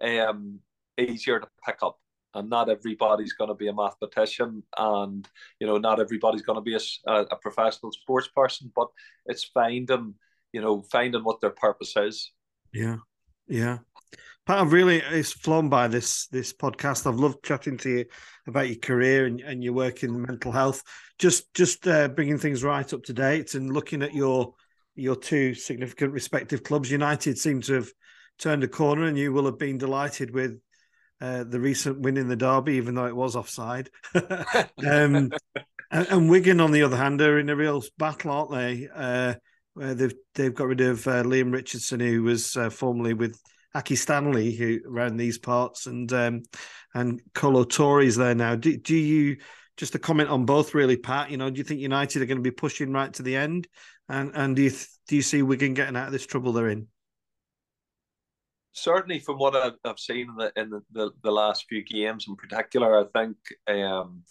um, 0.00 0.60
easier 0.98 1.40
to 1.40 1.48
pick 1.64 1.78
up. 1.82 1.98
And 2.36 2.50
not 2.50 2.68
everybody's 2.68 3.32
going 3.32 3.48
to 3.48 3.54
be 3.54 3.68
a 3.68 3.74
mathematician, 3.74 4.62
and 4.76 5.28
you 5.58 5.66
know, 5.66 5.78
not 5.78 6.00
everybody's 6.00 6.42
going 6.42 6.56
to 6.56 6.62
be 6.62 6.74
a, 6.74 7.12
a 7.12 7.36
professional 7.36 7.92
sports 7.92 8.28
person. 8.28 8.70
But 8.74 8.88
it's 9.26 9.44
finding, 9.44 10.14
you 10.52 10.60
know, 10.60 10.82
finding 10.82 11.24
what 11.24 11.40
their 11.40 11.50
purpose 11.50 11.94
is. 11.96 12.32
Yeah, 12.72 12.96
yeah. 13.48 13.78
Pat, 14.46 14.60
I've 14.60 14.72
really 14.72 14.98
it's 14.98 15.32
flown 15.32 15.68
by 15.68 15.88
this 15.88 16.28
this 16.28 16.52
podcast. 16.52 17.06
I've 17.06 17.18
loved 17.18 17.44
chatting 17.44 17.78
to 17.78 17.90
you 17.90 18.04
about 18.46 18.68
your 18.68 18.78
career 18.78 19.26
and, 19.26 19.40
and 19.40 19.64
your 19.64 19.72
work 19.72 20.04
in 20.04 20.22
mental 20.22 20.52
health. 20.52 20.82
Just 21.18 21.52
just 21.52 21.86
uh, 21.88 22.06
bringing 22.08 22.38
things 22.38 22.62
right 22.62 22.92
up 22.92 23.02
to 23.04 23.12
date 23.12 23.54
and 23.54 23.72
looking 23.72 24.02
at 24.04 24.14
your 24.14 24.54
your 24.94 25.16
two 25.16 25.52
significant 25.54 26.12
respective 26.12 26.62
clubs. 26.62 26.90
United 26.92 27.38
seem 27.38 27.60
to 27.62 27.74
have 27.74 27.88
turned 28.38 28.62
a 28.62 28.68
corner, 28.68 29.06
and 29.06 29.18
you 29.18 29.32
will 29.32 29.46
have 29.46 29.58
been 29.58 29.78
delighted 29.78 30.32
with 30.32 30.60
uh, 31.20 31.44
the 31.44 31.60
recent 31.60 32.00
win 32.00 32.16
in 32.16 32.28
the 32.28 32.36
derby, 32.36 32.74
even 32.74 32.94
though 32.94 33.06
it 33.06 33.16
was 33.16 33.36
offside. 33.36 33.90
um, 34.14 35.30
and, 35.90 36.08
and, 36.10 36.30
Wigan, 36.30 36.60
on 36.60 36.72
the 36.72 36.82
other 36.82 36.96
hand, 36.96 37.20
are 37.20 37.38
in 37.38 37.48
a 37.48 37.56
real 37.56 37.82
battle, 37.98 38.30
aren't 38.30 38.50
they? 38.50 38.88
Uh, 38.94 39.34
where 39.74 39.94
they've 39.94 40.14
they've 40.34 40.54
got 40.54 40.68
rid 40.68 40.80
of 40.80 41.06
uh, 41.06 41.22
Leam 41.22 41.50
Richardson, 41.50 42.00
who 42.00 42.22
was 42.22 42.56
uh, 42.56 42.70
formerly 42.70 43.14
with 43.14 43.40
Accy 43.74 43.96
Stanley, 43.96 44.54
who 44.54 44.80
around 44.88 45.16
these 45.16 45.38
parts, 45.38 45.86
and 45.86 46.10
um, 46.12 46.42
and 46.94 47.20
Kolo 47.34 47.64
Toure's 47.64 48.16
there 48.16 48.34
now. 48.34 48.54
Do, 48.56 48.76
do 48.76 48.96
you 48.96 49.36
just 49.76 49.94
a 49.94 49.98
comment 49.98 50.30
on 50.30 50.46
both, 50.46 50.74
really, 50.74 50.96
Pat? 50.96 51.30
You 51.30 51.36
know, 51.36 51.50
do 51.50 51.58
you 51.58 51.64
think 51.64 51.80
United 51.80 52.22
are 52.22 52.26
going 52.26 52.38
to 52.38 52.42
be 52.42 52.50
pushing 52.50 52.92
right 52.92 53.12
to 53.14 53.22
the 53.22 53.36
end, 53.36 53.68
and 54.08 54.32
and 54.34 54.56
do 54.56 54.62
you 54.62 54.70
do 55.08 55.16
you 55.16 55.22
see 55.22 55.42
Wigan 55.42 55.74
getting 55.74 55.96
out 55.96 56.06
of 56.06 56.12
this 56.12 56.26
trouble 56.26 56.52
they're 56.52 56.68
in? 56.68 56.88
Certainly, 58.76 59.20
from 59.20 59.38
what 59.38 59.56
I've, 59.56 59.78
I've 59.86 59.98
seen 59.98 60.28
in 60.28 60.36
the 60.36 60.52
in 60.54 60.68
the, 60.68 60.82
the, 60.92 61.10
the, 61.22 61.30
last 61.30 61.64
few 61.66 61.82
games, 61.82 62.26
in 62.28 62.36
particular, 62.36 63.00
I 63.00 63.04
think 63.18 63.36
um, 63.68 64.22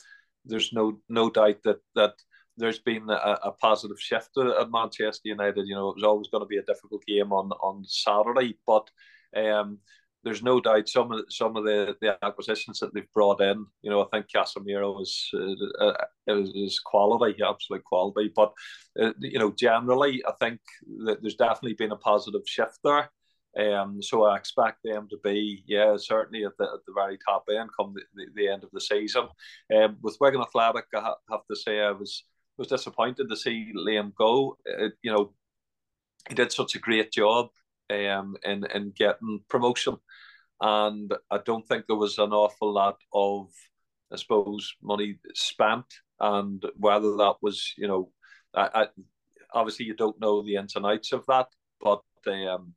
there's 0.45 0.71
no 0.71 0.99
no 1.09 1.31
doubt 1.31 1.63
that 1.63 1.79
that 1.95 2.13
there's 2.55 2.77
been 2.77 3.09
a, 3.09 3.39
a, 3.43 3.51
positive 3.51 3.99
shift 3.99 4.37
at 4.37 4.71
Manchester 4.71 5.29
United. 5.29 5.67
You 5.67 5.73
know, 5.73 5.89
it 5.89 5.95
was 5.95 6.03
always 6.03 6.27
going 6.27 6.43
to 6.43 6.47
be 6.47 6.57
a 6.57 6.63
difficult 6.63 7.03
game 7.07 7.33
on 7.33 7.51
on 7.53 7.83
Saturday, 7.85 8.55
but 8.67 8.87
um, 9.35 9.79
there's 10.23 10.43
no 10.43 10.59
doubt 10.61 10.89
some 10.89 11.11
of 11.11 11.25
some 11.29 11.57
of 11.57 11.63
the, 11.63 11.95
the 12.01 12.15
acquisitions 12.23 12.79
that 12.79 12.93
they've 12.93 13.11
brought 13.13 13.41
in. 13.41 13.65
You 13.81 13.89
know, 13.89 14.03
I 14.03 14.07
think 14.11 14.27
Casemiro 14.27 15.01
is 15.01 15.27
uh, 15.33 15.85
uh, 15.85 16.05
is 16.27 16.79
quality, 16.79 17.41
absolute 17.43 17.83
quality. 17.83 18.31
But 18.35 18.53
uh, 19.01 19.13
you 19.19 19.39
know, 19.39 19.51
generally, 19.57 20.23
I 20.27 20.33
think 20.39 20.59
that 21.05 21.21
there's 21.21 21.35
definitely 21.35 21.73
been 21.73 21.91
a 21.91 21.97
positive 21.97 22.41
shift 22.45 22.77
there. 22.83 23.09
Um, 23.57 24.01
so 24.01 24.25
I 24.25 24.35
expect 24.35 24.79
them 24.83 25.07
to 25.09 25.17
be, 25.23 25.63
yeah, 25.65 25.95
certainly 25.97 26.43
at 26.43 26.51
the, 26.57 26.65
at 26.65 26.85
the 26.85 26.93
very 26.93 27.17
top 27.25 27.45
end 27.49 27.69
come 27.77 27.93
the, 27.93 28.01
the, 28.13 28.25
the 28.35 28.47
end 28.49 28.63
of 28.63 28.71
the 28.71 28.81
season. 28.81 29.27
Um, 29.73 29.97
with 30.01 30.17
Wigan 30.19 30.41
Athletic, 30.41 30.85
I 30.93 30.99
ha- 30.99 31.15
have 31.31 31.45
to 31.49 31.55
say 31.55 31.79
I 31.79 31.91
was 31.91 32.23
was 32.57 32.67
disappointed 32.67 33.29
to 33.29 33.35
see 33.35 33.71
Leam 33.73 34.13
go. 34.17 34.57
It, 34.65 34.93
you 35.01 35.11
know, 35.11 35.33
he 36.27 36.35
did 36.35 36.51
such 36.51 36.75
a 36.75 36.79
great 36.79 37.11
job 37.11 37.49
um, 37.89 38.35
in 38.43 38.65
in 38.73 38.91
getting 38.97 39.41
promotion, 39.49 39.97
and 40.59 41.13
I 41.31 41.39
don't 41.45 41.67
think 41.67 41.85
there 41.87 41.95
was 41.95 42.17
an 42.17 42.33
awful 42.33 42.73
lot 42.73 42.97
of, 43.13 43.47
I 44.11 44.17
suppose, 44.17 44.73
money 44.81 45.17
spent, 45.33 45.85
and 46.19 46.63
whether 46.77 47.15
that 47.17 47.35
was, 47.41 47.73
you 47.77 47.87
know, 47.87 48.11
I, 48.53 48.69
I 48.73 48.87
obviously 49.53 49.85
you 49.85 49.95
don't 49.95 50.19
know 50.19 50.41
the 50.41 50.55
ins 50.55 50.75
and 50.75 50.85
outs 50.85 51.13
of 51.13 51.25
that, 51.27 51.47
but 51.81 52.01
um, 52.27 52.73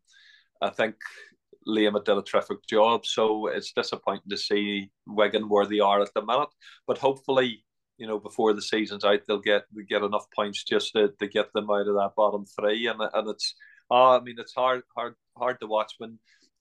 I 0.60 0.70
think 0.70 0.96
Leam 1.66 1.92
did 2.04 2.16
a 2.16 2.22
terrific 2.22 2.66
job. 2.66 3.06
So 3.06 3.46
it's 3.48 3.72
disappointing 3.72 4.30
to 4.30 4.36
see 4.36 4.90
Wigan 5.06 5.48
where 5.48 5.66
they 5.66 5.80
are 5.80 6.00
at 6.00 6.12
the 6.14 6.24
minute. 6.24 6.48
But 6.86 6.98
hopefully, 6.98 7.64
you 7.98 8.06
know, 8.06 8.18
before 8.18 8.52
the 8.54 8.62
season's 8.62 9.04
out, 9.04 9.20
they'll 9.26 9.40
get 9.40 9.64
get 9.88 10.02
enough 10.02 10.26
points 10.34 10.64
just 10.64 10.92
to, 10.94 11.12
to 11.18 11.26
get 11.26 11.52
them 11.52 11.70
out 11.70 11.88
of 11.88 11.94
that 11.94 12.12
bottom 12.16 12.46
three. 12.46 12.86
And 12.86 13.00
and 13.00 13.28
it's 13.28 13.54
oh, 13.90 14.16
I 14.16 14.20
mean, 14.20 14.36
it's 14.38 14.54
hard 14.54 14.82
hard 14.96 15.14
hard 15.36 15.60
to 15.60 15.66
watch 15.66 15.94
when 15.98 16.18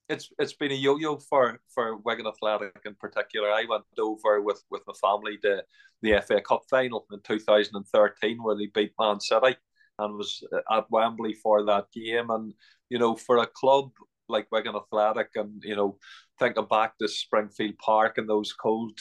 it's 0.08 0.30
it's 0.38 0.54
been 0.54 0.72
a 0.72 0.74
yo-yo 0.74 1.16
for 1.16 1.60
for 1.74 1.96
Wigan 1.98 2.26
Athletic 2.26 2.80
in 2.84 2.94
particular. 2.94 3.50
I 3.50 3.64
went 3.68 3.84
over 3.98 4.40
with 4.42 4.62
with 4.70 4.82
my 4.86 4.94
family 5.00 5.38
to 5.38 5.62
the 6.02 6.20
FA 6.26 6.40
Cup 6.40 6.62
final 6.70 7.06
in 7.12 7.20
2013 7.20 8.42
where 8.42 8.56
they 8.56 8.66
beat 8.66 8.92
Man 8.98 9.20
City 9.20 9.56
and 9.98 10.14
was 10.14 10.42
at 10.70 10.90
Wembley 10.90 11.34
for 11.34 11.64
that 11.66 11.86
game. 11.92 12.30
And 12.30 12.54
you 12.88 12.98
know, 12.98 13.14
for 13.14 13.38
a 13.38 13.46
club 13.46 13.90
like 14.28 14.46
Wigan 14.52 14.76
Athletic, 14.76 15.30
and 15.36 15.62
you 15.64 15.76
know, 15.76 15.98
thinking 16.38 16.66
back 16.68 16.98
to 16.98 17.08
Springfield 17.08 17.78
Park 17.78 18.18
and 18.18 18.28
those 18.28 18.52
cold 18.52 18.98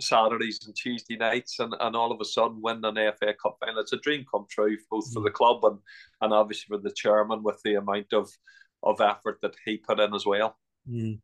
Saturdays 0.00 0.60
and 0.66 0.76
Tuesday 0.76 1.16
nights, 1.16 1.58
and, 1.58 1.74
and 1.80 1.96
all 1.96 2.12
of 2.12 2.20
a 2.20 2.24
sudden 2.24 2.60
win 2.60 2.84
an 2.84 2.94
FA 2.94 3.34
Cup 3.40 3.56
final, 3.60 3.80
it's 3.80 3.92
a 3.92 3.98
dream 3.98 4.24
come 4.30 4.46
true 4.50 4.76
both 4.90 5.12
for 5.12 5.22
the 5.22 5.30
club 5.30 5.64
and 5.64 5.78
and 6.20 6.32
obviously 6.32 6.76
for 6.76 6.82
the 6.82 6.94
chairman 6.94 7.42
with 7.42 7.60
the 7.64 7.74
amount 7.74 8.12
of 8.12 8.30
of 8.82 9.00
effort 9.00 9.38
that 9.42 9.54
he 9.64 9.76
put 9.76 10.00
in 10.00 10.14
as 10.14 10.24
well. 10.24 10.56
Mm. 10.88 11.20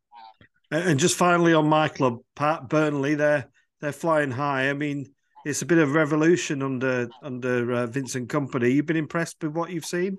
And 0.71 0.99
just 0.99 1.15
finally 1.15 1.53
on 1.53 1.67
my 1.67 1.87
club, 1.87 2.19
Pat 2.35 2.67
Burnley, 2.67 3.15
they're 3.15 3.49
they're 3.81 3.91
flying 3.91 4.31
high. 4.31 4.69
I 4.69 4.73
mean, 4.73 5.13
it's 5.45 5.61
a 5.61 5.65
bit 5.65 5.77
of 5.77 5.93
revolution 5.93 6.61
under 6.61 7.07
under 7.21 7.71
uh, 7.71 7.87
Vincent 7.87 8.27
Kompany. 8.27 8.73
You've 8.73 8.85
been 8.85 8.97
impressed 8.97 9.37
with 9.43 9.53
what 9.53 9.69
you've 9.69 9.85
seen? 9.85 10.17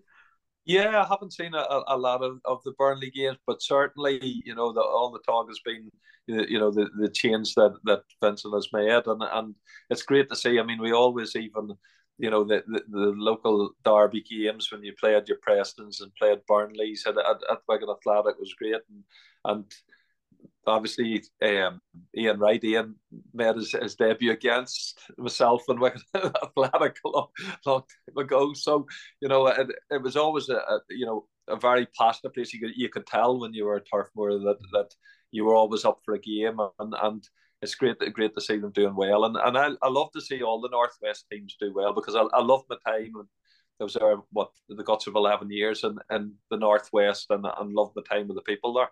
Yeah, 0.64 1.02
I 1.02 1.06
haven't 1.08 1.32
seen 1.32 1.54
a, 1.54 1.64
a 1.86 1.96
lot 1.96 2.24
of, 2.24 2.40
of 2.44 2.60
the 2.64 2.72
Burnley 2.72 3.12
games, 3.12 3.38
but 3.46 3.62
certainly, 3.62 4.42
you 4.44 4.52
know, 4.52 4.72
the, 4.72 4.80
all 4.80 5.12
the 5.12 5.20
talk 5.20 5.46
has 5.48 5.60
been, 5.64 5.88
you 6.26 6.58
know, 6.58 6.72
the, 6.72 6.88
the 6.98 7.08
change 7.08 7.54
that, 7.54 7.76
that 7.84 8.02
Vincent 8.20 8.52
has 8.52 8.68
made, 8.72 9.06
and 9.06 9.22
and 9.22 9.54
it's 9.90 10.02
great 10.02 10.28
to 10.28 10.36
see. 10.36 10.58
I 10.58 10.64
mean, 10.64 10.80
we 10.80 10.92
always 10.92 11.36
even, 11.36 11.70
you 12.18 12.30
know, 12.30 12.42
the, 12.42 12.64
the, 12.66 12.82
the 12.88 13.14
local 13.16 13.70
derby 13.84 14.22
games 14.22 14.72
when 14.72 14.82
you 14.82 14.92
played 14.98 15.28
your 15.28 15.38
Prestons 15.46 16.00
and 16.00 16.12
played 16.16 16.40
Burnley's 16.48 17.06
at, 17.06 17.16
at, 17.16 17.38
at 17.48 17.58
Wigan 17.68 17.90
Athletic 17.90 18.38
was 18.40 18.54
great, 18.54 18.82
and 18.90 19.04
and 19.44 19.64
obviously 20.66 21.22
um, 21.42 21.80
Ian 22.16 22.38
Wright, 22.38 22.62
Ian 22.62 22.96
made 23.32 23.56
his, 23.56 23.72
his 23.72 23.94
debut 23.94 24.32
against 24.32 24.98
myself 25.16 25.64
and 25.68 25.80
Wigan 25.80 26.02
Athletic 26.14 26.98
a 27.04 27.08
long, 27.08 27.28
long 27.64 27.82
time 27.82 28.24
ago. 28.24 28.52
So 28.54 28.86
you 29.20 29.28
know, 29.28 29.46
it, 29.46 29.68
it 29.90 30.02
was 30.02 30.16
always 30.16 30.48
a, 30.48 30.56
a, 30.56 30.80
you 30.90 31.06
know 31.06 31.26
a 31.48 31.56
very 31.56 31.86
passionate 31.98 32.34
place. 32.34 32.52
You 32.52 32.60
could 32.60 32.76
you 32.76 32.88
could 32.88 33.06
tell 33.06 33.38
when 33.38 33.54
you 33.54 33.64
were 33.64 33.76
at 33.76 33.86
Turf 33.92 34.08
Moor 34.16 34.38
that 34.38 34.58
that 34.72 34.94
you 35.30 35.44
were 35.44 35.54
always 35.54 35.84
up 35.84 36.00
for 36.04 36.14
a 36.14 36.20
game, 36.20 36.58
and 36.78 36.94
and 37.02 37.28
it's 37.62 37.74
great 37.74 37.98
great 38.12 38.34
to 38.34 38.40
see 38.40 38.58
them 38.58 38.72
doing 38.72 38.96
well. 38.96 39.24
And 39.24 39.36
and 39.36 39.56
I, 39.56 39.70
I 39.82 39.88
love 39.88 40.10
to 40.12 40.20
see 40.20 40.42
all 40.42 40.60
the 40.60 40.68
Northwest 40.68 41.26
teams 41.30 41.56
do 41.60 41.72
well 41.74 41.92
because 41.94 42.16
I, 42.16 42.22
I 42.32 42.42
love 42.42 42.64
my 42.68 42.76
time 42.86 43.12
and. 43.16 43.28
I 43.78 43.84
was 43.84 43.92
there 43.92 44.16
what 44.32 44.52
the 44.70 44.82
guts 44.82 45.06
of 45.06 45.16
eleven 45.16 45.50
years 45.50 45.84
in, 45.84 45.98
in 46.10 46.32
the 46.50 46.56
northwest 46.56 47.26
and 47.28 47.44
and 47.58 47.74
love 47.74 47.92
the 47.94 48.00
time 48.00 48.30
of 48.30 48.34
the 48.34 48.40
people 48.40 48.72
there. 48.72 48.88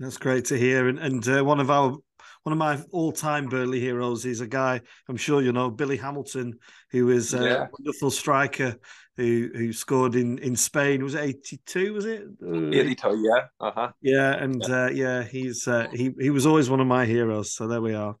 That's 0.00 0.16
great 0.16 0.46
to 0.46 0.58
hear. 0.58 0.88
And, 0.88 0.98
and 0.98 1.28
uh, 1.28 1.44
one 1.44 1.60
of 1.60 1.70
our 1.70 1.94
one 2.42 2.52
of 2.54 2.58
my 2.58 2.80
all-time 2.90 3.48
Burnley 3.48 3.80
heroes 3.80 4.24
is 4.24 4.40
a 4.40 4.46
guy 4.46 4.80
I'm 5.08 5.18
sure 5.18 5.42
you 5.42 5.52
know, 5.52 5.70
Billy 5.70 5.98
Hamilton, 5.98 6.58
who 6.90 7.10
is 7.10 7.34
a 7.34 7.44
yeah. 7.44 7.66
wonderful 7.78 8.10
striker 8.10 8.76
who 9.18 9.50
who 9.54 9.74
scored 9.74 10.14
in 10.14 10.38
in 10.38 10.56
Spain. 10.56 11.04
Was 11.04 11.14
it 11.14 11.20
82? 11.20 11.92
Was 11.92 12.06
it 12.06 12.22
uh, 12.42 12.68
82? 12.68 13.22
Yeah. 13.22 13.44
Uh 13.60 13.70
huh. 13.74 13.92
Yeah, 14.00 14.32
and 14.42 14.64
yeah, 14.66 14.84
uh, 14.84 14.88
yeah 14.88 15.22
he's 15.22 15.68
uh, 15.68 15.88
he 15.92 16.12
he 16.18 16.30
was 16.30 16.46
always 16.46 16.70
one 16.70 16.80
of 16.80 16.86
my 16.86 17.04
heroes. 17.04 17.52
So 17.52 17.66
there 17.66 17.82
we 17.82 17.94
are. 17.94 18.16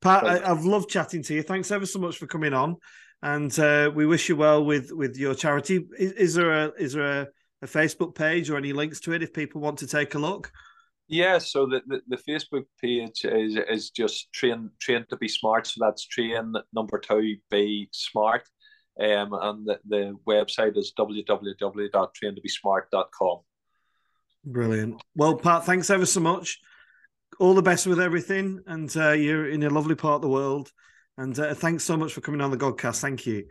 Pat, 0.00 0.26
I, 0.26 0.48
have 0.48 0.64
loved 0.64 0.90
chatting 0.90 1.22
to 1.22 1.34
you. 1.34 1.42
Thanks 1.42 1.70
ever 1.70 1.86
so 1.86 2.00
much 2.00 2.18
for 2.18 2.26
coming 2.26 2.52
on, 2.52 2.76
and 3.22 3.56
uh, 3.60 3.92
we 3.94 4.06
wish 4.06 4.28
you 4.28 4.34
well 4.34 4.64
with 4.64 4.90
with 4.90 5.16
your 5.16 5.36
charity. 5.36 5.86
Is, 5.96 6.12
is 6.12 6.34
there 6.34 6.50
a 6.50 6.72
is 6.76 6.94
there 6.94 7.22
a, 7.22 7.28
a 7.62 7.66
Facebook 7.68 8.16
page 8.16 8.50
or 8.50 8.56
any 8.56 8.72
links 8.72 8.98
to 9.00 9.12
it 9.12 9.22
if 9.22 9.32
people 9.32 9.60
want 9.60 9.78
to 9.78 9.86
take 9.86 10.16
a 10.16 10.18
look? 10.18 10.50
Yeah, 11.08 11.38
so 11.38 11.66
the, 11.66 11.82
the, 11.86 12.00
the, 12.08 12.16
Facebook 12.16 12.64
page 12.80 13.24
is 13.24 13.56
is 13.68 13.90
just 13.90 14.32
train 14.32 14.70
train 14.80 15.04
to 15.10 15.16
be 15.16 15.28
smart. 15.28 15.66
So 15.66 15.84
that's 15.84 16.06
train 16.06 16.54
number 16.72 16.98
two 16.98 17.36
be 17.50 17.88
smart. 17.92 18.48
Um, 18.98 19.32
and 19.32 19.66
the, 19.66 19.78
the 19.88 20.16
website 20.26 20.76
is 20.76 20.92
www.traintobesmart.com. 20.98 23.38
Brilliant. 24.44 25.00
Well, 25.14 25.36
Pat, 25.36 25.64
thanks 25.64 25.88
ever 25.90 26.06
so 26.06 26.18
much. 26.20 26.58
All 27.38 27.54
the 27.54 27.62
best 27.62 27.86
with 27.86 28.00
everything, 28.00 28.60
and 28.66 28.94
uh, 28.96 29.12
you're 29.12 29.48
in 29.48 29.62
a 29.62 29.70
lovely 29.70 29.94
part 29.94 30.16
of 30.16 30.22
the 30.22 30.28
world. 30.28 30.70
And 31.16 31.38
uh, 31.38 31.54
thanks 31.54 31.84
so 31.84 31.96
much 31.96 32.12
for 32.12 32.20
coming 32.20 32.40
on 32.40 32.50
the 32.50 32.56
Godcast. 32.56 33.00
Thank 33.00 33.26
you. 33.26 33.46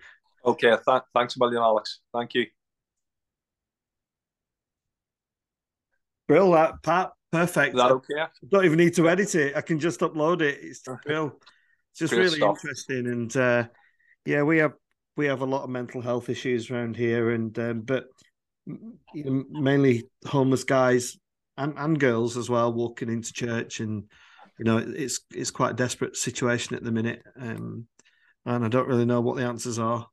Okay, 0.45 0.69
th- 0.69 1.01
thanks 1.13 1.35
a 1.35 1.39
million, 1.39 1.61
Alex. 1.61 1.99
Thank 2.13 2.33
you. 2.33 2.47
Brill, 6.27 6.51
that 6.51 6.81
Pat. 6.83 7.11
Perfect. 7.31 7.75
Is 7.75 7.81
that 7.81 7.91
okay? 7.91 8.21
I 8.21 8.27
don't 8.49 8.65
even 8.65 8.77
need 8.77 8.95
to 8.95 9.09
edit 9.09 9.35
it. 9.35 9.55
I 9.55 9.61
can 9.61 9.79
just 9.79 10.01
upload 10.01 10.41
it. 10.41 10.59
It's 10.61 10.83
real. 11.05 11.39
It's 11.91 11.99
just 11.99 12.13
Great 12.13 12.23
really 12.23 12.37
stuff. 12.37 12.57
interesting, 12.57 13.07
and 13.07 13.37
uh, 13.37 13.67
yeah, 14.25 14.43
we 14.43 14.57
have 14.57 14.73
we 15.17 15.25
have 15.27 15.41
a 15.41 15.45
lot 15.45 15.63
of 15.63 15.69
mental 15.69 16.01
health 16.01 16.29
issues 16.29 16.69
around 16.69 16.95
here, 16.95 17.31
and 17.31 17.57
um, 17.59 17.81
but 17.81 18.05
you 18.65 19.23
know, 19.23 19.43
mainly 19.49 20.09
homeless 20.25 20.63
guys 20.63 21.17
and, 21.57 21.73
and 21.77 21.99
girls 21.99 22.37
as 22.37 22.49
well 22.49 22.73
walking 22.73 23.09
into 23.09 23.33
church, 23.33 23.79
and 23.79 24.03
you 24.57 24.65
know 24.65 24.77
it's 24.77 25.21
it's 25.33 25.51
quite 25.51 25.71
a 25.71 25.75
desperate 25.75 26.17
situation 26.17 26.75
at 26.75 26.83
the 26.83 26.91
minute, 26.91 27.23
um, 27.39 27.87
and 28.45 28.65
I 28.65 28.67
don't 28.67 28.87
really 28.87 29.05
know 29.05 29.21
what 29.21 29.37
the 29.37 29.45
answers 29.45 29.79
are. 29.79 30.07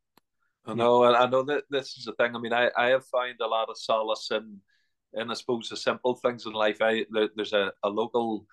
I 0.66 0.74
know, 0.74 1.04
and 1.04 1.16
I 1.16 1.26
know 1.26 1.42
that 1.44 1.64
this 1.70 1.96
is 1.96 2.04
the 2.04 2.12
thing. 2.12 2.36
I 2.36 2.38
mean, 2.38 2.52
I 2.52 2.70
I 2.76 2.88
have 2.88 3.06
found 3.06 3.36
a 3.40 3.46
lot 3.46 3.70
of 3.70 3.78
solace 3.78 4.30
in 4.30 4.60
and 5.14 5.30
I 5.30 5.34
suppose 5.34 5.68
the 5.68 5.76
simple 5.76 6.14
things 6.14 6.46
in 6.46 6.52
life. 6.52 6.78
I 6.80 7.06
there, 7.10 7.28
there's 7.34 7.52
a, 7.52 7.72
a 7.82 7.88
local 7.88 8.46